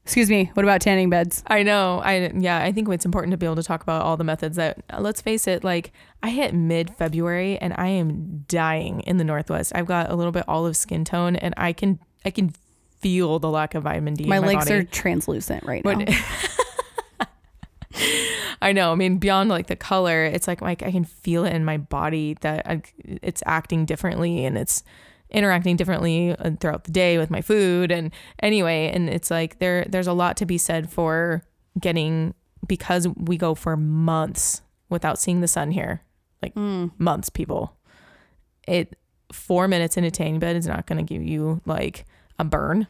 excuse 0.04 0.28
me 0.28 0.50
what 0.54 0.64
about 0.64 0.80
tanning 0.80 1.10
beds 1.10 1.42
I 1.46 1.62
know. 1.62 2.00
I 2.04 2.32
yeah. 2.34 2.62
I 2.62 2.72
think 2.72 2.88
it's 2.88 3.04
important 3.04 3.32
to 3.32 3.36
be 3.36 3.46
able 3.46 3.56
to 3.56 3.62
talk 3.62 3.82
about 3.82 4.02
all 4.02 4.16
the 4.16 4.24
methods 4.24 4.56
that. 4.56 4.82
Let's 4.98 5.20
face 5.20 5.46
it. 5.46 5.62
Like 5.64 5.92
I 6.22 6.30
hit 6.30 6.54
mid 6.54 6.96
February 6.96 7.58
and 7.58 7.74
I 7.76 7.88
am 7.88 8.44
dying 8.48 9.00
in 9.00 9.18
the 9.18 9.24
Northwest. 9.24 9.72
I've 9.74 9.86
got 9.86 10.10
a 10.10 10.14
little 10.14 10.32
bit 10.32 10.44
olive 10.48 10.76
skin 10.76 11.04
tone 11.04 11.36
and 11.36 11.54
I 11.56 11.72
can 11.72 11.98
I 12.24 12.30
can 12.30 12.54
feel 13.00 13.38
the 13.38 13.50
lack 13.50 13.74
of 13.74 13.82
vitamin 13.82 14.14
D. 14.14 14.24
my, 14.24 14.38
my 14.38 14.46
legs 14.46 14.64
body. 14.66 14.76
are 14.76 14.84
translucent 14.84 15.64
right 15.64 15.84
now 15.84 16.04
I 18.62 18.72
know. 18.72 18.92
I 18.92 18.94
mean, 18.94 19.18
beyond 19.18 19.50
like 19.50 19.66
the 19.66 19.76
color, 19.76 20.24
it's 20.24 20.46
like 20.46 20.62
like 20.62 20.82
I 20.82 20.92
can 20.92 21.04
feel 21.04 21.44
it 21.44 21.52
in 21.52 21.64
my 21.64 21.76
body 21.78 22.36
that 22.40 22.66
I, 22.66 22.82
it's 23.04 23.42
acting 23.44 23.84
differently 23.84 24.44
and 24.44 24.56
it's 24.56 24.84
interacting 25.32 25.76
differently 25.76 26.36
uh, 26.36 26.50
throughout 26.60 26.84
the 26.84 26.90
day 26.92 27.18
with 27.18 27.30
my 27.30 27.40
food 27.40 27.90
and 27.90 28.12
anyway, 28.40 28.90
and 28.92 29.08
it's 29.08 29.30
like 29.30 29.58
there 29.58 29.84
there's 29.88 30.06
a 30.06 30.12
lot 30.12 30.36
to 30.38 30.46
be 30.46 30.58
said 30.58 30.90
for 30.90 31.42
getting 31.80 32.34
because 32.66 33.08
we 33.16 33.36
go 33.36 33.54
for 33.54 33.76
months 33.76 34.62
without 34.88 35.18
seeing 35.18 35.40
the 35.40 35.48
sun 35.48 35.70
here, 35.72 36.02
like 36.42 36.54
Mm. 36.54 36.92
months, 36.98 37.28
people. 37.28 37.76
It 38.68 38.96
four 39.32 39.66
minutes 39.66 39.96
in 39.96 40.04
a 40.04 40.10
tanning 40.10 40.38
bed 40.38 40.56
is 40.56 40.66
not 40.66 40.86
going 40.86 41.04
to 41.04 41.14
give 41.14 41.22
you 41.22 41.60
like 41.64 42.04
a 42.38 42.44
burn. 42.44 42.86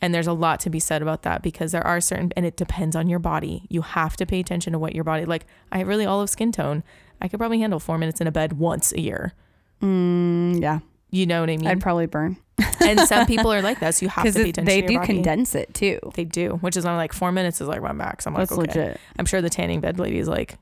And 0.00 0.14
there's 0.14 0.28
a 0.28 0.32
lot 0.32 0.60
to 0.60 0.70
be 0.70 0.80
said 0.80 1.02
about 1.02 1.22
that 1.24 1.42
because 1.42 1.72
there 1.72 1.86
are 1.86 2.00
certain, 2.00 2.32
and 2.34 2.46
it 2.46 2.56
depends 2.56 2.96
on 2.96 3.08
your 3.08 3.18
body. 3.18 3.66
You 3.68 3.82
have 3.82 4.16
to 4.16 4.24
pay 4.24 4.40
attention 4.40 4.72
to 4.72 4.78
what 4.78 4.94
your 4.94 5.04
body, 5.04 5.26
like, 5.26 5.44
I 5.70 5.78
have 5.78 5.88
really 5.88 6.06
olive 6.06 6.30
skin 6.30 6.52
tone. 6.52 6.82
I 7.20 7.28
could 7.28 7.38
probably 7.38 7.60
handle 7.60 7.80
four 7.80 7.98
minutes 7.98 8.18
in 8.18 8.26
a 8.26 8.32
bed 8.32 8.54
once 8.54 8.92
a 8.92 9.00
year. 9.00 9.34
Mm, 9.82 10.60
yeah 10.62 10.78
You 11.10 11.26
know 11.26 11.40
what 11.40 11.50
I 11.50 11.56
mean? 11.56 11.66
I'd 11.66 11.80
probably 11.80 12.06
burn 12.06 12.36
and 12.80 13.00
some 13.00 13.26
people 13.32 13.52
are 13.52 13.62
like 13.62 13.80
that. 13.80 13.94
So 13.96 14.04
you 14.06 14.10
have 14.10 14.24
to 14.26 14.32
pay 14.32 14.50
attention 14.50 14.64
they 14.64 14.82
do 14.82 14.94
body. 14.98 15.06
condense 15.06 15.54
it 15.54 15.72
too 15.74 15.98
They 16.14 16.24
do, 16.24 16.58
which 16.60 16.76
is 16.76 16.84
I'm 16.84 16.96
like, 16.96 17.12
four 17.12 17.32
minutes 17.32 17.60
is 17.60 17.68
like 17.68 17.82
my 17.82 17.92
max. 17.92 18.26
I'm 18.26 18.34
like, 18.34 18.48
that's 18.48 18.52
okay. 18.52 18.60
legit 18.60 19.00
I'm 19.18 19.26
sure 19.26 19.40
the 19.42 19.50
tanning 19.50 19.80
bed 19.80 19.98
lady 19.98 20.18
is 20.18 20.28
like, 20.28 20.58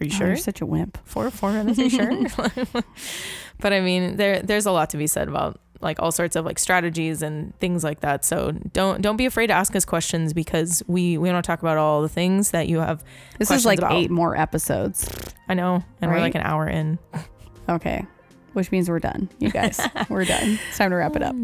are 0.00 0.04
you 0.04 0.10
Oh, 0.12 0.16
sure? 0.16 0.26
you're 0.28 0.36
such 0.36 0.60
a 0.60 0.66
wimp 0.66 0.98
four 1.06 1.30
four 1.30 1.52
minutes 1.52 1.78
are 1.78 1.82
you 1.82 1.90
sure 1.90 2.50
but 3.60 3.72
i 3.72 3.80
mean 3.80 4.16
there 4.16 4.40
there's 4.42 4.66
a 4.66 4.72
lot 4.72 4.90
to 4.90 4.96
be 4.96 5.06
said 5.06 5.28
about 5.28 5.60
like 5.80 6.00
all 6.00 6.10
sorts 6.10 6.34
of 6.34 6.44
like 6.44 6.58
strategies 6.58 7.22
and 7.22 7.56
things 7.60 7.84
like 7.84 8.00
that 8.00 8.24
so 8.24 8.50
don't 8.72 9.00
don't 9.00 9.16
be 9.16 9.26
afraid 9.26 9.46
to 9.48 9.52
ask 9.52 9.76
us 9.76 9.84
questions 9.84 10.32
because 10.32 10.82
we 10.88 11.18
we 11.18 11.30
want 11.30 11.44
to 11.44 11.46
talk 11.46 11.60
about 11.60 11.76
all 11.78 12.02
the 12.02 12.08
things 12.08 12.50
that 12.50 12.66
you 12.68 12.78
have 12.78 13.04
this 13.38 13.50
is 13.52 13.64
like 13.64 13.78
about. 13.78 13.92
eight 13.92 14.10
more 14.10 14.34
episodes 14.36 15.08
i 15.48 15.54
know 15.54 15.84
and 16.00 16.10
we're 16.10 16.18
like 16.20 16.34
an 16.34 16.42
hour 16.42 16.66
in 16.66 16.98
okay 17.68 18.04
which 18.52 18.70
means 18.72 18.88
we're 18.88 18.98
done 18.98 19.28
you 19.38 19.50
guys. 19.50 19.80
We're 20.08 20.24
done. 20.24 20.58
It's 20.68 20.78
time 20.78 20.90
to 20.90 20.96
wrap 20.96 21.16
it 21.16 21.22
up. 21.22 21.34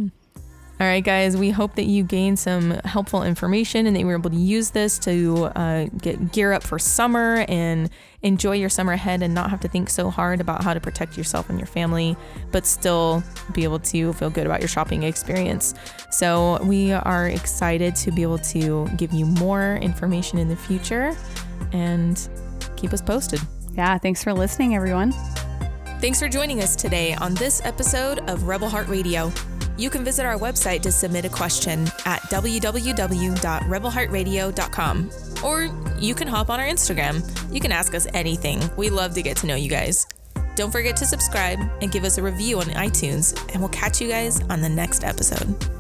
All 0.81 0.87
right 0.87 1.03
guys 1.03 1.37
we 1.37 1.51
hope 1.51 1.75
that 1.75 1.87
you 1.87 2.05
gained 2.05 2.39
some 2.39 2.71
helpful 2.85 3.25
information 3.25 3.89
and 3.89 3.97
that 3.97 4.01
you 4.01 4.07
were 4.07 4.15
able 4.15 4.31
to 4.31 4.37
use 4.37 4.71
this 4.71 4.97
to 5.01 5.47
uh, 5.57 5.87
get 6.01 6.31
gear 6.31 6.53
up 6.53 6.63
for 6.63 6.79
summer 6.79 7.45
and 7.49 7.91
enjoy 8.23 8.53
your 8.53 8.69
summer 8.69 8.93
ahead 8.93 9.21
and 9.21 9.35
not 9.35 9.51
have 9.51 9.59
to 9.59 9.67
think 9.67 9.91
so 9.91 10.09
hard 10.09 10.41
about 10.41 10.63
how 10.63 10.73
to 10.73 10.79
protect 10.79 11.19
yourself 11.19 11.51
and 11.51 11.59
your 11.59 11.67
family 11.67 12.17
but 12.53 12.65
still 12.65 13.25
be 13.53 13.65
able 13.65 13.81
to 13.81 14.13
feel 14.13 14.31
good 14.31 14.47
about 14.47 14.61
your 14.61 14.69
shopping 14.69 15.03
experience. 15.03 15.75
So 16.13 16.63
we 16.63 16.93
are 16.93 17.29
excited 17.29 17.97
to 17.97 18.13
be 18.13 18.23
able 18.23 18.39
to 18.39 18.89
give 18.97 19.13
you 19.13 19.27
more 19.27 19.81
information 19.83 20.39
in 20.39 20.49
the 20.49 20.57
future 20.57 21.17
and 21.73 22.29
keep 22.77 22.93
us 22.93 23.03
posted. 23.03 23.41
Yeah 23.73 23.99
thanks 23.99 24.23
for 24.23 24.33
listening 24.33 24.77
everyone 24.77 25.13
Thanks 26.01 26.21
for 26.21 26.29
joining 26.29 26.63
us 26.63 26.77
today 26.77 27.15
on 27.15 27.35
this 27.35 27.61
episode 27.65 28.21
of 28.31 28.45
Rebel 28.45 28.69
Heart 28.69 28.87
Radio. 28.87 29.33
You 29.77 29.91
can 29.91 30.05
visit 30.05 30.25
our 30.25 30.39
website 30.39 30.81
to 30.83 30.93
submit 30.93 31.25
a 31.25 31.29
question 31.29 31.89
at 32.05 32.21
www.rebelheartradio.com. 32.31 35.11
Or 35.45 35.69
you 35.99 36.15
can 36.15 36.29
hop 36.29 36.51
on 36.51 36.61
our 36.61 36.67
Instagram. 36.67 37.53
You 37.53 37.61
can 37.61 37.73
ask 37.73 37.95
us 37.95 38.07
anything. 38.15 38.61
We 38.77 38.91
love 38.91 39.15
to 39.15 39.23
get 39.23 39.37
to 39.39 39.49
know 39.49 39.57
you 39.57 39.69
guys. 39.69 40.07
Don't 40.55 40.71
forget 40.71 40.97
to 40.99 41.05
subscribe 41.05 41.59
and 41.83 41.91
give 41.91 42.05
us 42.05 42.17
a 42.19 42.23
review 42.23 42.61
on 42.61 42.67
iTunes, 42.67 43.37
and 43.53 43.61
we'll 43.61 43.69
catch 43.71 44.01
you 44.01 44.07
guys 44.07 44.41
on 44.43 44.61
the 44.61 44.69
next 44.69 45.03
episode. 45.03 45.78